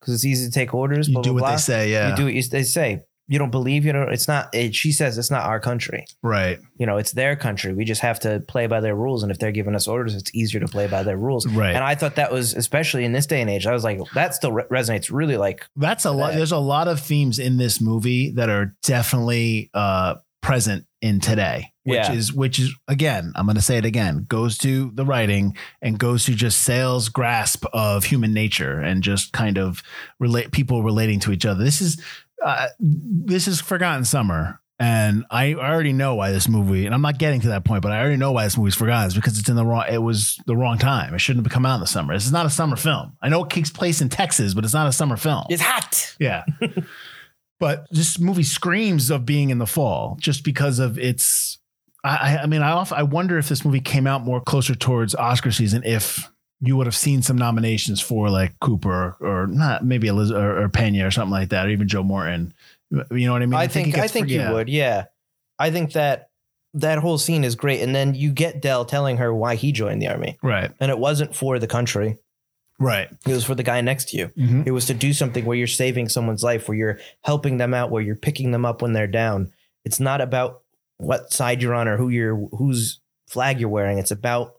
because 0.00 0.14
it's 0.14 0.24
easy 0.24 0.46
to 0.46 0.52
take 0.52 0.72
orders." 0.72 1.08
you 1.08 1.14
blah, 1.14 1.22
do 1.22 1.30
blah, 1.30 1.40
what 1.40 1.40
blah. 1.40 1.50
they 1.56 1.60
say. 1.60 1.90
Yeah. 1.90 2.10
You 2.10 2.16
do 2.16 2.24
what 2.26 2.34
you, 2.34 2.42
they 2.44 2.62
say. 2.62 3.02
You 3.26 3.40
don't 3.40 3.50
believe. 3.50 3.84
You 3.84 3.92
know, 3.92 4.02
it's 4.02 4.28
not. 4.28 4.54
It, 4.54 4.76
she 4.76 4.92
says 4.92 5.18
it's 5.18 5.32
not 5.32 5.46
our 5.46 5.58
country. 5.58 6.04
Right. 6.22 6.60
You 6.78 6.86
know, 6.86 6.96
it's 6.96 7.10
their 7.10 7.34
country. 7.34 7.74
We 7.74 7.84
just 7.84 8.02
have 8.02 8.20
to 8.20 8.38
play 8.38 8.68
by 8.68 8.78
their 8.78 8.94
rules, 8.94 9.24
and 9.24 9.32
if 9.32 9.40
they're 9.40 9.50
giving 9.50 9.74
us 9.74 9.88
orders, 9.88 10.14
it's 10.14 10.32
easier 10.36 10.60
to 10.60 10.68
play 10.68 10.86
by 10.86 11.02
their 11.02 11.16
rules. 11.16 11.44
Right. 11.48 11.74
And 11.74 11.82
I 11.82 11.96
thought 11.96 12.14
that 12.14 12.30
was 12.30 12.54
especially 12.54 13.04
in 13.04 13.10
this 13.10 13.26
day 13.26 13.40
and 13.40 13.50
age. 13.50 13.66
I 13.66 13.72
was 13.72 13.82
like, 13.82 13.98
that 14.14 14.32
still 14.32 14.52
re- 14.52 14.64
resonates 14.70 15.10
really 15.10 15.36
like 15.36 15.66
That's 15.74 16.04
a 16.04 16.12
lot. 16.12 16.34
There's 16.34 16.52
a 16.52 16.58
lot 16.58 16.86
of 16.86 17.00
themes 17.00 17.40
in 17.40 17.56
this 17.56 17.80
movie 17.80 18.30
that 18.36 18.48
are 18.48 18.76
definitely 18.84 19.70
uh, 19.74 20.14
present 20.40 20.84
in 21.00 21.20
today, 21.20 21.72
which 21.84 21.96
Yeah. 21.96 22.12
is 22.12 22.32
which 22.32 22.58
is 22.58 22.74
again, 22.88 23.32
I'm 23.36 23.46
going 23.46 23.56
to 23.56 23.62
say 23.62 23.76
it 23.78 23.84
again, 23.84 24.26
goes 24.28 24.56
to 24.58 24.90
the 24.94 25.04
writing 25.04 25.56
and 25.82 25.98
goes 25.98 26.24
to 26.26 26.34
just 26.34 26.62
Sayles' 26.62 27.08
grasp 27.08 27.64
of 27.72 28.04
human 28.04 28.32
nature 28.32 28.80
and 28.80 29.02
just 29.02 29.32
kind 29.32 29.58
of 29.58 29.82
relate 30.18 30.50
people 30.52 30.82
relating 30.82 31.20
to 31.20 31.32
each 31.32 31.46
other. 31.46 31.62
This 31.62 31.80
is 31.80 32.00
uh, 32.44 32.68
this 32.78 33.48
is 33.48 33.60
Forgotten 33.60 34.04
Summer. 34.04 34.60
And 34.80 35.24
I 35.28 35.54
already 35.54 35.92
know 35.92 36.14
why 36.14 36.30
this 36.30 36.48
movie, 36.48 36.86
and 36.86 36.94
I'm 36.94 37.02
not 37.02 37.18
getting 37.18 37.40
to 37.40 37.48
that 37.48 37.64
point, 37.64 37.82
but 37.82 37.90
I 37.90 37.98
already 37.98 38.14
know 38.16 38.30
why 38.30 38.44
this 38.44 38.56
movie's 38.56 38.76
forgotten. 38.76 39.06
It's 39.06 39.14
because 39.16 39.36
it's 39.36 39.48
in 39.48 39.56
the 39.56 39.66
wrong. 39.66 39.82
It 39.90 39.98
was 39.98 40.38
the 40.46 40.54
wrong 40.56 40.78
time. 40.78 41.14
It 41.14 41.18
shouldn't 41.18 41.44
have 41.44 41.52
come 41.52 41.66
out 41.66 41.74
in 41.74 41.80
the 41.80 41.86
summer. 41.88 42.14
This 42.14 42.26
is 42.26 42.30
not 42.30 42.46
a 42.46 42.50
summer 42.50 42.76
film. 42.76 43.16
I 43.20 43.28
know 43.28 43.42
it 43.42 43.50
takes 43.50 43.70
place 43.70 44.00
in 44.00 44.08
Texas, 44.08 44.54
but 44.54 44.62
it's 44.64 44.72
not 44.74 44.86
a 44.86 44.92
summer 44.92 45.16
film. 45.16 45.46
it's 45.50 45.62
hot. 45.62 46.14
Yeah. 46.20 46.44
but 47.60 47.86
this 47.90 48.18
movie 48.18 48.42
screams 48.42 49.10
of 49.10 49.24
being 49.26 49.50
in 49.50 49.58
the 49.58 49.66
fall 49.66 50.16
just 50.20 50.44
because 50.44 50.78
of 50.78 50.98
its. 50.98 51.58
I, 52.04 52.16
I- 52.36 52.42
I 52.42 52.46
mean, 52.46 52.62
I 52.62 52.70
often, 52.70 52.96
I 52.98 53.02
wonder 53.02 53.38
if 53.38 53.48
this 53.48 53.64
movie 53.64 53.80
came 53.80 54.06
out 54.06 54.22
more 54.24 54.40
closer 54.40 54.74
towards 54.74 55.14
Oscar 55.14 55.50
season, 55.50 55.82
if 55.84 56.30
you 56.60 56.76
would 56.76 56.86
have 56.86 56.96
seen 56.96 57.22
some 57.22 57.36
nominations 57.38 58.00
for 58.00 58.30
like 58.30 58.58
Cooper 58.60 59.16
or 59.20 59.46
not, 59.46 59.84
maybe 59.84 60.08
Eliz- 60.08 60.30
or, 60.32 60.62
or 60.62 60.68
Pena 60.68 61.06
or 61.06 61.10
something 61.10 61.30
like 61.32 61.48
that, 61.50 61.66
or 61.66 61.70
even 61.70 61.86
Joe 61.88 62.02
Morton. 62.02 62.52
You 62.90 63.26
know 63.26 63.32
what 63.32 63.42
I 63.42 63.46
mean? 63.46 63.54
I 63.54 63.64
it 63.64 63.72
think 63.72 63.98
I 63.98 64.08
think 64.08 64.26
for- 64.26 64.32
you 64.32 64.40
yeah. 64.40 64.52
would. 64.52 64.68
Yeah, 64.68 65.04
I 65.58 65.70
think 65.70 65.92
that 65.92 66.30
that 66.74 66.98
whole 66.98 67.18
scene 67.18 67.44
is 67.44 67.54
great, 67.54 67.80
and 67.82 67.94
then 67.94 68.14
you 68.14 68.30
get 68.32 68.60
Dell 68.62 68.84
telling 68.84 69.16
her 69.18 69.32
why 69.34 69.54
he 69.56 69.72
joined 69.72 70.00
the 70.02 70.08
army, 70.08 70.38
Right. 70.42 70.70
and 70.80 70.90
it 70.90 70.98
wasn't 70.98 71.34
for 71.34 71.58
the 71.58 71.66
country. 71.66 72.16
Right. 72.78 73.08
It 73.26 73.32
was 73.32 73.44
for 73.44 73.54
the 73.54 73.62
guy 73.62 73.80
next 73.80 74.10
to 74.10 74.16
you. 74.16 74.28
Mhm. 74.38 74.66
It 74.66 74.70
was 74.70 74.86
to 74.86 74.94
do 74.94 75.12
something 75.12 75.44
where 75.44 75.56
you're 75.56 75.66
saving 75.66 76.08
someone's 76.08 76.42
life, 76.44 76.68
where 76.68 76.76
you're 76.78 76.98
helping 77.24 77.56
them 77.58 77.74
out, 77.74 77.90
where 77.90 78.02
you're 78.02 78.14
picking 78.16 78.52
them 78.52 78.64
up 78.64 78.82
when 78.82 78.92
they're 78.92 79.06
down. 79.08 79.50
It's 79.84 79.98
not 80.00 80.20
about 80.20 80.62
what 80.98 81.32
side 81.32 81.60
you're 81.62 81.74
on 81.74 81.88
or 81.88 81.96
who 81.96 82.08
you're 82.08 82.36
whose 82.56 83.00
flag 83.26 83.58
you're 83.60 83.68
wearing. 83.68 83.98
It's 83.98 84.10
about 84.10 84.54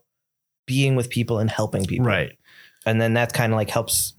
being 0.66 0.96
with 0.96 1.08
people 1.10 1.38
and 1.38 1.50
helping 1.50 1.84
people. 1.86 2.06
Right. 2.06 2.32
And 2.86 3.00
then 3.00 3.14
that 3.14 3.32
kind 3.32 3.52
of 3.52 3.56
like 3.56 3.70
helps 3.70 4.14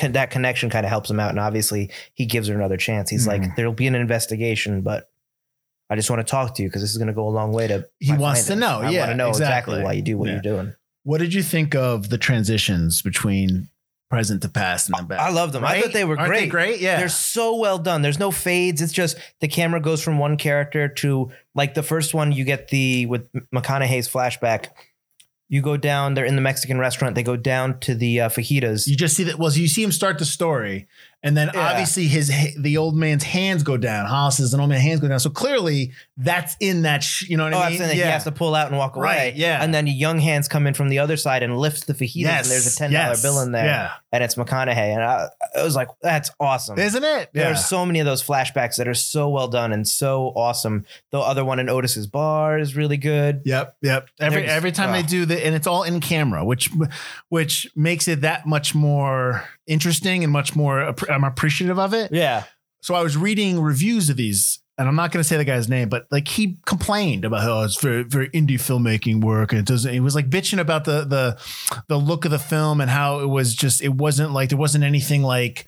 that 0.00 0.30
connection 0.30 0.70
kind 0.70 0.86
of 0.86 0.90
helps 0.90 1.10
him 1.10 1.18
out. 1.18 1.30
And 1.30 1.40
obviously 1.40 1.90
he 2.14 2.24
gives 2.24 2.46
her 2.48 2.54
another 2.54 2.76
chance. 2.76 3.10
He's 3.10 3.24
Mhm. 3.24 3.28
like, 3.28 3.56
there'll 3.56 3.72
be 3.72 3.86
an 3.88 3.94
investigation, 3.96 4.80
but 4.82 5.10
I 5.90 5.96
just 5.96 6.08
want 6.08 6.24
to 6.24 6.30
talk 6.30 6.54
to 6.56 6.62
you 6.62 6.68
because 6.68 6.82
this 6.82 6.90
is 6.92 6.98
going 6.98 7.08
to 7.08 7.14
go 7.14 7.26
a 7.26 7.30
long 7.30 7.52
way 7.52 7.66
to. 7.66 7.88
He 7.98 8.12
wants 8.12 8.46
to 8.46 8.54
know. 8.56 8.80
I 8.80 8.90
Yeah, 8.90 9.00
want 9.00 9.10
to 9.12 9.16
know 9.16 9.28
exactly. 9.30 9.74
exactly. 9.74 9.82
why 9.84 9.92
you 9.94 10.02
do 10.02 10.16
what 10.18 10.26
Yeah. 10.28 10.32
you're 10.34 10.42
doing. 10.42 10.74
What 11.08 11.20
did 11.20 11.32
you 11.32 11.42
think 11.42 11.74
of 11.74 12.10
the 12.10 12.18
transitions 12.18 13.00
between 13.00 13.70
present 14.10 14.42
to 14.42 14.48
past 14.50 14.90
and 14.90 14.98
then 14.98 15.06
back? 15.06 15.20
I 15.20 15.30
love 15.30 15.52
them. 15.52 15.64
I 15.64 15.80
thought 15.80 15.94
they 15.94 16.04
were 16.04 16.18
Aren't 16.18 16.28
great. 16.28 16.40
They 16.40 16.48
great. 16.48 16.80
Yeah. 16.80 16.98
They're 16.98 17.08
so 17.08 17.56
well 17.56 17.78
done. 17.78 18.02
There's 18.02 18.18
no 18.18 18.30
fades. 18.30 18.82
It's 18.82 18.92
just 18.92 19.16
the 19.40 19.48
camera 19.48 19.80
goes 19.80 20.02
from 20.02 20.18
one 20.18 20.36
character 20.36 20.86
to 20.86 21.30
like 21.54 21.72
the 21.72 21.82
first 21.82 22.12
one. 22.12 22.32
You 22.32 22.44
get 22.44 22.68
the 22.68 23.06
with 23.06 23.26
McConaughey's 23.54 24.06
flashback. 24.06 24.66
You 25.48 25.62
go 25.62 25.78
down. 25.78 26.12
They're 26.12 26.26
in 26.26 26.36
the 26.36 26.42
Mexican 26.42 26.78
restaurant. 26.78 27.14
They 27.14 27.22
go 27.22 27.36
down 27.36 27.80
to 27.80 27.94
the 27.94 28.20
uh, 28.20 28.28
fajitas. 28.28 28.86
You 28.86 28.94
just 28.94 29.16
see 29.16 29.24
that. 29.24 29.38
Well, 29.38 29.50
you 29.50 29.66
see 29.66 29.82
him 29.82 29.92
start 29.92 30.18
the 30.18 30.26
story, 30.26 30.88
and 31.22 31.36
then 31.36 31.50
Yeah. 31.52 31.68
obviously 31.70 32.06
his 32.06 32.32
the 32.58 32.76
old 32.76 32.96
man's 32.96 33.24
hands 33.24 33.62
go 33.62 33.76
down. 33.76 34.06
Hollis's 34.06 34.52
and 34.52 34.60
old 34.60 34.70
man's 34.70 34.82
hands 34.82 35.00
go 35.00 35.08
down. 35.08 35.20
So 35.20 35.30
clearly, 35.30 35.92
that's 36.16 36.56
in 36.60 36.82
that. 36.82 37.02
Sh- 37.02 37.28
you 37.28 37.36
know 37.36 37.44
what 37.44 37.54
Oh, 37.54 37.58
I 37.58 37.64
mean? 37.70 37.72
absolutely. 37.74 37.94
He 37.96 38.00
has 38.02 38.24
to 38.24 38.32
pull 38.32 38.54
out 38.54 38.68
and 38.68 38.76
walk 38.78 38.96
away. 38.96 39.04
Right, 39.04 39.36
yeah. 39.36 39.62
And 39.62 39.74
then 39.74 39.86
young 39.86 40.18
hands 40.20 40.48
come 40.48 40.66
in 40.66 40.74
from 40.74 40.88
the 40.88 40.98
other 41.00 41.16
side 41.16 41.42
and 41.42 41.56
lift 41.58 41.86
the 41.86 41.94
fajitas. 41.94 42.14
Yes, 42.14 42.44
and 42.44 42.52
there's 42.52 42.74
a 42.74 42.76
ten 42.78 42.92
dollar 42.92 43.08
yes, 43.10 43.22
bill 43.22 43.40
in 43.40 43.52
there. 43.52 43.64
yeah. 43.64 43.90
And 44.10 44.24
it's 44.24 44.36
McConaughey. 44.36 44.76
And 44.94 45.02
I, 45.02 45.28
I 45.56 45.62
was 45.62 45.76
like, 45.76 45.88
that's 46.00 46.30
awesome. 46.40 46.78
Isn't 46.78 47.04
it? 47.04 47.30
Yeah. 47.34 47.44
There's 47.44 47.64
so 47.66 47.84
many 47.84 47.98
of 48.00 48.06
those 48.06 48.22
flashbacks 48.22 48.76
that 48.76 48.88
are 48.88 48.94
so 48.94 49.28
well 49.28 49.48
done 49.48 49.72
and 49.72 49.86
so 49.86 50.28
awesome. 50.34 50.86
The 51.10 51.18
other 51.18 51.44
one 51.44 51.58
in 51.58 51.68
Otis's 51.68 52.06
bar 52.06 52.58
is 52.58 52.74
really 52.76 52.96
good. 52.96 53.42
Yep, 53.44 53.76
yep. 53.82 54.08
Every 54.18 54.42
They're 54.42 54.50
every 54.50 54.72
time 54.72 54.92
they 54.92 55.02
do 55.02 55.26
that, 55.26 55.44
and 55.44 55.54
it's 55.54 55.66
all 55.66 55.82
in 55.82 56.00
camera, 56.00 56.44
which 56.44 56.70
which 57.28 57.70
makes 57.76 58.08
it 58.08 58.22
that 58.22 58.46
much 58.46 58.74
more 58.74 59.44
interesting 59.66 60.24
and 60.24 60.32
much 60.32 60.56
more. 60.56 60.94
I'm 61.08 61.24
appreciative 61.24 61.78
of 61.78 61.94
it. 61.94 62.12
Yeah. 62.12 62.44
So 62.80 62.94
I 62.94 63.02
was 63.02 63.16
reading 63.16 63.60
reviews 63.60 64.08
of 64.08 64.16
these, 64.16 64.60
and 64.76 64.88
I'm 64.88 64.94
not 64.94 65.10
going 65.10 65.22
to 65.22 65.28
say 65.28 65.36
the 65.36 65.44
guy's 65.44 65.68
name, 65.68 65.88
but 65.88 66.06
like 66.10 66.28
he 66.28 66.58
complained 66.64 67.24
about 67.24 67.42
how 67.42 67.62
it's 67.62 67.80
very 67.80 68.04
very 68.04 68.28
indie 68.30 68.52
filmmaking 68.52 69.22
work, 69.22 69.52
and 69.52 69.58
it 69.58 69.66
doesn't. 69.66 69.92
He 69.92 70.00
was 70.00 70.14
like 70.14 70.30
bitching 70.30 70.60
about 70.60 70.84
the 70.84 71.04
the 71.04 71.38
the 71.88 71.96
look 71.96 72.24
of 72.24 72.30
the 72.30 72.38
film 72.38 72.80
and 72.80 72.90
how 72.90 73.20
it 73.20 73.26
was 73.26 73.54
just 73.54 73.82
it 73.82 73.94
wasn't 73.94 74.32
like 74.32 74.50
there 74.50 74.58
wasn't 74.58 74.84
anything 74.84 75.22
like 75.22 75.66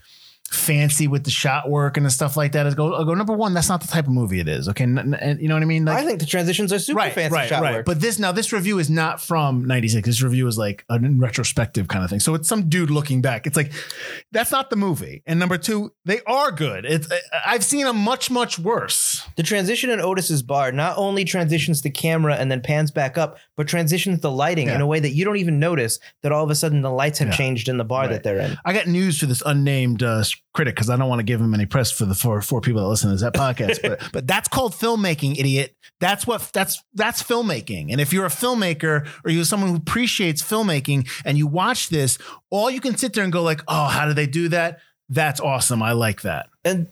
fancy 0.50 1.06
with 1.06 1.22
the 1.22 1.30
shot 1.30 1.70
work 1.70 1.96
and 1.96 2.04
the 2.04 2.10
stuff 2.10 2.36
like 2.36 2.52
that. 2.52 2.66
I 2.66 2.74
go, 2.74 2.92
I 2.94 3.04
go 3.04 3.14
number 3.14 3.32
one, 3.32 3.54
that's 3.54 3.68
not 3.68 3.80
the 3.80 3.86
type 3.86 4.06
of 4.06 4.12
movie 4.12 4.40
it 4.40 4.48
is. 4.48 4.68
Okay, 4.68 4.82
N- 4.82 5.14
n- 5.14 5.38
you 5.40 5.46
know 5.48 5.54
what 5.54 5.62
I 5.62 5.66
mean? 5.66 5.84
Like, 5.84 6.02
I 6.02 6.04
think 6.04 6.18
the 6.18 6.26
transitions 6.26 6.72
are 6.72 6.78
super 6.80 7.08
fancy 7.10 7.46
shot 7.48 7.62
work. 7.62 7.86
But 7.86 8.00
this 8.00 8.18
now, 8.18 8.32
this 8.32 8.52
review 8.52 8.78
is 8.80 8.90
not 8.90 9.20
from 9.20 9.64
'96. 9.64 10.06
This 10.06 10.22
review 10.22 10.46
is 10.48 10.58
like 10.58 10.84
a 10.88 10.98
retrospective 11.00 11.86
kind 11.86 12.02
of 12.04 12.10
thing. 12.10 12.18
So 12.20 12.34
it's 12.34 12.48
some 12.48 12.68
dude 12.68 12.90
looking 12.90 13.22
back. 13.22 13.46
It's 13.46 13.56
like 13.56 13.72
that's 14.32 14.50
not 14.50 14.70
the 14.70 14.76
movie. 14.76 15.22
And 15.24 15.38
number 15.38 15.56
two, 15.56 15.92
they 16.04 16.20
are 16.26 16.50
good. 16.50 16.84
It's 16.84 17.08
I've 17.46 17.64
seen 17.64 17.86
a 17.86 17.92
much 17.92 18.28
much 18.30 18.58
worse. 18.58 19.24
The 19.36 19.44
transition 19.44 19.88
in 19.90 20.00
Otis's 20.00 20.42
bar 20.42 20.72
not 20.72 20.98
only 20.98 21.24
transitions 21.24 21.82
the 21.82 21.90
camera 21.90 22.34
and 22.34 22.50
then 22.50 22.60
pans 22.60 22.90
back 22.90 23.16
up, 23.16 23.38
but 23.56 23.68
transitions 23.68 24.20
the 24.20 24.30
lighting 24.32 24.68
in 24.68 24.80
a 24.80 24.86
way 24.86 24.98
that 24.98 25.10
you 25.10 25.24
don't 25.24 25.36
even 25.36 25.60
notice 25.60 26.00
that 26.22 26.32
all 26.32 26.42
of 26.42 26.50
a 26.50 26.54
sudden 26.56 26.82
the 26.82 26.90
lights 26.90 27.20
have 27.20 27.28
Yeah. 27.28 27.36
changed 27.36 27.68
in 27.68 27.76
the 27.76 27.84
bar 27.84 28.00
Right. 28.02 28.10
that 28.10 28.22
they're 28.24 28.40
in. 28.40 28.56
I 28.64 28.72
got 28.72 28.86
news 28.88 29.18
for 29.20 29.26
this 29.26 29.42
unnamed 29.46 30.02
uh, 30.02 30.24
critic 30.52 30.74
because 30.74 30.90
I 30.90 30.96
don't 30.96 31.08
want 31.08 31.20
to 31.20 31.24
give 31.24 31.40
him 31.40 31.54
any 31.54 31.66
press 31.66 31.92
for 31.92 32.04
the 32.04 32.14
four 32.14 32.40
four 32.42 32.60
people 32.60 32.80
that 32.82 32.88
listen 32.88 33.10
to 33.10 33.16
that 33.24 33.34
podcast. 33.34 33.82
but 33.82 34.00
but 34.12 34.26
that's 34.26 34.48
called 34.48 34.72
filmmaking, 34.72 35.38
idiot. 35.38 35.76
That's 36.00 36.26
what 36.26 36.50
that's 36.52 36.82
that's 36.94 37.22
filmmaking. 37.22 37.90
And 37.90 38.00
if 38.00 38.12
you're 38.12 38.26
a 38.26 38.30
filmmaker 38.30 39.08
or 39.24 39.30
you're 39.30 39.44
someone 39.44 39.70
who 39.70 39.76
appreciates 39.76 40.42
filmmaking 40.42 41.08
and 41.24 41.38
you 41.38 41.46
watch 41.46 41.88
this, 41.88 42.18
all 42.50 42.70
you 42.70 42.80
can 42.80 42.96
sit 42.96 43.12
there 43.12 43.24
and 43.24 43.32
go 43.32 43.42
like, 43.42 43.62
oh, 43.68 43.86
how 43.86 44.06
do 44.06 44.14
they 44.14 44.26
do 44.26 44.48
that? 44.48 44.80
That's 45.08 45.40
awesome. 45.40 45.82
I 45.82 45.92
like 45.92 46.22
that. 46.22 46.48
And 46.64 46.88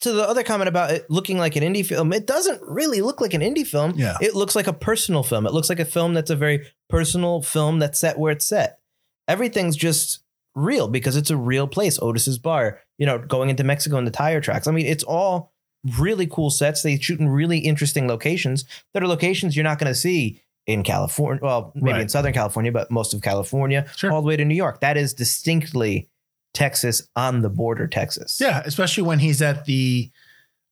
to 0.00 0.12
the 0.12 0.28
other 0.28 0.42
comment 0.42 0.68
about 0.68 0.90
it 0.90 1.08
looking 1.08 1.38
like 1.38 1.54
an 1.54 1.62
indie 1.62 1.86
film, 1.86 2.12
it 2.12 2.26
doesn't 2.26 2.60
really 2.62 3.00
look 3.00 3.20
like 3.20 3.34
an 3.34 3.40
indie 3.40 3.66
film. 3.66 3.94
Yeah. 3.96 4.18
It 4.20 4.34
looks 4.34 4.56
like 4.56 4.66
a 4.66 4.72
personal 4.72 5.22
film. 5.22 5.46
It 5.46 5.52
looks 5.52 5.68
like 5.68 5.78
a 5.78 5.84
film 5.84 6.14
that's 6.14 6.30
a 6.30 6.36
very 6.36 6.66
personal 6.88 7.40
film 7.40 7.78
that's 7.78 8.00
set 8.00 8.18
where 8.18 8.32
it's 8.32 8.46
set. 8.46 8.80
Everything's 9.28 9.76
just 9.76 10.21
real 10.54 10.88
because 10.88 11.16
it's 11.16 11.30
a 11.30 11.36
real 11.36 11.66
place. 11.66 11.98
Otis's 12.00 12.38
bar, 12.38 12.80
you 12.98 13.06
know, 13.06 13.18
going 13.18 13.50
into 13.50 13.64
Mexico 13.64 13.96
in 13.98 14.04
the 14.04 14.10
tire 14.10 14.40
tracks. 14.40 14.66
I 14.66 14.70
mean, 14.72 14.86
it's 14.86 15.04
all 15.04 15.52
really 15.98 16.26
cool 16.26 16.50
sets. 16.50 16.82
They 16.82 16.98
shoot 16.98 17.18
in 17.20 17.28
really 17.28 17.58
interesting 17.58 18.06
locations 18.06 18.64
that 18.94 19.02
are 19.02 19.08
locations 19.08 19.56
you're 19.56 19.64
not 19.64 19.78
going 19.78 19.90
to 19.92 19.98
see 19.98 20.40
in 20.66 20.82
California. 20.84 21.40
Well, 21.42 21.72
maybe 21.74 22.00
in 22.00 22.08
Southern 22.08 22.32
California, 22.32 22.70
but 22.70 22.90
most 22.90 23.14
of 23.14 23.22
California, 23.22 23.86
Sure. 23.96 24.12
all 24.12 24.22
the 24.22 24.28
way 24.28 24.36
to 24.36 24.44
New 24.44 24.54
York. 24.54 24.80
That 24.80 24.96
is 24.96 25.12
distinctly 25.14 26.08
Texas 26.54 27.08
on 27.16 27.40
the 27.42 27.48
border, 27.48 27.88
Texas. 27.88 28.38
Yeah, 28.40 28.62
especially 28.64 29.02
when 29.04 29.18
he's 29.18 29.40
at 29.42 29.64
the 29.64 30.10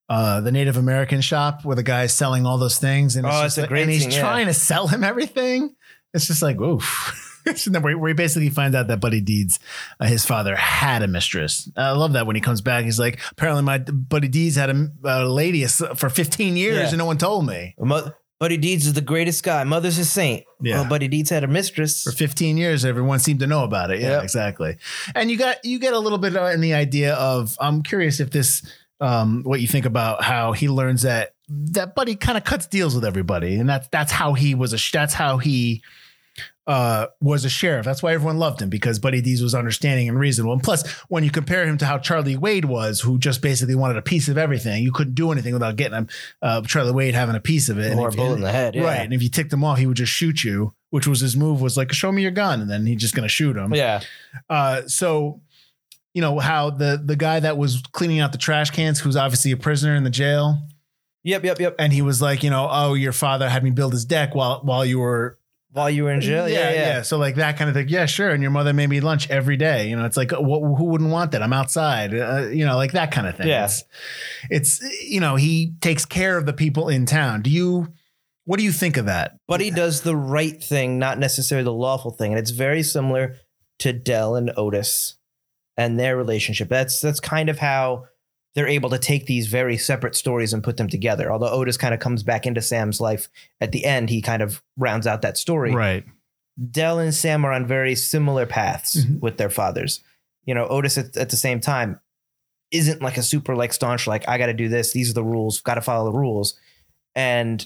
uh 0.08 0.40
the 0.40 0.52
Native 0.52 0.76
American 0.76 1.20
shop 1.20 1.64
where 1.64 1.76
the 1.76 1.82
guy's 1.82 2.12
selling 2.12 2.44
all 2.44 2.58
those 2.58 2.78
things 2.78 3.16
and 3.16 3.24
Oh, 3.26 3.44
it's 3.44 3.56
a 3.56 3.62
like- 3.62 3.68
great 3.70 3.82
and 3.82 3.90
he's 3.90 4.02
scene, 4.02 4.10
yeah. 4.10 4.20
trying 4.20 4.46
to 4.46 4.54
sell 4.54 4.88
him 4.88 5.02
everything. 5.04 5.74
It's 6.12 6.26
just 6.26 6.42
like, 6.42 6.60
oof. 6.60 7.16
And 7.66 7.74
then 7.74 7.82
where 7.82 7.96
where 7.98 8.08
he 8.08 8.14
basically 8.14 8.50
finds 8.50 8.74
out 8.76 8.88
that 8.88 9.00
Buddy 9.00 9.20
Deeds, 9.20 9.58
uh, 9.98 10.06
his 10.06 10.24
father, 10.24 10.54
had 10.56 11.02
a 11.02 11.08
mistress. 11.08 11.70
I 11.76 11.92
love 11.92 12.12
that 12.14 12.26
when 12.26 12.36
he 12.36 12.42
comes 12.42 12.60
back, 12.60 12.84
he's 12.84 12.98
like, 12.98 13.20
apparently 13.32 13.62
my 13.62 13.78
Buddy 13.78 14.28
Deeds 14.28 14.56
had 14.56 14.70
a, 14.70 14.88
a 15.04 15.24
lady 15.24 15.64
for 15.66 16.08
15 16.08 16.56
years 16.56 16.76
Yeah. 16.76 16.88
and 16.88 16.98
no 16.98 17.04
one 17.06 17.18
told 17.18 17.46
me. 17.46 17.74
Mo- 17.78 18.12
Buddy 18.38 18.56
Deeds 18.56 18.86
is 18.86 18.94
the 18.94 19.02
greatest 19.02 19.42
guy. 19.42 19.64
Mother's 19.64 19.98
a 19.98 20.04
saint. 20.04 20.44
Yeah. 20.62 20.76
Well, 20.80 20.88
Buddy 20.88 21.08
Deeds 21.08 21.28
had 21.28 21.44
a 21.44 21.46
mistress. 21.46 22.04
For 22.04 22.12
15 22.12 22.56
years, 22.56 22.86
everyone 22.86 23.18
seemed 23.18 23.40
to 23.40 23.46
know 23.46 23.64
about 23.64 23.90
it. 23.90 24.00
Yeah, 24.00 24.12
Yep. 24.12 24.22
exactly. 24.22 24.76
And 25.14 25.30
you 25.30 25.36
got 25.36 25.62
you 25.64 25.78
get 25.78 25.92
a 25.92 25.98
little 25.98 26.16
bit 26.18 26.34
uh, 26.36 26.46
in 26.46 26.60
the 26.62 26.72
idea 26.74 27.14
of 27.14 27.54
I'm 27.60 27.82
curious 27.82 28.18
if 28.20 28.30
this 28.30 28.62
um 29.02 29.42
what 29.44 29.60
you 29.60 29.66
think 29.66 29.86
about 29.86 30.22
how 30.22 30.52
he 30.52 30.68
learns 30.68 31.02
that 31.02 31.34
that 31.48 31.94
Buddy 31.94 32.14
kind 32.16 32.38
of 32.38 32.44
cuts 32.44 32.66
deals 32.66 32.94
with 32.94 33.04
everybody, 33.04 33.56
and 33.56 33.68
that's 33.68 33.88
that's 33.88 34.12
how 34.12 34.32
he 34.34 34.54
was 34.54 34.72
a 34.72 34.78
that's 34.92 35.12
how 35.14 35.36
he 35.38 35.82
uh 36.70 37.08
was 37.20 37.44
a 37.44 37.48
sheriff. 37.48 37.84
That's 37.84 38.00
why 38.00 38.12
everyone 38.12 38.38
loved 38.38 38.62
him 38.62 38.68
because 38.68 39.00
Buddy 39.00 39.20
Deeds 39.20 39.42
was 39.42 39.56
understanding 39.56 40.08
and 40.08 40.16
reasonable. 40.16 40.52
And 40.52 40.62
plus, 40.62 40.88
when 41.08 41.24
you 41.24 41.30
compare 41.32 41.66
him 41.66 41.76
to 41.78 41.84
how 41.84 41.98
Charlie 41.98 42.36
Wade 42.36 42.64
was, 42.64 43.00
who 43.00 43.18
just 43.18 43.42
basically 43.42 43.74
wanted 43.74 43.96
a 43.96 44.02
piece 44.02 44.28
of 44.28 44.38
everything, 44.38 44.84
you 44.84 44.92
couldn't 44.92 45.14
do 45.14 45.32
anything 45.32 45.52
without 45.52 45.74
getting 45.74 45.98
him. 45.98 46.08
Uh, 46.40 46.62
Charlie 46.62 46.92
Wade 46.92 47.14
having 47.14 47.34
a 47.34 47.40
piece 47.40 47.68
of 47.68 47.80
it, 47.80 47.98
Or 47.98 48.08
a 48.08 48.12
bullet 48.12 48.36
in 48.36 48.42
the 48.42 48.52
head. 48.52 48.76
Yeah. 48.76 48.84
Right. 48.84 49.00
And 49.00 49.12
if 49.12 49.20
you 49.20 49.28
ticked 49.28 49.52
him 49.52 49.64
off, 49.64 49.78
he 49.78 49.86
would 49.86 49.96
just 49.96 50.12
shoot 50.12 50.44
you, 50.44 50.72
which 50.90 51.08
was 51.08 51.18
his 51.18 51.36
move 51.36 51.60
was 51.60 51.76
like, 51.76 51.92
show 51.92 52.12
me 52.12 52.22
your 52.22 52.30
gun. 52.30 52.60
And 52.60 52.70
then 52.70 52.86
he's 52.86 53.00
just 53.00 53.16
going 53.16 53.24
to 53.24 53.28
shoot 53.28 53.56
him. 53.56 53.74
Yeah. 53.74 54.02
Uh, 54.48 54.86
so, 54.86 55.40
you 56.14 56.22
know, 56.22 56.38
how 56.38 56.70
the, 56.70 57.02
the 57.04 57.16
guy 57.16 57.40
that 57.40 57.58
was 57.58 57.82
cleaning 57.90 58.20
out 58.20 58.30
the 58.30 58.38
trash 58.38 58.70
cans, 58.70 59.00
who's 59.00 59.16
obviously 59.16 59.50
a 59.50 59.56
prisoner 59.56 59.96
in 59.96 60.04
the 60.04 60.10
jail. 60.10 60.62
Yep. 61.24 61.42
Yep. 61.42 61.58
Yep. 61.58 61.74
And 61.80 61.92
he 61.92 62.00
was 62.00 62.22
like, 62.22 62.44
you 62.44 62.50
know, 62.50 62.68
oh, 62.70 62.94
your 62.94 63.12
father 63.12 63.48
had 63.48 63.64
me 63.64 63.70
build 63.70 63.92
his 63.92 64.04
deck 64.04 64.36
while, 64.36 64.60
while 64.62 64.86
you 64.86 65.00
were 65.00 65.36
While 65.72 65.88
you 65.88 66.04
were 66.04 66.12
in 66.12 66.20
jail. 66.20 66.48
Yeah. 66.48 66.72
Yeah. 66.72 67.02
So 67.02 67.16
like 67.16 67.36
that 67.36 67.56
kind 67.56 67.70
of 67.70 67.74
thing. 67.74 67.88
Yeah, 67.88 68.06
sure. 68.06 68.30
And 68.30 68.42
your 68.42 68.50
mother 68.50 68.72
made 68.72 68.88
me 68.88 69.00
lunch 69.00 69.30
every 69.30 69.56
day. 69.56 69.88
You 69.88 69.96
know, 69.96 70.04
it's 70.04 70.16
like, 70.16 70.32
what, 70.32 70.60
who 70.60 70.84
wouldn't 70.84 71.10
want 71.10 71.30
that? 71.32 71.42
I'm 71.42 71.52
outside, 71.52 72.12
uh, 72.12 72.48
you 72.48 72.66
know, 72.66 72.76
like 72.76 72.92
that 72.92 73.12
kind 73.12 73.26
of 73.26 73.36
thing. 73.36 73.46
Yeah. 73.46 73.66
It's, 73.66 73.84
it's, 74.50 75.02
you 75.04 75.20
know, 75.20 75.36
he 75.36 75.74
takes 75.80 76.04
care 76.04 76.36
of 76.36 76.46
the 76.46 76.52
people 76.52 76.88
in 76.88 77.06
town. 77.06 77.42
Do 77.42 77.50
you, 77.50 77.88
what 78.46 78.58
do 78.58 78.64
you 78.64 78.72
think 78.72 78.96
of 78.96 79.06
that? 79.06 79.36
But 79.46 79.60
he 79.60 79.70
does 79.70 80.00
the 80.00 80.16
right 80.16 80.60
thing, 80.60 80.98
not 80.98 81.18
necessarily 81.18 81.64
the 81.64 81.72
lawful 81.72 82.10
thing. 82.10 82.32
And 82.32 82.40
it's 82.40 82.50
very 82.50 82.82
similar 82.82 83.36
to 83.78 83.92
Del 83.92 84.34
and 84.34 84.50
Otis 84.56 85.16
and 85.76 86.00
their 86.00 86.16
relationship. 86.16 86.68
That's 86.68 87.00
that's 87.00 87.20
kind 87.20 87.48
of 87.48 87.60
how 87.60 88.06
they're 88.54 88.66
able 88.68 88.90
to 88.90 88.98
take 88.98 89.26
these 89.26 89.46
very 89.46 89.76
separate 89.76 90.16
stories 90.16 90.52
and 90.52 90.62
put 90.64 90.76
them 90.76 90.88
together. 90.88 91.30
Although 91.30 91.50
Otis 91.50 91.76
kind 91.76 91.94
of 91.94 92.00
comes 92.00 92.22
back 92.22 92.46
into 92.46 92.60
Sam's 92.60 93.00
life 93.00 93.28
at 93.60 93.70
the 93.72 93.84
end, 93.84 94.10
he 94.10 94.20
kind 94.20 94.42
of 94.42 94.62
rounds 94.76 95.06
out 95.06 95.22
that 95.22 95.36
story. 95.38 95.72
Right. 95.72 96.04
Del 96.70 96.98
and 96.98 97.14
Sam 97.14 97.44
are 97.44 97.52
on 97.52 97.66
very 97.66 97.94
similar 97.94 98.46
paths 98.46 99.04
Mhm. 99.04 99.20
with 99.20 99.36
their 99.38 99.50
fathers. 99.50 100.02
You 100.44 100.54
know, 100.54 100.66
Otis 100.66 100.98
at, 100.98 101.16
at 101.16 101.30
the 101.30 101.36
same 101.36 101.60
time 101.60 102.00
isn't 102.72 103.02
like 103.02 103.16
a 103.16 103.22
super 103.22 103.54
like 103.54 103.72
staunch 103.72 104.06
like 104.06 104.28
I 104.28 104.36
got 104.38 104.46
to 104.46 104.54
do 104.54 104.68
this. 104.68 104.92
These 104.92 105.10
are 105.10 105.14
the 105.14 105.24
rules. 105.24 105.60
Got 105.60 105.74
to 105.74 105.80
follow 105.80 106.10
the 106.10 106.18
rules. 106.18 106.58
And 107.14 107.64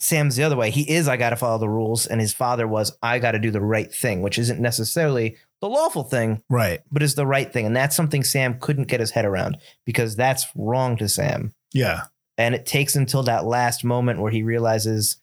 Sam's 0.00 0.36
the 0.36 0.44
other 0.44 0.56
way. 0.56 0.70
He 0.70 0.88
is 0.90 1.08
I 1.08 1.16
got 1.16 1.30
to 1.30 1.36
follow 1.36 1.58
the 1.58 1.68
rules, 1.68 2.06
and 2.06 2.20
his 2.20 2.32
father 2.32 2.66
was 2.68 2.96
I 3.02 3.18
got 3.18 3.32
to 3.32 3.38
do 3.38 3.50
the 3.50 3.60
right 3.60 3.92
thing, 3.92 4.22
which 4.22 4.38
isn't 4.38 4.60
necessarily 4.60 5.36
the 5.60 5.68
lawful 5.68 6.04
thing, 6.04 6.40
Right. 6.48 6.80
but 6.92 7.02
is 7.02 7.16
the 7.16 7.26
right 7.26 7.52
thing. 7.52 7.66
And 7.66 7.74
that's 7.76 7.96
something 7.96 8.22
Sam 8.22 8.58
couldn't 8.60 8.86
get 8.86 9.00
his 9.00 9.10
head 9.10 9.24
around 9.24 9.58
because 9.84 10.14
that's 10.14 10.46
wrong 10.54 10.96
to 10.98 11.08
Sam. 11.08 11.52
Yeah. 11.74 12.02
And 12.36 12.54
it 12.54 12.64
takes 12.64 12.94
until 12.94 13.24
that 13.24 13.44
last 13.44 13.82
moment 13.82 14.20
where 14.20 14.30
he 14.30 14.44
realizes 14.44 15.16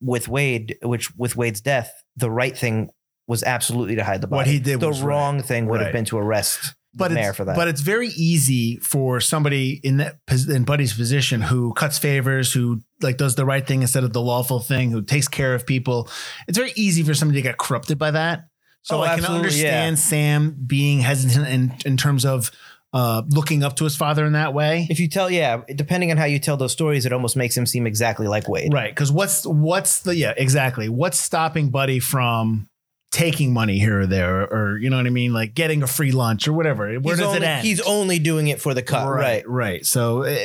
with 0.00 0.28
Wade, 0.28 0.78
which 0.82 1.14
with 1.16 1.36
Wade's 1.36 1.60
death, 1.60 1.92
the 2.16 2.30
right 2.30 2.56
thing 2.56 2.90
was 3.26 3.42
absolutely 3.42 3.96
to 3.96 4.04
hide 4.04 4.22
the 4.22 4.26
body. 4.26 4.38
What 4.38 4.46
he 4.46 4.58
did 4.60 4.80
the 4.80 4.92
wrong 4.92 5.42
thing 5.42 5.66
would 5.66 5.76
Right. 5.80 5.84
have 5.86 5.92
been 5.92 6.06
to 6.06 6.16
arrest 6.18 6.74
but 6.94 7.12
it's, 7.12 7.36
for 7.36 7.44
that. 7.44 7.56
But 7.56 7.68
it's 7.68 7.80
very 7.80 8.08
easy 8.08 8.76
for 8.76 9.20
somebody 9.20 9.80
in 9.82 9.98
that 9.98 10.16
in 10.48 10.64
Buddy's 10.64 10.94
position 10.94 11.42
who 11.42 11.72
cuts 11.74 11.98
favors, 11.98 12.52
who 12.52 12.82
like 13.00 13.16
does 13.16 13.34
the 13.34 13.44
right 13.44 13.66
thing 13.66 13.82
instead 13.82 14.04
of 14.04 14.12
the 14.12 14.22
lawful 14.22 14.60
thing, 14.60 14.90
who 14.90 15.02
takes 15.02 15.28
care 15.28 15.54
of 15.54 15.66
people. 15.66 16.08
It's 16.46 16.58
very 16.58 16.72
easy 16.76 17.02
for 17.02 17.14
somebody 17.14 17.38
to 17.38 17.42
get 17.42 17.58
corrupted 17.58 17.98
by 17.98 18.12
that. 18.12 18.48
So 18.82 18.98
Oh, 18.98 19.02
I 19.02 19.16
can 19.16 19.26
understand 19.26 19.98
Sam 19.98 20.56
being 20.66 21.00
hesitant 21.00 21.46
in, 21.48 21.74
in 21.84 21.96
terms 21.96 22.24
of 22.24 22.50
uh, 22.92 23.22
looking 23.28 23.62
up 23.62 23.76
to 23.76 23.84
his 23.84 23.96
father 23.96 24.24
in 24.24 24.32
that 24.32 24.54
way. 24.54 24.86
if 24.88 24.98
you 24.98 25.08
tell, 25.08 25.30
yeah, 25.30 25.60
depending 25.74 26.10
on 26.10 26.16
how 26.16 26.24
you 26.24 26.38
tell 26.38 26.56
those 26.56 26.72
stories, 26.72 27.04
it 27.04 27.12
almost 27.12 27.36
makes 27.36 27.56
him 27.56 27.66
seem 27.66 27.86
exactly 27.86 28.26
like 28.26 28.48
Wade. 28.48 28.72
Right. 28.72 28.90
Because 28.90 29.12
what's 29.12 29.46
what's 29.46 30.00
the 30.00 30.16
yeah, 30.16 30.32
exactly. 30.36 30.88
What's 30.88 31.18
stopping 31.18 31.70
Buddy 31.70 32.00
from 32.00 32.68
taking 33.10 33.52
money 33.52 33.78
here 33.78 34.00
or 34.00 34.06
there, 34.06 34.42
or, 34.42 34.78
you 34.78 34.90
know 34.90 34.96
what 34.96 35.06
I 35.06 35.10
mean? 35.10 35.32
Like 35.32 35.54
getting 35.54 35.82
a 35.82 35.86
free 35.86 36.12
lunch 36.12 36.46
or 36.46 36.52
whatever. 36.52 36.86
Where 36.86 37.14
He's 37.14 37.18
does 37.18 37.28
only, 37.28 37.38
it 37.38 37.44
end? 37.44 37.66
He's 37.66 37.80
only 37.80 38.18
doing 38.18 38.48
it 38.48 38.60
for 38.60 38.74
the 38.74 38.82
cut, 38.82 39.08
right? 39.08 39.20
right, 39.20 39.48
right. 39.48 39.86
So, 39.86 40.24
uh, 40.24 40.36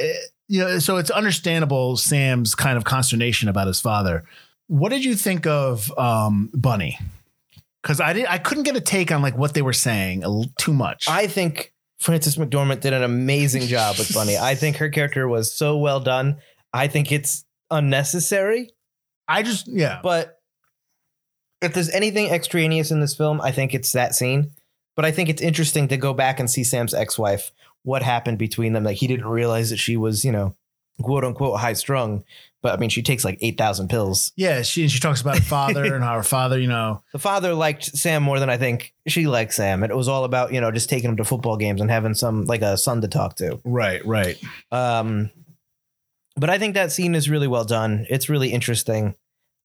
you 0.48 0.60
know, 0.60 0.80
so 0.80 0.98
it's 0.98 1.10
understandable 1.10 1.98
Sam's 1.98 2.56
kind 2.56 2.78
of 2.78 2.84
consternation 2.84 3.50
about 3.50 3.68
his 3.68 3.80
father. 3.82 4.24
What 4.68 4.90
did 4.90 5.04
you 5.04 5.16
think 5.16 5.46
of 5.46 5.92
um, 5.98 6.52
Bunny? 6.54 6.98
Because 7.82 8.00
I 8.00 8.14
did, 8.14 8.28
I 8.28 8.38
couldn't 8.38 8.64
get 8.64 8.78
a 8.78 8.82
take 8.82 9.12
on 9.12 9.22
like 9.22 9.38
what 9.38 9.54
they 9.54 9.62
were 9.62 9.74
saying 9.74 10.24
l- 10.24 10.46
too 10.58 10.74
much. 10.74 11.08
I 11.10 11.28
think 11.28 11.74
Frances 12.00 12.38
McDormand 12.38 12.80
did 12.80 12.94
an 12.94 13.04
amazing 13.04 13.64
job 13.64 13.98
with 13.98 14.14
Bunny. 14.14 14.38
I 14.38 14.56
think 14.56 14.78
her 14.78 14.90
character 14.90 15.28
was 15.28 15.54
so 15.54 15.78
well 15.78 16.00
done. 16.00 16.38
I 16.72 16.88
think 16.88 17.12
it's 17.12 17.44
unnecessary, 17.70 18.70
I 19.28 19.44
just, 19.44 19.68
yeah, 19.68 20.00
but 20.02 20.40
if 21.64 21.74
there's 21.74 21.90
anything 21.90 22.30
extraneous 22.30 22.92
in 22.92 23.00
this 23.00 23.16
film, 23.16 23.42
I 23.42 23.52
think 23.52 23.74
it's 23.74 23.92
that 23.94 24.16
scene. 24.16 24.52
But 24.96 25.06
I 25.06 25.12
think 25.12 25.30
it's 25.30 25.42
interesting 25.42 25.88
to 25.88 25.98
go 25.98 26.14
back 26.14 26.40
and 26.40 26.50
see 26.50 26.64
Sam's 26.64 26.94
ex-wife, 26.94 27.52
what 27.84 28.04
happened 28.04 28.38
between 28.38 28.74
them. 28.74 28.84
Like 28.84 28.98
he 28.98 29.08
didn't 29.08 29.26
realize 29.26 29.70
that 29.72 29.78
she 29.78 29.98
was, 29.98 30.24
you 30.24 30.32
know, 30.32 30.56
quote 31.02 31.24
unquote 31.24 31.60
high 31.60 31.74
strung. 31.74 32.24
But 32.62 32.74
I 32.74 32.78
mean, 32.78 32.90
she 32.90 33.02
takes 33.02 33.26
like 33.26 33.40
eight 33.42 33.58
thousand 33.58 33.90
pills. 33.90 34.32
yeah. 34.38 34.62
She 34.62 34.88
she 34.88 35.00
talks 35.00 35.20
about 35.20 35.36
her 35.36 35.44
father 35.44 35.84
and 35.96 36.04
how 36.04 36.14
her 36.14 36.24
father, 36.24 36.60
you 36.60 36.68
know, 36.68 37.02
The 37.12 37.20
father 37.20 37.54
liked 37.54 37.84
Sam 37.84 38.24
more 38.24 38.40
than 38.40 38.50
I 38.50 38.58
think 38.58 38.94
she 39.08 39.28
liked 39.28 39.54
Sam. 39.54 39.84
And 39.84 39.92
it 39.92 39.96
was 39.96 40.08
all 40.08 40.24
about, 40.24 40.54
you 40.54 40.62
know, 40.62 40.72
just 40.72 40.90
taking 40.90 41.10
him 41.10 41.18
to 41.18 41.26
football 41.26 41.58
games 41.58 41.82
and 41.82 41.90
having 41.90 42.14
some 42.14 42.46
like 42.46 42.62
a 42.62 42.78
son 42.78 43.02
to 43.02 43.08
talk 43.08 43.36
to. 43.38 43.60
right, 43.66 44.06
right. 44.06 44.42
Um, 44.72 45.30
but 46.36 46.50
I 46.50 46.58
think 46.58 46.76
that 46.76 46.92
scene 46.92 47.16
is 47.16 47.30
really 47.30 47.48
well 47.48 47.66
done. 47.66 48.06
It's 48.10 48.30
really 48.30 48.50
interesting. 48.50 49.16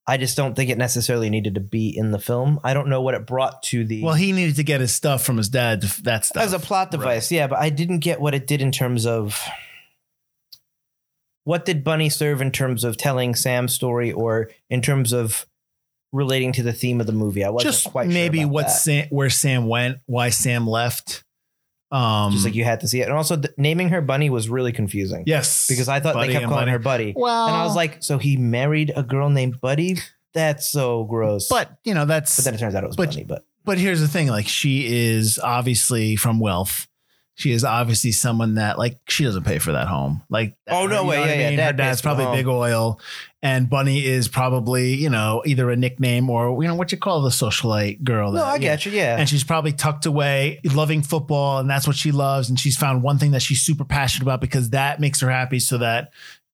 I 0.09 0.17
just 0.17 0.39
don't 0.39 0.55
think 0.55 0.71
it 0.71 0.79
necessarily 0.79 1.29
needed 1.29 1.55
to 1.57 1.61
be 1.61 1.95
in 1.95 2.13
the 2.13 2.19
film. 2.19 2.61
I 2.65 2.73
don't 2.73 2.89
know 2.89 3.03
what 3.03 3.13
it 3.13 3.27
brought 3.27 3.63
to 3.65 3.85
the 3.85 4.03
Well, 4.03 4.15
he 4.15 4.33
needed 4.33 4.57
to 4.57 4.63
get 4.63 4.81
his 4.81 4.95
stuff 4.95 5.23
from 5.23 5.37
his 5.37 5.51
dad. 5.51 5.83
That 5.83 6.25
stuff 6.25 6.43
as 6.43 6.55
a 6.55 6.59
plot 6.59 6.91
device, 6.91 7.31
yeah. 7.31 7.47
But 7.47 7.59
I 7.59 7.69
didn't 7.69 7.99
get 7.99 8.19
what 8.19 8.35
it 8.35 8.47
did 8.47 8.63
in 8.63 8.73
terms 8.73 9.05
of 9.05 9.39
what 11.45 11.67
did 11.67 11.85
Bunny 11.85 12.09
serve 12.09 12.41
in 12.41 12.51
terms 12.51 12.85
of 12.85 12.97
telling 12.97 13.35
Sam's 13.35 13.75
story 13.75 14.11
or 14.11 14.51
in 14.71 14.81
terms 14.81 15.13
of 15.13 15.47
relating 16.11 16.53
to 16.53 16.63
the 16.63 16.73
theme 16.73 17.03
of 17.03 17.07
the 17.07 17.13
movie. 17.13 17.45
I 17.45 17.51
wasn't 17.51 17.75
just 17.75 17.85
quite 17.85 18.05
sure 18.05 18.13
maybe 18.15 18.41
about 18.43 18.53
what 18.53 18.67
that. 18.69 18.73
Sam, 18.73 19.09
where 19.11 19.29
Sam 19.31 19.67
went, 19.67 19.99
why 20.07 20.31
Sam 20.31 20.67
left. 20.67 21.23
Um, 21.91 22.33
just 22.33 22.45
like 22.45 22.55
you 22.55 22.65
had 22.65 22.81
to 22.81 22.89
see 22.89 23.01
it, 23.01 23.09
and 23.09 23.17
also 23.17 23.37
th- 23.37 23.55
naming 23.57 23.89
her 23.89 24.01
Bunny 24.03 24.29
was 24.31 24.49
really 24.49 24.73
confusing. 24.73 25.25
yes, 25.27 25.67
because 25.69 25.89
I 25.89 26.01
thought 26.01 26.15
Buddy 26.15 26.29
they 26.29 26.33
kept 26.35 26.43
and 26.45 26.51
calling 26.51 26.63
Bunny. 26.67 26.73
her 26.73 26.79
Buddy. 26.79 27.15
Well, 27.17 27.47
And 27.47 27.57
I 27.57 27.65
was 27.65 27.75
like, 27.75 28.03
so 28.03 28.19
he 28.19 28.37
married 28.37 28.93
a 28.95 29.03
girl 29.03 29.31
named 29.31 29.61
Buddy? 29.61 29.97
That's 30.35 30.69
so 30.69 31.05
gross. 31.05 31.49
but 31.49 31.71
you 31.85 31.95
know 31.95 32.05
that's 32.05 32.37
but 32.37 32.45
then 32.45 32.55
it 32.55 32.59
turns 32.59 32.75
out 32.75 32.85
it 32.85 32.89
was 32.89 32.97
but- 32.97 33.09
Bunny. 33.11 33.25
But 33.25 33.45
But 33.65 33.79
here's 33.79 34.01
the 34.01 34.09
thing: 34.09 34.29
like 34.29 34.47
she 34.49 34.87
is 35.09 35.39
obviously 35.39 36.17
from 36.17 36.41
wealth. 36.41 36.87
She 37.39 37.53
is 37.53 37.63
obviously 37.63 38.11
someone 38.11 38.55
that 38.55 38.79
like 38.79 38.99
she 39.09 39.23
doesn't 39.23 39.45
pay 39.45 39.61
for 39.61 39.71
that 39.71 39.87
home. 39.87 40.23
Like 40.29 40.57
Oh, 40.69 40.89
no 40.89 41.05
way. 41.05 41.19
Yeah, 41.19 41.23
I 41.23 41.35
yeah. 41.37 41.49
mean? 41.51 41.57
Dad 41.59 41.67
Her 41.67 41.73
dad's 41.77 42.01
pays 42.01 42.01
for 42.01 42.09
the 42.09 42.15
probably 42.17 42.25
home. 42.25 42.37
big 42.37 42.47
oil, 42.49 43.01
and 43.43 43.71
Bunny 43.71 44.05
is 44.05 44.27
probably 44.27 44.95
you 44.95 45.09
know 45.09 45.43
either 45.47 45.71
a 45.71 45.77
nickname 45.77 46.29
or 46.31 46.61
you 46.61 46.69
know 46.69 46.75
what 46.75 46.91
you 46.91 46.99
call 46.99 47.23
the 47.23 47.31
socialite 47.31 48.03
girl. 48.03 48.33
No, 48.33 48.39
that- 48.39 48.47
I 48.47 48.53
yeah. 48.55 48.59
get 48.59 48.87
you. 48.87 48.93
Yeah. 48.93 49.17
And 49.19 49.29
she's 49.29 49.45
probably 49.45 49.73
tucked 49.73 50.05
away, 50.05 50.61
loving 50.65 51.01
football, 51.03 51.61
and 51.61 51.71
that's 51.71 51.87
what 51.87 51.95
she 51.95 52.11
loves. 52.11 52.49
And 52.49 52.59
she's 52.59 52.77
found 52.77 53.05
one 53.05 53.19
thing 53.19 53.31
that 53.31 53.43
she's 53.43 53.61
super 53.63 53.85
passionate 53.85 54.25
about 54.25 54.41
because 54.41 54.71
that 54.71 54.99
makes 54.99 55.21
her 55.21 55.31
happy, 55.31 55.61
so 55.61 55.79
that 55.79 56.11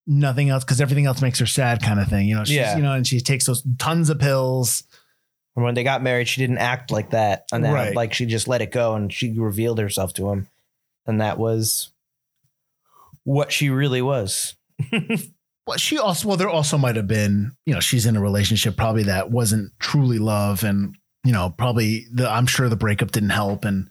nothing 0.07 0.51
else, 0.51 0.65
because 0.65 0.83
everything 0.83 1.07
else 1.07 1.23
makes 1.23 1.39
her 1.39 1.47
sad, 1.47 1.83
kind 1.83 1.99
of 1.99 2.09
thing. 2.09 2.29
You 2.29 2.35
know, 2.35 2.45
she's, 2.45 2.57
Yeah. 2.57 2.77
you 2.77 2.83
know, 2.83 2.93
and 2.93 3.07
she 3.07 3.21
takes 3.21 3.47
those 3.47 3.65
tons 3.79 4.11
of 4.11 4.19
pills. 4.19 4.83
And 5.57 5.65
when 5.65 5.75
they 5.75 5.83
got 5.83 6.03
married, 6.03 6.29
she 6.29 6.43
didn't 6.43 6.59
act 6.59 6.91
like 6.91 7.11
that. 7.11 7.47
And 7.53 7.65
then, 7.65 7.73
Right. 7.73 7.95
like, 7.95 8.13
she 8.13 8.27
just 8.27 8.47
let 8.47 8.61
it 8.61 8.71
go 8.71 8.97
and 8.97 9.11
she 9.11 9.33
revealed 9.33 9.79
herself 9.79 10.13
to 10.15 10.31
him. 10.31 10.49
And 11.07 11.21
that 11.21 11.39
was 11.39 11.91
what 13.25 13.53
she 13.53 13.71
really 13.71 14.03
was. 14.03 14.55
Well, 15.67 15.79
she 15.79 15.97
also, 15.97 16.29
well, 16.29 16.37
there 16.37 16.51
also 16.51 16.77
might 16.77 16.97
have 16.97 17.09
been, 17.09 17.53
you 17.65 17.73
know, 17.73 17.81
she's 17.81 18.05
in 18.05 18.17
a 18.17 18.21
relationship 18.21 18.77
probably 18.77 19.05
that 19.05 19.31
wasn't 19.31 19.73
truly 19.79 20.19
love, 20.19 20.63
and 20.63 20.95
you 21.25 21.33
know, 21.33 21.55
probably 21.57 22.05
the, 22.13 22.31
I'm 22.31 22.47
sure 22.47 22.69
the 22.69 22.77
breakup 22.77 23.13
didn't 23.13 23.31
help, 23.31 23.65
and 23.65 23.89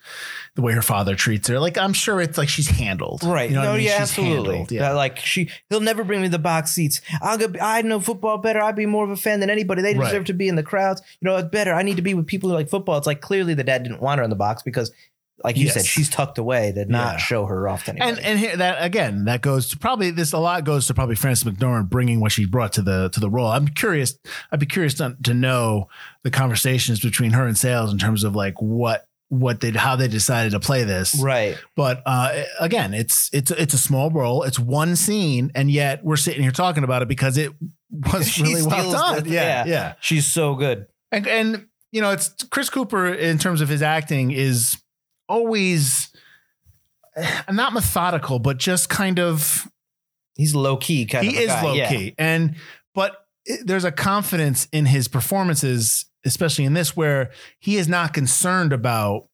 the 0.53 0.61
way 0.61 0.73
her 0.73 0.83
father 0.83 1.15
treats 1.15 1.47
her, 1.47 1.59
like 1.59 1.75
I'm 1.79 1.93
sure 1.93 2.21
it's 2.21 2.37
like 2.37 2.47
she's 2.47 2.67
handled, 2.67 3.23
Right. 3.23 3.49
You 3.49 3.55
know, 3.55 3.63
no, 3.63 3.71
I 3.71 3.77
mean? 3.77 3.85
yeah, 3.87 3.93
She's 3.93 4.01
absolutely. 4.01 4.49
handled, 4.57 4.71
Yeah. 4.71 4.91
like 4.91 5.17
she, 5.17 5.49
he'll 5.71 5.79
never 5.81 6.03
bring 6.03 6.21
me 6.21 6.27
the 6.27 6.37
box 6.37 6.69
seats. 6.73 7.01
I'll 7.23 7.39
go, 7.39 7.51
I 7.59 7.81
know 7.81 7.99
football 7.99 8.37
better. 8.37 8.61
I'd 8.61 8.75
be 8.75 8.85
more 8.85 9.03
of 9.03 9.09
a 9.09 9.15
fan 9.17 9.39
than 9.39 9.49
anybody. 9.49 9.81
They 9.81 9.95
Right. 9.95 10.05
deserve 10.05 10.25
to 10.25 10.33
be 10.33 10.47
in 10.47 10.55
the 10.55 10.61
crowds. 10.61 11.01
You 11.21 11.25
know, 11.27 11.37
it's 11.37 11.49
better. 11.49 11.73
I 11.73 11.81
need 11.81 11.95
to 11.95 12.03
be 12.03 12.13
with 12.13 12.27
people 12.27 12.49
who 12.51 12.55
like 12.55 12.69
football. 12.69 12.99
It's 12.99 13.07
like 13.07 13.21
clearly 13.21 13.55
the 13.55 13.63
dad 13.63 13.81
didn't 13.81 13.99
want 13.99 14.19
her 14.19 14.23
in 14.23 14.29
the 14.29 14.35
box 14.35 14.61
because, 14.61 14.91
like 15.43 15.57
you 15.57 15.65
Yes. 15.65 15.73
said, 15.75 15.85
she's 15.85 16.09
tucked 16.09 16.37
away 16.37 16.71
to 16.73 16.85
not 16.85 17.13
Yeah. 17.13 17.17
show 17.17 17.45
her 17.45 17.67
off 17.67 17.85
to 17.85 17.91
anybody. 17.91 18.11
And 18.11 18.19
and 18.19 18.39
here, 18.39 18.57
that 18.57 18.83
again, 18.83 19.25
that 19.25 19.41
goes 19.41 19.67
to 19.69 19.77
probably 19.77 20.11
this 20.11 20.31
a 20.33 20.37
lot 20.39 20.63
goes 20.63 20.87
to 20.87 20.93
probably 20.93 21.15
Frances 21.15 21.43
McDormand 21.51 21.89
bringing 21.89 22.19
what 22.19 22.31
she 22.31 22.45
brought 22.45 22.73
to 22.73 22.81
the 22.81 23.09
to 23.09 23.19
the 23.19 23.29
role. 23.29 23.47
I'm 23.47 23.67
curious. 23.67 24.17
I'd 24.51 24.59
be 24.59 24.65
curious 24.65 24.93
to, 24.95 25.15
to 25.23 25.33
know 25.33 25.87
the 26.23 26.31
conversations 26.31 26.99
between 26.99 27.31
her 27.31 27.47
and 27.47 27.57
Sayles 27.57 27.91
in 27.91 27.97
terms 27.97 28.23
of 28.23 28.35
like 28.35 28.61
what 28.61 29.07
what 29.29 29.61
they 29.61 29.71
how 29.71 29.95
they 29.95 30.07
decided 30.07 30.51
to 30.51 30.59
play 30.59 30.83
this. 30.83 31.19
right. 31.19 31.57
But 31.75 32.03
uh, 32.05 32.43
again, 32.59 32.93
it's 32.93 33.29
it's 33.33 33.49
it's 33.49 33.73
a 33.73 33.77
small 33.79 34.11
role. 34.11 34.43
It's 34.43 34.59
one 34.59 34.95
scene, 34.95 35.51
and 35.55 35.71
yet 35.71 36.03
we're 36.03 36.17
sitting 36.17 36.43
here 36.43 36.51
talking 36.51 36.83
about 36.83 37.01
it 37.01 37.07
because 37.07 37.37
it 37.37 37.51
was 38.13 38.39
really 38.39 38.61
well 38.61 38.91
done. 38.91 39.23
the- 39.23 39.29
yeah, 39.31 39.65
yeah. 39.65 39.65
yeah. 39.65 39.93
She's 39.99 40.27
so 40.27 40.53
good. 40.55 40.85
And 41.11 41.27
and 41.27 41.65
you 41.91 42.01
know, 42.01 42.11
it's 42.11 42.29
Chris 42.51 42.69
Cooper 42.69 43.07
in 43.11 43.39
terms 43.39 43.61
of 43.61 43.69
his 43.69 43.81
acting 43.81 44.29
is 44.31 44.79
always 45.29 46.11
not 47.51 47.73
methodical, 47.73 48.39
but 48.39 48.57
just 48.57 48.89
kind 48.89 49.19
of 49.19 49.67
He's 50.35 50.55
low 50.55 50.77
key 50.77 51.05
kind 51.05 51.27
of 51.27 51.31
he 51.33 51.39
is 51.39 51.47
guy. 51.47 51.63
low 51.63 51.73
yeah. 51.73 51.89
key. 51.89 52.15
And 52.17 52.55
but 52.95 53.17
there's 53.63 53.83
a 53.83 53.91
confidence 53.91 54.67
in 54.71 54.87
his 54.87 55.07
performances, 55.07 56.05
especially 56.25 56.65
in 56.65 56.73
this, 56.73 56.95
where 56.97 57.29
he 57.59 57.77
is 57.77 57.87
not 57.87 58.13
concerned 58.13 58.73
about 58.73 59.27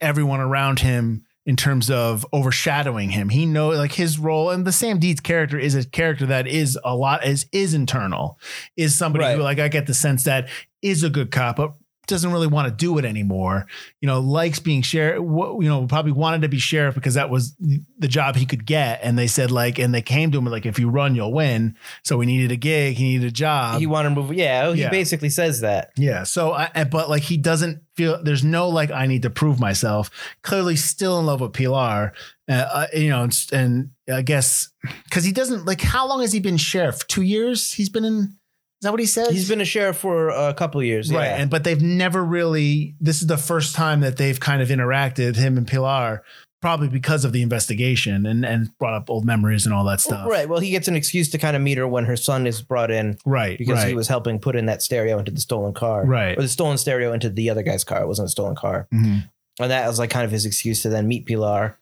everyone 0.00 0.40
around 0.40 0.78
him 0.78 1.24
in 1.44 1.56
terms 1.56 1.90
of 1.90 2.24
overshadowing 2.32 3.10
him. 3.10 3.28
He 3.28 3.44
know 3.44 3.68
like 3.70 3.92
his 3.92 4.18
role 4.18 4.48
and 4.50 4.66
the 4.66 4.72
Sam 4.72 4.98
Deeds 4.98 5.20
character 5.20 5.58
is 5.58 5.74
a 5.74 5.84
character 5.86 6.24
that 6.26 6.46
is 6.46 6.78
a 6.84 6.94
lot 6.96 7.26
is 7.26 7.46
is 7.52 7.74
internal. 7.74 8.38
Is 8.78 8.96
somebody 8.96 9.24
Right. 9.26 9.36
who 9.36 9.42
like 9.42 9.58
I 9.58 9.68
get 9.68 9.86
the 9.86 9.94
sense 9.94 10.24
that 10.24 10.48
is 10.80 11.02
a 11.02 11.10
good 11.10 11.30
cop, 11.30 11.56
but 11.56 11.74
doesn't 12.10 12.30
really 12.30 12.46
want 12.46 12.68
to 12.68 12.74
do 12.74 12.98
it 12.98 13.04
anymore. 13.06 13.66
You 14.02 14.06
know, 14.08 14.20
likes 14.20 14.58
being 14.58 14.82
sheriff. 14.82 15.22
What, 15.22 15.62
you 15.62 15.68
know, 15.68 15.86
probably 15.86 16.12
wanted 16.12 16.42
to 16.42 16.48
be 16.48 16.58
sheriff 16.58 16.94
because 16.94 17.14
that 17.14 17.30
was 17.30 17.54
the 17.58 18.08
job 18.08 18.36
he 18.36 18.44
could 18.44 18.66
get. 18.66 19.00
And 19.02 19.18
they 19.18 19.26
said 19.26 19.50
like, 19.50 19.78
and 19.78 19.94
they 19.94 20.02
came 20.02 20.30
to 20.32 20.38
him 20.38 20.44
like, 20.44 20.66
if 20.66 20.78
you 20.78 20.90
run, 20.90 21.14
you'll 21.14 21.32
win. 21.32 21.76
So 22.04 22.20
he 22.20 22.26
needed 22.26 22.52
a 22.52 22.56
gig. 22.56 22.96
He 22.96 23.04
needed 23.04 23.28
a 23.28 23.32
job. 23.32 23.80
He 23.80 23.86
wanted 23.86 24.10
to 24.10 24.14
move. 24.16 24.34
Yeah, 24.34 24.72
he 24.74 24.82
Yeah. 24.82 24.90
basically 24.90 25.30
says 25.30 25.60
that. 25.62 25.90
Yeah. 25.96 26.24
So, 26.24 26.52
I, 26.52 26.68
I- 26.74 26.84
but 26.84 27.08
like 27.08 27.22
he 27.22 27.36
doesn't 27.38 27.80
feel 27.96 28.22
there's 28.22 28.44
no 28.44 28.68
like 28.68 28.90
I 28.90 29.06
need 29.06 29.22
to 29.22 29.30
prove 29.30 29.58
myself. 29.60 30.10
Clearly, 30.42 30.76
still 30.76 31.18
in 31.20 31.26
love 31.26 31.40
with 31.40 31.52
Pilar. 31.52 32.12
Uh, 32.48 32.52
uh, 32.52 32.86
you 32.92 33.10
know, 33.10 33.22
and, 33.22 33.46
and 33.52 33.90
I 34.12 34.22
guess 34.22 34.70
because 35.04 35.22
he 35.22 35.30
doesn't 35.30 35.66
like. 35.66 35.80
How 35.80 36.08
long 36.08 36.20
has 36.22 36.32
he 36.32 36.40
been 36.40 36.56
sheriff? 36.56 37.06
Two 37.06 37.22
years. 37.22 37.72
He's 37.74 37.88
been 37.88 38.04
in. 38.04 38.36
Is 38.80 38.84
that 38.84 38.92
what 38.92 39.00
he 39.00 39.06
says? 39.06 39.28
He's 39.30 39.48
been 39.48 39.60
a 39.60 39.64
sheriff 39.66 39.98
for 39.98 40.30
a 40.30 40.54
couple 40.54 40.80
of 40.80 40.86
years. 40.86 41.12
right. 41.12 41.24
Yeah. 41.26 41.36
And 41.36 41.50
but 41.50 41.64
they've 41.64 41.82
never 41.82 42.24
really. 42.24 42.94
This 43.00 43.20
is 43.20 43.26
the 43.26 43.36
first 43.36 43.74
time 43.74 44.00
that 44.00 44.16
they've 44.16 44.40
kind 44.40 44.62
of 44.62 44.68
interacted. 44.70 45.36
Him 45.36 45.58
and 45.58 45.66
Pilar. 45.68 46.22
Probably 46.62 46.88
because 46.88 47.24
of 47.24 47.32
the 47.32 47.40
investigation 47.40 48.26
and, 48.26 48.44
and 48.44 48.76
brought 48.78 48.92
up 48.92 49.08
old 49.08 49.24
memories 49.24 49.64
and 49.64 49.74
all 49.74 49.84
that 49.84 49.98
stuff. 49.98 50.28
Right. 50.28 50.46
Well, 50.46 50.60
he 50.60 50.70
gets 50.70 50.88
an 50.88 50.94
excuse 50.94 51.30
to 51.30 51.38
kind 51.38 51.56
of 51.56 51.62
meet 51.62 51.78
her 51.78 51.88
when 51.88 52.04
her 52.04 52.16
son 52.18 52.46
is 52.46 52.60
brought 52.60 52.90
in 52.90 53.16
Right. 53.24 53.56
because 53.56 53.78
right. 53.78 53.88
he 53.88 53.94
was 53.94 54.08
helping 54.08 54.38
put 54.38 54.56
in 54.56 54.66
that 54.66 54.82
stereo 54.82 55.18
into 55.18 55.30
the 55.30 55.40
stolen 55.40 55.72
car. 55.72 56.04
Right. 56.04 56.36
Or 56.36 56.42
the 56.42 56.48
stolen 56.48 56.76
stereo 56.76 57.14
into 57.14 57.30
the 57.30 57.48
other 57.48 57.62
guy's 57.62 57.82
car. 57.82 58.02
It 58.02 58.08
wasn't 58.08 58.26
a 58.26 58.30
stolen 58.30 58.56
car. 58.56 58.86
Mhm. 58.92 59.26
And 59.58 59.70
that 59.70 59.88
was 59.88 59.98
like 59.98 60.10
kind 60.10 60.26
of 60.26 60.30
his 60.30 60.44
excuse 60.44 60.82
to 60.82 60.90
then 60.90 61.08
meet 61.08 61.24
Pilar. 61.24 61.78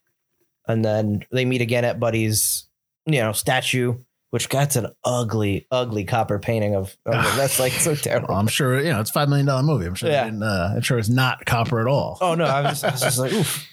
And 0.68 0.84
then 0.84 1.24
they 1.32 1.44
meet 1.44 1.60
again 1.60 1.84
at 1.84 1.98
Buddy's, 1.98 2.68
you 3.04 3.18
know, 3.20 3.32
statue, 3.32 3.96
which 4.30 4.48
that's 4.48 4.76
an 4.76 4.88
ugly, 5.04 5.66
ugly 5.70 6.04
copper 6.04 6.38
painting 6.38 6.74
of, 6.74 6.96
of 7.06 7.36
that's 7.36 7.58
like 7.58 7.72
so 7.72 7.94
terrible. 7.96 8.34
I'm 8.34 8.46
sure 8.48 8.80
you 8.80 8.90
know 8.90 9.00
it's 9.00 9.10
a 9.10 9.12
five 9.12 9.28
million 9.28 9.46
dollar 9.46 9.62
movie. 9.62 9.86
I'm 9.86 9.94
sure. 9.94 10.10
Yeah. 10.10 10.24
didn't, 10.24 10.42
uh, 10.42 10.72
I'm 10.76 10.82
sure 10.82 10.98
it's 10.98 11.08
not 11.08 11.44
copper 11.46 11.80
at 11.80 11.86
all. 11.86 12.18
oh 12.20 12.34
no, 12.34 12.44
I 12.44 12.62
was, 12.62 12.80
just, 12.80 12.84
I 12.84 12.90
was 12.90 13.00
just 13.00 13.18
like, 13.18 13.32
oof. 13.32 13.66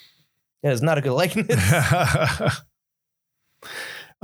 Yeah, 0.64 0.72
it's 0.72 0.82
not 0.82 0.98
a 0.98 1.02
good 1.02 1.14
likeness. 1.14 1.48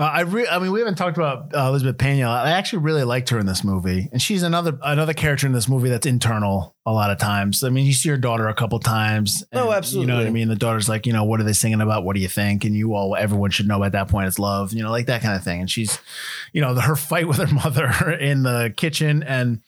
uh, 0.01 0.05
I 0.05 0.21
re- 0.21 0.47
I 0.47 0.57
mean, 0.59 0.71
we 0.71 0.79
haven't 0.79 0.95
talked 0.95 1.17
about 1.17 1.53
uh, 1.55 1.67
Elizabeth 1.67 1.97
Pena. 1.97 2.27
I 2.27 2.51
actually 2.51 2.79
really 2.79 3.03
liked 3.03 3.29
her 3.29 3.37
in 3.39 3.45
this 3.45 3.63
movie, 3.63 4.09
and 4.11 4.21
she's 4.21 4.41
another 4.43 4.77
another 4.81 5.13
character 5.13 5.45
in 5.45 5.53
this 5.53 5.69
movie 5.69 5.89
that's 5.89 6.07
internal 6.07 6.75
a 6.85 6.91
lot 6.91 7.11
of 7.11 7.19
times. 7.19 7.63
I 7.63 7.69
mean, 7.69 7.85
you 7.85 7.93
see 7.93 8.09
her 8.09 8.17
daughter 8.17 8.47
a 8.47 8.53
couple 8.55 8.79
times. 8.79 9.43
Oh, 9.53 9.69
and 9.69 9.91
You 9.91 10.05
know 10.07 10.17
what 10.17 10.25
I 10.25 10.31
mean? 10.31 10.47
The 10.47 10.55
daughter's 10.55 10.89
like, 10.89 11.05
you 11.05 11.13
know, 11.13 11.23
what 11.23 11.39
are 11.39 11.43
they 11.43 11.53
singing 11.53 11.81
about? 11.81 12.03
What 12.03 12.15
do 12.15 12.21
you 12.21 12.27
think? 12.27 12.65
And 12.65 12.75
you 12.75 12.95
all, 12.95 13.15
everyone 13.15 13.51
should 13.51 13.67
know 13.67 13.83
at 13.83 13.91
that 13.91 14.07
point 14.07 14.27
it's 14.27 14.39
love. 14.39 14.73
You 14.73 14.81
know, 14.81 14.89
like 14.89 15.05
that 15.05 15.21
kind 15.21 15.35
of 15.35 15.43
thing. 15.43 15.59
And 15.61 15.69
she's, 15.69 15.99
you 16.51 16.61
know, 16.61 16.73
her 16.73 16.95
fight 16.95 17.27
with 17.27 17.37
her 17.37 17.47
mother 17.53 18.11
in 18.11 18.43
the 18.43 18.73
kitchen 18.75 19.23
and. 19.23 19.61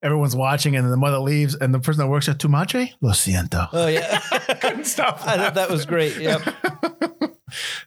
Everyone's 0.00 0.36
watching, 0.36 0.76
and 0.76 0.88
the 0.92 0.96
mother 0.96 1.18
leaves, 1.18 1.56
and 1.56 1.74
the 1.74 1.80
person 1.80 1.98
that 1.98 2.06
works 2.06 2.28
at 2.28 2.38
Tu 2.38 2.46
Madre, 2.46 2.94
lo 3.00 3.10
siento. 3.10 3.68
oh 3.72 3.88
yeah. 3.88 4.20
Couldn't 4.60 4.84
stop. 4.84 5.18
I 5.26 5.36
thought 5.36 5.54
that 5.54 5.68
was 5.70 5.86
great. 5.86 6.16
Yep. 6.18 6.42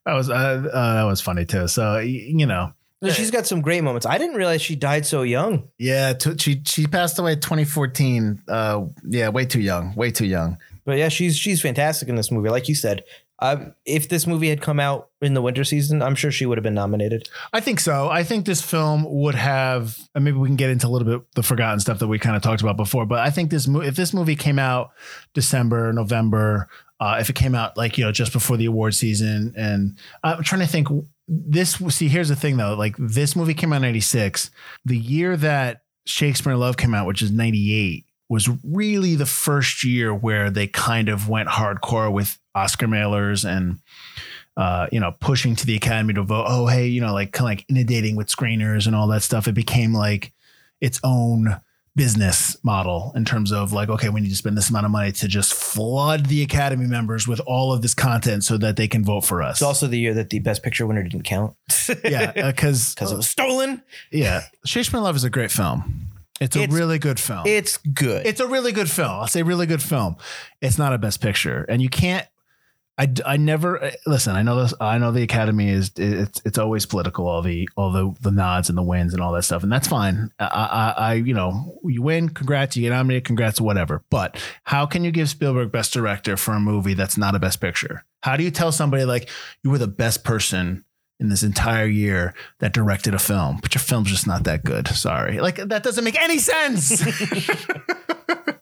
That 0.06 0.14
was 0.14 0.30
uh, 0.30 0.34
uh, 0.34 0.94
that 0.96 1.04
was 1.04 1.22
funny 1.22 1.46
too. 1.46 1.68
So 1.68 2.00
you 2.00 2.46
know, 2.46 2.74
She's 3.14 3.32
got 3.32 3.48
some 3.48 3.62
great 3.62 3.82
moments. 3.84 4.06
I 4.06 4.20
didn't 4.20 4.36
realize 4.36 4.62
she 4.62 4.76
died 4.76 5.06
so 5.08 5.24
young. 5.24 5.68
yeah, 5.80 6.14
t- 6.14 6.38
she 6.38 6.62
she 6.66 6.86
passed 6.86 7.18
away 7.18 7.36
2014. 7.36 8.44
Uh, 8.48 8.86
yeah, 9.08 9.30
way 9.30 9.46
too 9.46 9.62
young, 9.62 9.96
way 9.96 10.12
too 10.12 10.26
young. 10.28 10.58
But 10.86 10.98
yeah, 10.98 11.10
she's 11.10 11.36
she's 11.36 11.62
fantastic 11.62 12.10
in 12.10 12.16
this 12.16 12.32
movie. 12.32 12.50
Like 12.50 12.70
you 12.70 12.76
said, 12.76 13.04
um, 13.40 13.74
if 13.86 14.08
this 14.08 14.28
movie 14.28 14.50
had 14.50 14.62
come 14.62 14.80
out 14.80 15.10
in 15.20 15.34
the 15.34 15.42
winter 15.42 15.64
season, 15.64 16.04
I'm 16.04 16.14
sure 16.14 16.30
she 16.32 16.46
would 16.46 16.60
have 16.60 16.64
been 16.64 16.76
nominated. 16.76 17.28
I 17.54 17.60
think 17.60 17.80
so. 17.80 18.08
I 18.08 18.24
think 18.24 18.46
this 18.46 18.62
film 18.62 19.04
would 19.08 19.34
have. 19.36 19.98
And 20.14 20.24
maybe 20.24 20.38
we 20.38 20.48
can 20.48 20.56
get 20.56 20.70
into 20.70 20.86
a 20.88 20.90
little 20.90 21.08
bit 21.18 21.26
the 21.34 21.42
forgotten 21.42 21.80
stuff 21.80 21.98
that 22.00 22.08
we 22.08 22.20
kind 22.20 22.36
of 22.36 22.44
talked 22.44 22.62
about 22.62 22.78
before. 22.78 23.08
But 23.08 23.20
I 23.20 23.32
think 23.32 23.50
this 23.50 23.68
mo- 23.68 23.82
if 23.82 23.96
this 23.96 24.14
movie 24.14 24.36
came 24.36 24.60
out 24.60 24.92
December, 25.34 25.92
November, 25.92 26.68
uh, 27.02 27.18
if 27.20 27.30
it 27.32 27.36
came 27.36 27.56
out 27.56 27.76
like 27.76 27.98
you 27.98 28.06
know 28.06 28.12
just 28.12 28.32
before 28.32 28.56
the 28.56 28.68
award 28.68 28.94
season, 28.94 29.54
and 29.58 29.98
I'm 30.24 30.44
trying 30.44 30.62
to 30.62 30.68
think. 30.68 30.88
This 31.34 31.76
see 31.96 32.10
here's 32.10 32.28
the 32.28 32.36
thing 32.36 32.58
though. 32.58 32.76
Like 32.76 32.96
this 32.98 33.36
movie 33.36 33.54
came 33.54 33.74
out 33.74 33.78
in 33.78 33.84
'96. 33.84 34.52
The 34.86 34.98
year 34.98 35.36
that 35.38 35.84
Shakespeare 36.06 36.54
in 36.54 36.60
Love 36.60 36.78
came 36.78 36.94
out, 36.94 37.08
which 37.08 37.22
is 37.22 37.32
'98, 37.32 38.06
was 38.30 38.50
really 38.64 39.16
the 39.16 39.26
first 39.26 39.84
year 39.84 40.14
where 40.14 40.50
they 40.50 40.68
kind 40.68 41.10
of 41.10 41.30
went 41.30 41.50
hardcore 41.50 42.12
with 42.12 42.38
Oscar 42.54 42.88
mailers 42.88 43.50
and 43.50 43.80
uh, 44.58 44.88
you 44.92 45.00
know, 45.00 45.16
pushing 45.20 45.56
to 45.56 45.66
the 45.66 45.76
academy 45.76 46.14
to 46.14 46.24
vote. 46.24 46.46
Oh, 46.48 46.68
hey, 46.68 46.88
you 46.88 47.02
know, 47.02 47.14
like 47.14 47.32
kind 47.32 47.48
of 47.48 47.58
like 47.58 47.66
inundating 47.70 48.16
with 48.16 48.28
screeners 48.28 48.86
and 48.86 48.96
all 48.96 49.08
that 49.08 49.24
stuff. 49.24 49.48
It 49.48 49.54
became 49.54 49.94
like 49.94 50.34
its 50.82 51.00
own 51.04 51.62
business 51.96 52.56
model 52.64 53.12
in 53.16 53.26
terms 53.26 53.52
of 53.52 53.74
like, 53.74 53.90
okay, 53.90 54.10
we 54.10 54.22
need 54.22 54.30
to 54.30 54.36
spend 54.36 54.58
this 54.58 54.70
amount 54.70 54.86
of 54.86 54.92
money 54.92 55.12
to 55.12 55.28
just 55.28 55.54
flood 55.54 56.28
the 56.28 56.42
academy 56.42 56.86
members 56.88 57.28
with 57.28 57.42
all 57.46 57.74
of 57.74 57.82
this 57.82 57.94
content 57.94 58.44
so 58.44 58.58
that 58.58 58.78
they 58.78 58.88
can 58.88 59.04
vote 59.04 59.22
for 59.22 59.42
us. 59.44 59.58
It's 59.58 59.62
also 59.62 59.88
the 59.88 60.00
year 60.00 60.14
that 60.14 60.30
the 60.30 60.40
Best 60.40 60.64
Picture 60.64 60.88
winner 60.88 61.04
didn't 61.04 61.24
count. 61.24 61.56
yeah, 62.06 62.32
uh, 62.36 62.52
because 62.52 62.96
because 62.96 63.12
it 63.12 63.16
uh, 63.16 63.18
was 63.18 63.30
stolen. 63.30 63.84
yeah, 64.12 64.44
Shakespeare 64.66 65.00
in 65.00 65.04
Love 65.04 65.16
is 65.16 65.24
a 65.24 65.30
great 65.30 65.52
film. 65.52 66.08
It's 66.40 66.56
a 66.56 66.62
It's- 66.64 66.76
really 66.76 66.98
good 66.98 67.20
film. 67.20 67.44
It's 67.46 67.78
good. 67.78 68.26
It's 68.26 68.40
a 68.40 68.48
really 68.48 68.72
good 68.72 68.90
film. 68.90 69.12
I'll 69.12 69.28
say 69.28 69.44
really 69.44 69.68
good 69.68 69.84
film. 69.84 70.16
It's 70.62 70.78
not 70.78 70.92
a 70.94 70.98
best 70.98 71.22
picture, 71.22 71.66
and 71.70 71.82
you 71.82 71.90
can't. 71.90 72.26
I, 73.02 73.12
I 73.26 73.38
never 73.38 73.84
uh, 73.84 73.92
listen. 74.06 74.36
I 74.36 74.44
know 74.44 74.62
this. 74.62 74.76
I 74.80 75.00
know 75.00 75.12
the 75.12 75.24
Academy 75.24 75.70
is 75.70 75.92
it's 75.98 76.40
it's 76.46 76.60
always 76.60 76.86
political. 76.86 77.28
All 77.28 77.42
the 77.42 77.68
all 77.76 77.92
the 77.92 78.14
the 78.22 78.30
nods 78.30 78.70
and 78.70 78.78
the 78.78 78.84
wins 78.84 79.16
and 79.16 79.24
all 79.24 79.34
that 79.34 79.42
stuff, 79.42 79.64
and 79.64 79.72
that's 79.72 79.88
fine. 79.88 80.30
I, 80.38 80.46
I, 80.46 80.94
I 80.98 81.14
you 81.16 81.34
know 81.34 81.80
you 81.84 82.04
win, 82.04 82.30
congrats. 82.30 82.78
You 82.78 82.84
get 82.84 82.92
nominated, 82.92 83.26
congrats, 83.26 83.60
whatever. 83.60 84.04
But 84.12 84.38
how 84.66 84.86
can 84.86 85.04
you 85.04 85.10
give 85.10 85.30
Spielberg 85.30 85.72
best 85.72 85.94
director 85.94 86.38
for 86.38 86.52
a 86.52 86.60
movie 86.60 86.94
that's 86.94 87.18
not 87.18 87.34
a 87.34 87.40
best 87.40 87.60
picture? 87.60 88.06
How 88.22 88.38
do 88.38 88.44
you 88.44 88.52
tell 88.52 88.72
somebody 88.72 89.04
like 89.04 89.30
you 89.64 89.72
were 89.72 89.80
the 89.80 89.88
best 89.88 90.24
person 90.24 90.86
in 91.20 91.30
this 91.30 91.42
entire 91.42 91.88
year 91.88 92.36
that 92.60 92.72
directed 92.72 93.16
a 93.16 93.20
film, 93.20 93.58
but 93.64 93.74
your 93.74 93.82
film's 93.82 94.12
just 94.12 94.28
not 94.28 94.44
that 94.44 94.64
good? 94.64 94.88
Sorry. 94.88 95.42
Like 95.42 95.56
that 95.56 95.82
doesn't 95.82 96.04
make 96.04 96.22
any 96.22 96.38
sense. 96.38 97.04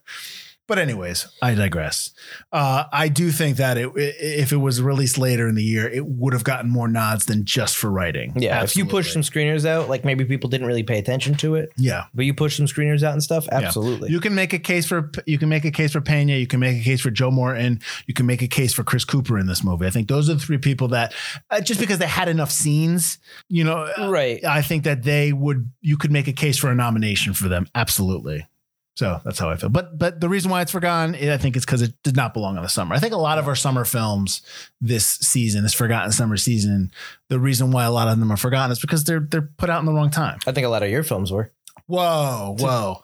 But 0.70 0.78
anyways, 0.78 1.26
I 1.42 1.56
digress. 1.56 2.12
Uh, 2.52 2.84
I 2.92 3.08
do 3.08 3.32
think 3.32 3.56
that 3.56 3.76
it, 3.76 3.90
if 3.96 4.52
it 4.52 4.58
was 4.58 4.80
released 4.80 5.18
later 5.18 5.48
in 5.48 5.56
the 5.56 5.64
year, 5.64 5.88
it 5.88 6.06
would 6.06 6.32
have 6.32 6.44
gotten 6.44 6.70
more 6.70 6.86
nods 6.86 7.26
than 7.26 7.44
just 7.44 7.76
for 7.76 7.90
writing. 7.90 8.34
Yeah, 8.36 8.62
if 8.62 8.76
you 8.76 8.86
push 8.86 9.12
some 9.12 9.22
screeners 9.22 9.66
out, 9.66 9.88
like 9.88 10.04
maybe 10.04 10.24
people 10.24 10.48
didn't 10.48 10.68
really 10.68 10.84
pay 10.84 11.00
attention 11.00 11.34
to 11.38 11.56
it, 11.56 11.70
yeah, 11.76 12.04
but 12.14 12.24
you 12.24 12.34
push 12.34 12.56
some 12.56 12.66
screeners 12.66 13.02
out 13.02 13.14
and 13.14 13.20
stuff, 13.20 13.48
absolutely. 13.50 14.10
you 14.10 14.20
can 14.20 14.32
make 14.36 14.52
a 14.52 14.60
case 14.60 14.86
for 14.86 15.10
you 15.26 15.38
can 15.38 15.48
make 15.48 15.64
a 15.64 15.72
case 15.72 15.90
for 15.90 16.00
Pena, 16.00 16.34
you 16.34 16.46
can 16.46 16.60
make 16.60 16.80
a 16.80 16.84
case 16.84 17.00
for 17.00 17.10
Joe 17.10 17.32
Morton, 17.32 17.80
you 18.06 18.14
can 18.14 18.26
make 18.26 18.40
a 18.40 18.46
case 18.46 18.72
for 18.72 18.84
Chris 18.84 19.04
Cooper 19.04 19.40
in 19.40 19.48
this 19.48 19.64
movie. 19.64 19.88
I 19.88 19.90
think 19.90 20.06
those 20.06 20.30
are 20.30 20.34
the 20.34 20.40
three 20.40 20.58
people 20.58 20.86
that 20.88 21.12
uh, 21.50 21.60
just 21.60 21.80
because 21.80 21.98
they 21.98 22.06
had 22.06 22.28
enough 22.28 22.52
scenes, 22.52 23.18
you 23.48 23.64
know, 23.64 23.90
uh, 23.98 24.08
right. 24.08 24.44
I 24.44 24.62
think 24.62 24.84
that 24.84 25.02
they 25.02 25.32
would 25.32 25.68
you 25.80 25.96
could 25.96 26.12
make 26.12 26.28
a 26.28 26.32
case 26.32 26.58
for 26.58 26.70
a 26.70 26.76
nomination 26.76 27.34
for 27.34 27.48
them. 27.48 27.66
Absolutely. 27.74 28.46
So 28.96 29.20
that's 29.24 29.38
how 29.38 29.48
I 29.48 29.56
feel. 29.56 29.70
But 29.70 29.98
but 29.98 30.20
the 30.20 30.28
reason 30.28 30.50
why 30.50 30.62
it's 30.62 30.72
forgotten, 30.72 31.14
I 31.14 31.36
think, 31.36 31.56
is 31.56 31.64
because 31.64 31.82
it 31.82 31.94
did 32.02 32.16
not 32.16 32.34
belong 32.34 32.56
in 32.56 32.62
the 32.62 32.68
summer. 32.68 32.94
I 32.94 32.98
think 32.98 33.14
a 33.14 33.18
lot 33.18 33.38
of 33.38 33.48
our 33.48 33.54
summer 33.54 33.84
films 33.84 34.42
this 34.80 35.06
season, 35.06 35.62
this 35.62 35.74
forgotten 35.74 36.12
summer 36.12 36.36
season, 36.36 36.90
the 37.28 37.38
reason 37.38 37.70
why 37.70 37.84
a 37.84 37.90
lot 37.90 38.08
of 38.08 38.18
them 38.18 38.30
are 38.30 38.36
forgotten 38.36 38.72
is 38.72 38.80
because 38.80 39.04
they're 39.04 39.20
they're 39.20 39.48
put 39.56 39.70
out 39.70 39.80
in 39.80 39.86
the 39.86 39.92
wrong 39.92 40.10
time. 40.10 40.38
I 40.46 40.52
think 40.52 40.66
a 40.66 40.70
lot 40.70 40.82
of 40.82 40.90
your 40.90 41.02
films 41.02 41.32
were. 41.32 41.50
Whoa, 41.86 42.56
whoa. 42.60 43.02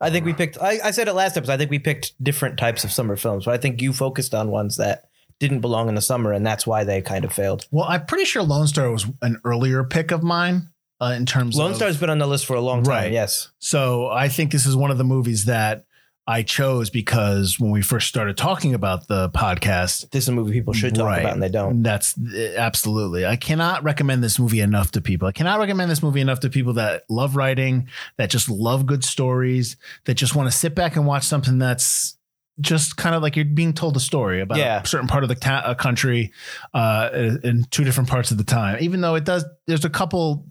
I 0.00 0.10
think 0.10 0.24
we 0.24 0.32
picked. 0.32 0.58
I, 0.60 0.78
I 0.82 0.90
said 0.92 1.08
it 1.08 1.14
last 1.14 1.36
episode. 1.36 1.52
I 1.52 1.56
think 1.56 1.70
we 1.70 1.80
picked 1.80 2.22
different 2.22 2.58
types 2.58 2.84
of 2.84 2.92
summer 2.92 3.16
films, 3.16 3.44
but 3.46 3.54
I 3.54 3.58
think 3.58 3.82
you 3.82 3.92
focused 3.92 4.32
on 4.32 4.50
ones 4.50 4.76
that 4.76 5.08
didn't 5.40 5.60
belong 5.60 5.88
in 5.88 5.96
the 5.96 6.00
summer, 6.00 6.32
and 6.32 6.46
that's 6.46 6.66
why 6.66 6.84
they 6.84 7.02
kind 7.02 7.24
of 7.24 7.32
failed. 7.32 7.66
Well, 7.70 7.86
I'm 7.88 8.06
pretty 8.06 8.24
sure 8.24 8.42
Lone 8.42 8.68
Star 8.68 8.90
was 8.90 9.06
an 9.22 9.40
earlier 9.44 9.84
pick 9.84 10.12
of 10.12 10.22
mine 10.22 10.68
uh, 11.00 11.14
in 11.16 11.26
terms 11.26 11.56
Lone 11.56 11.66
of 11.66 11.70
Lone 11.72 11.76
Star's 11.76 11.96
been 11.98 12.10
on 12.10 12.18
the 12.18 12.26
list 12.26 12.46
for 12.46 12.54
a 12.56 12.60
long 12.60 12.82
time. 12.82 12.90
Right. 12.90 13.12
Yes. 13.12 13.50
So 13.58 14.08
I 14.08 14.28
think 14.28 14.52
this 14.52 14.66
is 14.66 14.74
one 14.76 14.90
of 14.90 14.98
the 14.98 15.04
movies 15.04 15.44
that 15.46 15.84
I 16.26 16.42
chose 16.42 16.90
because 16.90 17.58
when 17.58 17.70
we 17.70 17.80
first 17.80 18.06
started 18.06 18.36
talking 18.36 18.74
about 18.74 19.08
the 19.08 19.30
podcast, 19.30 20.10
This 20.10 20.24
is 20.24 20.28
a 20.28 20.32
movie 20.32 20.52
people 20.52 20.74
should 20.74 20.94
talk 20.94 21.06
Right. 21.06 21.20
about, 21.20 21.32
and 21.32 21.42
they 21.42 21.48
don't. 21.48 21.82
That's 21.82 22.16
uh, 22.18 22.52
absolutely. 22.58 23.24
I 23.24 23.36
cannot 23.36 23.82
recommend 23.82 24.22
this 24.22 24.38
movie 24.38 24.60
enough 24.60 24.90
to 24.92 25.00
people. 25.00 25.26
I 25.26 25.32
cannot 25.32 25.58
recommend 25.58 25.90
this 25.90 26.02
movie 26.02 26.20
enough 26.20 26.40
to 26.40 26.50
people 26.50 26.74
that 26.74 27.04
love 27.08 27.34
writing, 27.34 27.88
that 28.18 28.28
just 28.28 28.50
love 28.50 28.84
good 28.84 29.04
stories, 29.04 29.76
that 30.04 30.14
just 30.16 30.34
want 30.34 30.50
to 30.50 30.56
sit 30.56 30.74
back 30.74 30.96
and 30.96 31.06
watch 31.06 31.22
something 31.24 31.58
that's 31.58 32.18
just 32.60 32.96
kind 32.98 33.14
of 33.14 33.22
like 33.22 33.34
you're 33.36 33.44
being 33.46 33.72
told 33.72 33.96
a 33.96 34.00
story 34.00 34.40
about 34.42 34.58
Yeah. 34.58 34.82
a 34.82 34.86
certain 34.86 35.06
part 35.06 35.22
of 35.22 35.28
the 35.30 35.34
ta- 35.36 35.72
country 35.76 36.32
uh, 36.74 37.08
in 37.42 37.64
two 37.70 37.84
different 37.84 38.10
parts 38.10 38.32
of 38.32 38.36
the 38.36 38.44
time. 38.44 38.76
Even 38.80 39.00
though 39.00 39.14
it 39.14 39.24
does, 39.24 39.46
there's 39.66 39.84
a 39.86 39.90
couple 39.90 40.44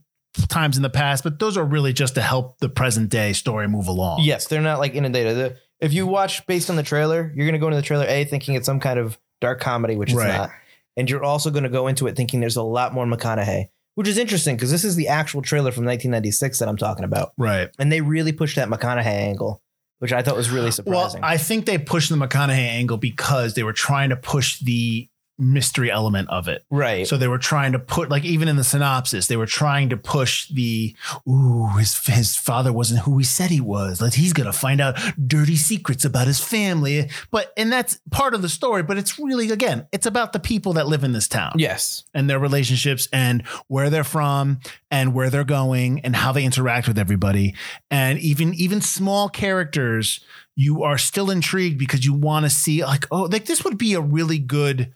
times 0.47 0.77
in 0.77 0.83
the 0.83 0.89
past, 0.89 1.23
but 1.23 1.39
those 1.39 1.57
are 1.57 1.63
really 1.65 1.93
just 1.93 2.15
to 2.15 2.21
help 2.21 2.59
the 2.59 2.69
present 2.69 3.09
day 3.09 3.33
story 3.33 3.67
move 3.67 3.87
along. 3.87 4.21
Yes, 4.23 4.47
they're 4.47 4.61
not 4.61 4.79
like 4.79 4.93
inundated. 4.95 5.35
The- 5.37 5.55
If 5.79 5.93
you 5.93 6.07
watch 6.07 6.45
based 6.47 6.69
on 6.69 6.75
the 6.75 6.83
trailer, 6.83 7.31
you're 7.35 7.45
going 7.45 7.53
to 7.53 7.59
go 7.59 7.67
into 7.67 7.77
the 7.77 7.81
trailer 7.83 8.05
A 8.07 8.23
thinking 8.25 8.55
it's 8.55 8.65
some 8.65 8.79
kind 8.79 8.99
of 8.99 9.17
dark 9.41 9.59
comedy, 9.59 9.95
which 9.95 10.09
it's 10.09 10.17
Right. 10.17 10.35
not. 10.37 10.49
And 10.95 11.09
you're 11.09 11.23
also 11.23 11.51
going 11.51 11.63
to 11.63 11.69
go 11.69 11.87
into 11.87 12.07
it 12.07 12.15
thinking 12.15 12.39
there's 12.39 12.55
a 12.55 12.63
lot 12.63 12.93
more 12.93 13.05
McConaughey, 13.05 13.65
which 13.95 14.07
is 14.07 14.17
interesting 14.17 14.55
because 14.55 14.71
this 14.71 14.83
is 14.83 14.95
the 14.95 15.07
actual 15.09 15.41
trailer 15.43 15.71
from 15.71 15.85
1996 15.85 16.57
that 16.59 16.67
I'm 16.67 16.77
talking 16.77 17.03
about. 17.05 17.33
Right. 17.37 17.69
And 17.77 17.91
they 17.91 18.01
really 18.01 18.31
pushed 18.31 18.55
that 18.55 18.67
McConaughey 18.69 19.05
angle, 19.05 19.61
which 19.99 20.11
I 20.11 20.23
thought 20.23 20.35
was 20.35 20.49
really 20.49 20.71
surprising. 20.71 21.21
Well. 21.21 21.29
I 21.29 21.37
think 21.37 21.65
they 21.67 21.77
pushed 21.77 22.09
the 22.09 22.15
McConaughey 22.15 22.57
angle 22.57 22.97
because 22.97 23.53
they 23.53 23.61
were 23.63 23.73
trying 23.73 24.09
to 24.09 24.15
push 24.15 24.59
the 24.59 25.07
mystery 25.37 25.91
element 25.91 26.29
of 26.29 26.47
it. 26.47 26.65
right. 26.69 27.07
So 27.07 27.17
they 27.17 27.27
were 27.27 27.37
trying 27.37 27.73
to 27.73 27.79
put, 27.79 28.09
like, 28.09 28.25
even 28.25 28.47
in 28.47 28.55
the 28.55 28.63
synopsis, 28.63 29.27
they 29.27 29.37
were 29.37 29.45
trying 29.45 29.89
to 29.89 29.97
push 29.97 30.47
the, 30.49 30.95
ooh, 31.27 31.67
his 31.77 32.05
his 32.05 32.35
father 32.35 32.73
wasn't 32.73 33.01
who 33.01 33.17
he 33.17 33.23
said 33.23 33.49
he 33.49 33.61
was. 33.61 34.01
Like, 34.01 34.13
he's 34.13 34.33
gonna 34.33 34.53
find 34.53 34.81
out 34.81 34.97
dirty 35.27 35.55
secrets 35.55 36.05
about 36.05 36.27
his 36.27 36.39
family. 36.39 37.09
But 37.31 37.53
and 37.57 37.71
that's 37.71 37.99
part 38.11 38.33
of 38.33 38.41
the 38.41 38.49
story. 38.49 38.83
But 38.83 38.97
it's 38.97 39.19
really, 39.19 39.51
again, 39.51 39.87
it's 39.91 40.05
about 40.05 40.33
the 40.33 40.39
people 40.39 40.73
that 40.73 40.87
live 40.87 41.03
in 41.03 41.13
this 41.13 41.27
town 41.27 41.53
yes. 41.55 42.03
and 42.13 42.29
their 42.29 42.39
relationships 42.39 43.07
and 43.11 43.45
where 43.67 43.89
they're 43.89 44.03
from 44.03 44.59
and 44.91 45.13
where 45.13 45.29
they're 45.29 45.43
going 45.43 45.99
and 46.01 46.15
how 46.15 46.31
they 46.31 46.43
interact 46.43 46.87
with 46.87 46.97
everybody 46.97 47.55
and 47.91 48.19
even 48.19 48.53
even 48.53 48.81
small 48.81 49.29
characters 49.29 50.21
you 50.55 50.83
are 50.83 50.97
still 50.97 51.29
intrigued 51.29 51.77
because 51.77 52.05
you 52.05 52.13
want 52.13 52.45
to 52.45 52.49
see 52.49 52.83
like 52.83 53.05
oh 53.11 53.23
like 53.23 53.45
this 53.45 53.63
would 53.63 53.77
be 53.77 53.93
a 53.93 54.01
really 54.01 54.39
good 54.39 54.93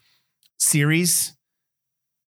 series 0.62 1.34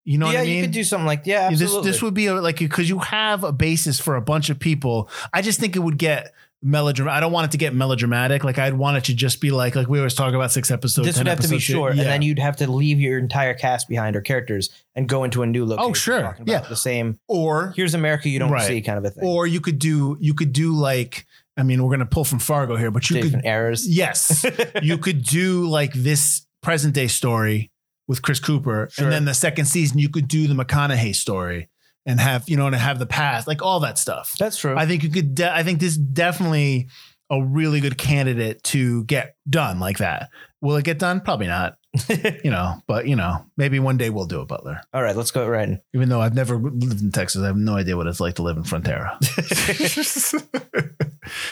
you 0.06 0.18
know 0.18 0.26
yeah, 0.28 0.40
what 0.40 0.42
I 0.42 0.46
mean 0.46 0.56
you 0.58 0.62
could 0.64 0.72
do 0.72 0.84
something 0.84 1.06
like 1.06 1.22
yeah, 1.26 1.50
this 1.50 1.62
absolutely. 1.62 1.92
this 1.92 2.02
would 2.02 2.14
be 2.14 2.26
a, 2.28 2.34
like 2.36 2.58
because 2.58 2.90
you 2.90 3.00
have 3.00 3.44
a 3.44 3.52
basis 3.54 4.00
for 4.00 4.16
a 4.16 4.22
bunch 4.22 4.50
of 4.50 4.60
people 4.60 5.10
I 5.32 5.42
just 5.42 5.60
think 5.60 5.76
it 5.76 5.80
would 5.80 5.98
get 5.98 6.34
melodramatic 6.62 7.18
I 7.18 7.20
don't 7.20 7.32
want 7.32 7.46
it 7.46 7.52
to 7.52 7.58
get 7.58 7.74
melodramatic 7.76 8.44
like 8.44 8.58
I'd 8.58 8.74
want 8.74 8.98
it 8.98 9.04
to 9.06 9.14
just 9.14 9.40
be 9.40 9.52
like 9.52 9.76
like 9.76 9.88
we 9.88 10.00
always 10.00 10.14
talk 10.16 10.34
about 10.34 10.52
six 10.52 10.72
episodes 10.72 11.08
this 11.08 11.16
10 11.18 11.26
would 11.26 11.30
have 11.30 11.40
to 11.42 11.48
be 11.50 11.60
short, 11.60 11.96
yeah. 11.96 12.02
and 12.02 12.10
then 12.10 12.22
you'd 12.22 12.40
have 12.40 12.56
to 12.58 12.72
leave 12.72 13.00
your 13.00 13.20
entire 13.20 13.54
cast 13.54 13.88
behind 13.88 14.16
or 14.16 14.22
characters 14.22 14.70
and 14.96 15.08
go 15.08 15.24
into 15.26 15.44
a 15.44 15.46
new 15.46 15.66
location. 15.66 15.90
Oh, 15.90 15.94
sure. 15.94 16.20
about 16.20 16.48
Yeah. 16.48 16.60
the 16.62 16.76
same. 16.76 17.20
or 17.28 17.74
Here's 17.76 17.94
America 17.94 18.30
you 18.30 18.40
don't 18.40 18.50
Right. 18.52 18.66
see 18.68 18.82
kind 18.82 18.98
of 18.98 19.06
a 19.06 19.10
thing. 19.12 19.24
or 19.24 19.46
you 19.46 19.62
could 19.62 19.78
do 19.78 20.18
you 20.20 20.34
could 20.34 20.54
do 20.54 20.74
like 20.74 21.26
I 21.58 21.64
mean 21.64 21.84
we're 21.84 21.92
gonna 21.92 22.06
pull 22.06 22.24
from 22.26 22.40
Fargo 22.40 22.76
here, 22.78 22.92
but 22.92 23.10
you 23.10 23.22
different 23.22 23.44
could 23.44 23.50
errors. 23.50 23.88
yes 23.88 24.46
you 24.82 24.98
could 24.98 25.24
do 25.24 25.68
like 25.68 25.94
this 25.94 26.46
present 26.62 26.94
day 26.94 27.08
story 27.08 27.72
with 28.08 28.22
Chris 28.22 28.40
Cooper, 28.40 28.90
Sure. 28.92 29.06
and 29.06 29.14
then 29.14 29.26
the 29.26 29.34
second 29.34 29.66
season 29.66 30.00
you 30.00 30.10
could 30.10 30.28
do 30.28 30.48
the 30.48 30.54
McConaughey 30.54 31.16
story 31.16 31.70
and 32.06 32.20
have 32.20 32.50
you 32.50 32.58
know 32.58 32.68
and 32.68 32.76
have 32.76 33.00
the 33.00 33.06
past 33.06 33.48
like 33.48 33.62
all 33.62 33.80
that 33.82 33.98
stuff. 33.98 34.36
That's 34.38 34.58
true. 34.58 34.76
I 34.78 34.86
think 34.86 35.04
you 35.04 35.10
could. 35.10 35.36
De- 35.36 35.54
I 35.56 35.64
think 35.64 35.80
this 35.80 35.94
is 35.94 35.98
definitely 35.98 36.90
a 37.30 37.42
really 37.42 37.80
good 37.80 37.98
candidate 37.98 38.62
to 38.64 39.06
get 39.06 39.36
done 39.50 39.80
like 39.80 40.00
that. 40.00 40.30
Will 40.62 40.76
it 40.76 40.84
get 40.86 41.00
done? 41.00 41.22
Probably 41.22 41.48
not. 41.48 41.78
You 42.44 42.50
know, 42.52 42.82
but 42.88 43.08
you 43.08 43.16
know, 43.16 43.46
maybe 43.56 43.80
one 43.80 43.98
day 43.98 44.10
we'll 44.10 44.26
do 44.26 44.42
it, 44.42 44.48
Butler. 44.48 44.82
All 44.94 45.02
right, 45.04 45.16
let's 45.16 45.32
go 45.32 45.48
right. 45.48 45.80
Even 45.94 46.10
though 46.10 46.20
I've 46.20 46.34
never 46.34 46.58
lived 46.58 47.02
in 47.02 47.12
Texas, 47.12 47.42
I 47.42 47.46
have 47.46 47.56
no 47.56 47.76
idea 47.78 47.96
what 47.96 48.08
it's 48.08 48.20
like 48.20 48.34
to 48.36 48.42
live 48.44 48.58
in 48.58 48.64
Frontera. 48.64 49.16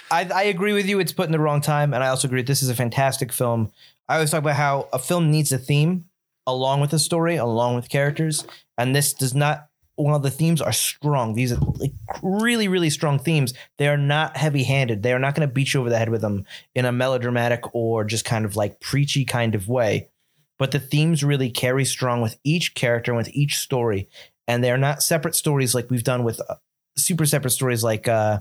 I, 0.11 0.27
I 0.33 0.43
agree 0.43 0.73
with 0.73 0.87
you. 0.87 0.99
It's 0.99 1.13
put 1.13 1.27
in 1.27 1.31
the 1.31 1.39
wrong 1.39 1.61
time, 1.61 1.93
and 1.93 2.03
I 2.03 2.07
also 2.07 2.27
agree 2.27 2.41
this 2.41 2.61
is 2.63 2.69
a 2.69 2.75
fantastic 2.75 3.31
film. 3.31 3.71
I 4.09 4.15
always 4.15 4.31
talk 4.31 4.39
about 4.39 4.55
how 4.55 4.89
a 4.91 4.99
film 4.99 5.31
needs 5.31 5.51
a 5.51 5.57
theme 5.57 6.05
along 6.51 6.81
with 6.81 6.91
the 6.91 6.99
story, 6.99 7.35
along 7.35 7.75
with 7.75 7.89
characters, 7.89 8.45
and 8.77 8.95
this 8.95 9.13
does 9.13 9.33
not. 9.33 9.67
While 9.95 10.19
the 10.19 10.31
themes 10.31 10.61
are 10.61 10.71
strong, 10.71 11.35
these 11.35 11.51
are 11.51 11.59
like 11.75 11.93
really, 12.23 12.67
really 12.67 12.89
strong 12.89 13.19
themes. 13.19 13.53
They 13.77 13.87
are 13.87 13.97
not 13.97 14.35
heavy-handed. 14.37 15.03
They 15.03 15.13
are 15.13 15.19
not 15.19 15.35
going 15.35 15.47
to 15.47 15.53
beat 15.53 15.73
you 15.73 15.81
over 15.81 15.89
the 15.89 15.97
head 15.97 16.09
with 16.09 16.21
them 16.21 16.45
in 16.73 16.85
a 16.85 16.91
melodramatic 16.91 17.75
or 17.75 18.03
just 18.03 18.25
kind 18.25 18.45
of 18.45 18.55
like 18.55 18.79
preachy 18.79 19.25
kind 19.25 19.53
of 19.53 19.67
way. 19.67 20.09
But 20.57 20.71
the 20.71 20.79
themes 20.79 21.23
really 21.23 21.51
carry 21.51 21.85
strong 21.85 22.21
with 22.21 22.37
each 22.43 22.73
character 22.73 23.11
and 23.11 23.17
with 23.17 23.29
each 23.35 23.57
story, 23.57 24.07
and 24.47 24.63
they 24.63 24.71
are 24.71 24.77
not 24.77 25.03
separate 25.03 25.35
stories 25.35 25.75
like 25.75 25.91
we've 25.91 26.03
done 26.03 26.23
with 26.23 26.41
uh, 26.49 26.55
super 26.97 27.25
separate 27.25 27.51
stories 27.51 27.83
like. 27.83 28.07
uh 28.07 28.39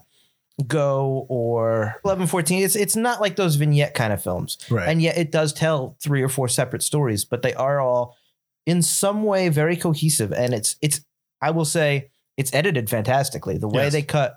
Go 0.67 1.27
or 1.29 1.97
1114. 2.03 2.63
It's 2.65 2.77
it's 2.77 2.97
not 2.97 3.21
like 3.21 3.37
those 3.37 3.57
vignette 3.57 3.95
kind 3.95 4.13
of 4.13 4.23
films. 4.23 4.59
right. 4.71 4.89
And 4.89 5.01
yet 5.01 5.17
it 5.17 5.31
does 5.33 5.53
tell 5.53 5.97
three 6.03 6.23
or 6.23 6.29
four 6.29 6.49
separate 6.49 6.83
stories, 6.83 7.25
but 7.25 7.43
they 7.43 7.55
are 7.55 7.81
all 7.81 8.17
in 8.67 8.83
some 8.83 9.23
way 9.23 9.49
very 9.49 9.77
cohesive. 9.77 10.33
And 10.33 10.53
it's 10.55 10.77
it's 10.83 11.01
I 11.41 11.51
will 11.51 11.65
say 11.65 12.11
it's 12.37 12.53
edited 12.55 12.91
fantastically. 12.91 13.59
The 13.59 13.69
way 13.69 13.85
Yes. 13.85 13.93
they 13.93 14.03
cut 14.03 14.37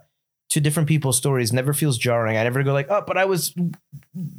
to 0.49 0.59
different 0.61 0.87
people's 0.87 1.17
stories 1.17 1.51
never 1.51 1.73
feels 1.73 1.97
jarring. 1.97 2.37
I 2.37 2.43
never 2.43 2.61
go 2.63 2.73
like, 2.73 2.87
oh, 2.89 3.03
but 3.07 3.17
I 3.17 3.25
was 3.25 3.55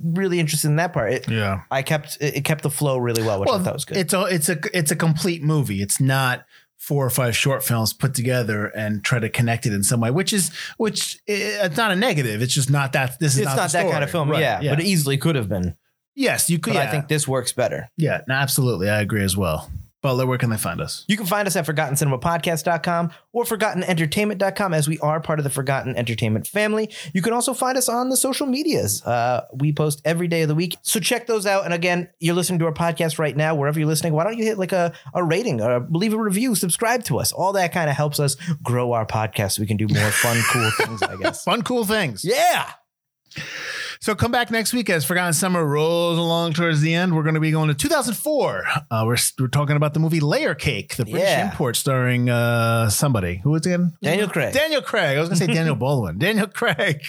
really 0.05 0.39
interested 0.39 0.69
in 0.69 0.77
that 0.77 0.93
part. 0.93 1.13
It, 1.13 1.29
yeah. 1.29 1.63
I 1.71 1.83
kept 1.83 2.19
it, 2.21 2.45
kept 2.45 2.63
the 2.63 2.71
flow 2.71 2.99
really 2.99 3.23
well, 3.23 3.41
which 3.41 3.49
I 3.51 3.59
thought 3.59 3.75
was 3.75 3.85
good. 3.85 3.97
It's 3.97 4.13
a 4.13 4.23
it's 4.27 4.49
a 4.49 4.59
it's 4.73 4.91
a 4.91 4.97
complete 4.97 5.43
movie. 5.43 5.83
It's 5.83 6.01
not 6.01 6.45
four 6.79 7.05
or 7.07 7.11
five 7.11 7.35
short 7.37 7.63
films 7.65 7.93
put 7.93 8.15
together 8.15 8.67
and 8.67 9.03
try 9.03 9.19
to 9.19 9.29
connect 9.29 9.65
it 9.67 9.73
in 9.73 9.83
some 9.83 10.01
way, 10.01 10.11
which 10.11 10.33
is 10.33 10.51
which 10.77 11.17
eh, 11.29 11.65
it's 11.65 11.77
not 11.77 11.91
a 11.91 11.97
negative. 11.97 12.43
It's 12.43 12.53
just 12.55 12.71
not 12.71 12.93
that. 12.93 13.19
This 13.19 13.35
is 13.35 13.41
It's 13.41 13.47
not, 13.47 13.57
not, 13.57 13.73
that 13.73 13.91
kind 13.91 14.05
of 14.05 14.11
film, 14.11 14.31
Right, 14.31 14.41
yeah, 14.41 14.61
but 14.71 14.81
it 14.81 14.87
easily 14.87 15.17
could 15.17 15.37
have 15.37 15.49
been. 15.49 15.77
yes, 16.15 16.51
you 16.51 16.59
could. 16.59 16.75
Yeah, 16.75 16.83
I 16.83 16.87
think 16.89 17.09
this 17.09 17.27
works 17.27 17.53
better. 17.53 17.89
yeah, 17.97 18.21
no, 18.29 18.35
absolutely, 18.35 18.91
I 18.91 19.01
agree 19.01 19.25
as 19.25 19.37
well. 19.37 19.71
Butler, 20.05 20.27
where 20.27 20.37
can 20.37 20.51
they 20.51 20.59
find 20.59 20.83
us? 20.83 21.03
You 21.09 21.17
can 21.17 21.25
find 21.25 21.49
us 21.49 21.57
at 21.57 21.65
ForgottenCinemaPodcast.com 21.65 23.11
or 23.33 23.45
ForgottenEntertainment.com 23.45 24.75
as 24.75 24.87
we 24.87 24.99
are 24.99 25.19
part 25.19 25.39
of 25.39 25.45
the 25.45 25.51
Forgotten 25.51 25.97
Entertainment 25.97 26.47
family. 26.47 26.93
You 27.15 27.23
can 27.23 27.33
also 27.33 27.55
find 27.55 27.79
us 27.79 27.89
on 27.89 28.11
the 28.11 28.17
social 28.19 28.47
medias. 28.47 29.03
Uh, 29.03 29.47
we 29.55 29.73
post 29.73 30.03
every 30.05 30.29
day 30.29 30.43
of 30.43 30.49
the 30.49 30.55
week. 30.55 30.77
So 30.83 31.01
check 31.01 31.27
those 31.27 31.47
out. 31.47 31.65
And 31.65 31.73
again, 31.73 32.11
you're 32.21 32.35
listening 32.35 32.59
to 32.59 32.67
our 32.67 32.73
podcast 32.73 33.19
right 33.19 33.35
now, 33.35 33.55
wherever 33.55 33.79
you're 33.79 33.89
listening. 33.89 34.13
Why 34.13 34.25
don't 34.25 34.37
you 34.37 34.45
hit 34.45 34.59
like 34.59 34.73
a, 34.73 34.93
a 35.15 35.25
rating 35.25 35.63
or 35.63 35.87
leave 35.91 36.13
a 36.13 36.19
review, 36.19 36.55
subscribe 36.55 37.05
to 37.05 37.19
us? 37.19 37.33
All 37.33 37.55
that 37.55 37.73
kind 37.73 37.89
of 37.89 37.97
helps 37.97 38.21
us 38.21 38.37
grow 38.63 38.93
our 38.93 39.07
podcast 39.07 39.53
so 39.53 39.63
we 39.63 39.67
can 39.67 39.79
do 39.79 39.89
more 39.89 40.11
fun, 40.11 40.39
cool 40.51 40.71
things, 40.77 41.03
I 41.03 41.17
guess. 41.17 41.45
Fun, 41.45 41.63
cool 41.63 41.87
things. 41.87 42.27
Yeah. 42.27 42.71
So 44.05 44.15
come 44.15 44.31
back 44.31 44.51
next 44.51 44.75
week 44.75 44.91
as 44.91 45.03
Forgotten 45.03 45.33
Summer 45.33 45.65
rolls 45.65 46.19
along 46.19 46.53
towards 46.53 46.83
the 46.83 46.93
end. 46.95 47.17
We're 47.17 47.23
going 47.23 47.37
to 47.37 47.41
be 47.41 47.51
going 47.51 47.69
to 47.69 47.75
2004. 47.75 48.67
Uh, 48.91 49.03
we're, 49.07 49.17
we're 49.41 49.49
talking 49.49 49.77
about 49.77 49.95
the 49.95 49.99
movie 50.01 50.21
Layer 50.21 50.55
Cake, 50.55 50.95
the 50.97 51.07
British 51.07 51.23
Yeah. 51.23 51.51
import 51.51 51.75
starring 51.75 52.29
uh, 52.29 52.91
somebody. 52.91 53.37
Who 53.37 53.53
was 53.53 53.63
it 53.63 53.71
again? 53.71 53.95
Daniel 54.03 54.29
Craig. 54.29 54.53
Daniel 54.53 54.83
Craig. 54.83 55.17
I 55.17 55.21
was 55.21 55.31
going 55.31 55.39
to 55.39 55.47
say 55.47 55.55
Daniel 55.55 55.75
Baldwin. 55.75 56.19
Daniel 56.19 56.47
Craig. 56.49 57.01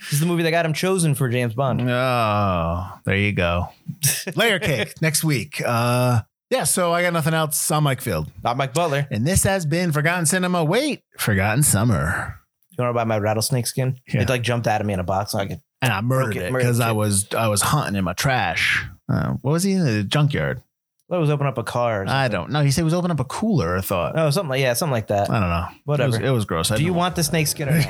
This 0.00 0.12
is 0.14 0.20
the 0.20 0.24
movie 0.26 0.42
that 0.44 0.50
got 0.50 0.64
him 0.64 0.72
chosen 0.72 1.14
for 1.14 1.28
James 1.28 1.52
Bond. 1.52 1.82
Oh, 1.82 2.92
there 3.04 3.16
you 3.18 3.32
go. 3.32 3.68
Layer 4.34 4.58
Cake 4.58 5.02
next 5.02 5.22
week. 5.22 5.60
Uh, 5.62 6.22
yeah, 6.48 6.64
so 6.64 6.94
I 6.94 7.02
got 7.02 7.12
nothing 7.12 7.34
else. 7.34 7.70
I'm 7.70 7.84
Mike 7.84 8.00
Field. 8.00 8.32
Not 8.42 8.56
Mike 8.56 8.72
Butler. 8.72 9.06
And 9.10 9.26
this 9.26 9.42
has 9.44 9.66
been 9.66 9.92
Forgotten 9.92 10.24
Cinema. 10.24 10.64
Wait, 10.64 11.02
Forgotten 11.18 11.62
Summer. 11.62 12.37
You 12.78 12.84
know 12.84 12.90
about 12.90 13.08
my 13.08 13.18
rattlesnake 13.18 13.66
skin? 13.66 13.98
Yeah. 14.06 14.22
It 14.22 14.28
like 14.28 14.42
jumped 14.42 14.68
out 14.68 14.80
of 14.80 14.86
me 14.86 14.92
in 14.94 15.00
a 15.00 15.04
box. 15.04 15.32
So 15.32 15.38
I 15.38 15.46
could. 15.46 15.60
And 15.82 15.92
I 15.92 16.00
murdered 16.00 16.36
it 16.36 16.52
because 16.52 16.80
I 16.80 16.92
was 16.92 17.26
I 17.34 17.48
was 17.48 17.60
hunting 17.60 17.96
in 17.96 18.04
my 18.04 18.12
trash. 18.12 18.86
Uh, 19.08 19.34
what 19.42 19.52
was 19.52 19.62
he 19.64 19.72
in 19.72 19.84
the 19.84 20.04
junkyard? 20.04 20.62
Well, 21.08 21.18
it 21.18 21.22
was 21.22 21.30
open 21.30 21.46
up 21.46 21.56
a 21.56 21.64
car. 21.64 22.04
I 22.06 22.28
don't 22.28 22.50
know. 22.50 22.62
He 22.62 22.70
said 22.70 22.82
he 22.82 22.84
was 22.84 22.94
opening 22.94 23.12
up 23.12 23.20
a 23.20 23.24
cooler. 23.24 23.76
I 23.76 23.80
thought. 23.80 24.12
Oh, 24.16 24.30
something 24.30 24.50
like 24.50 24.60
yeah, 24.60 24.74
something 24.74 24.92
like 24.92 25.06
that. 25.08 25.30
I 25.30 25.40
don't 25.40 25.48
know. 25.48 25.66
Whatever. 25.84 26.16
It 26.16 26.20
was, 26.20 26.28
it 26.28 26.32
was 26.32 26.44
gross. 26.44 26.70
I 26.70 26.76
Do 26.76 26.84
you 26.84 26.92
want 26.92 27.16
the 27.16 27.24
snake 27.24 27.46
skin 27.46 27.68
or 27.68 27.78
not? 27.78 27.88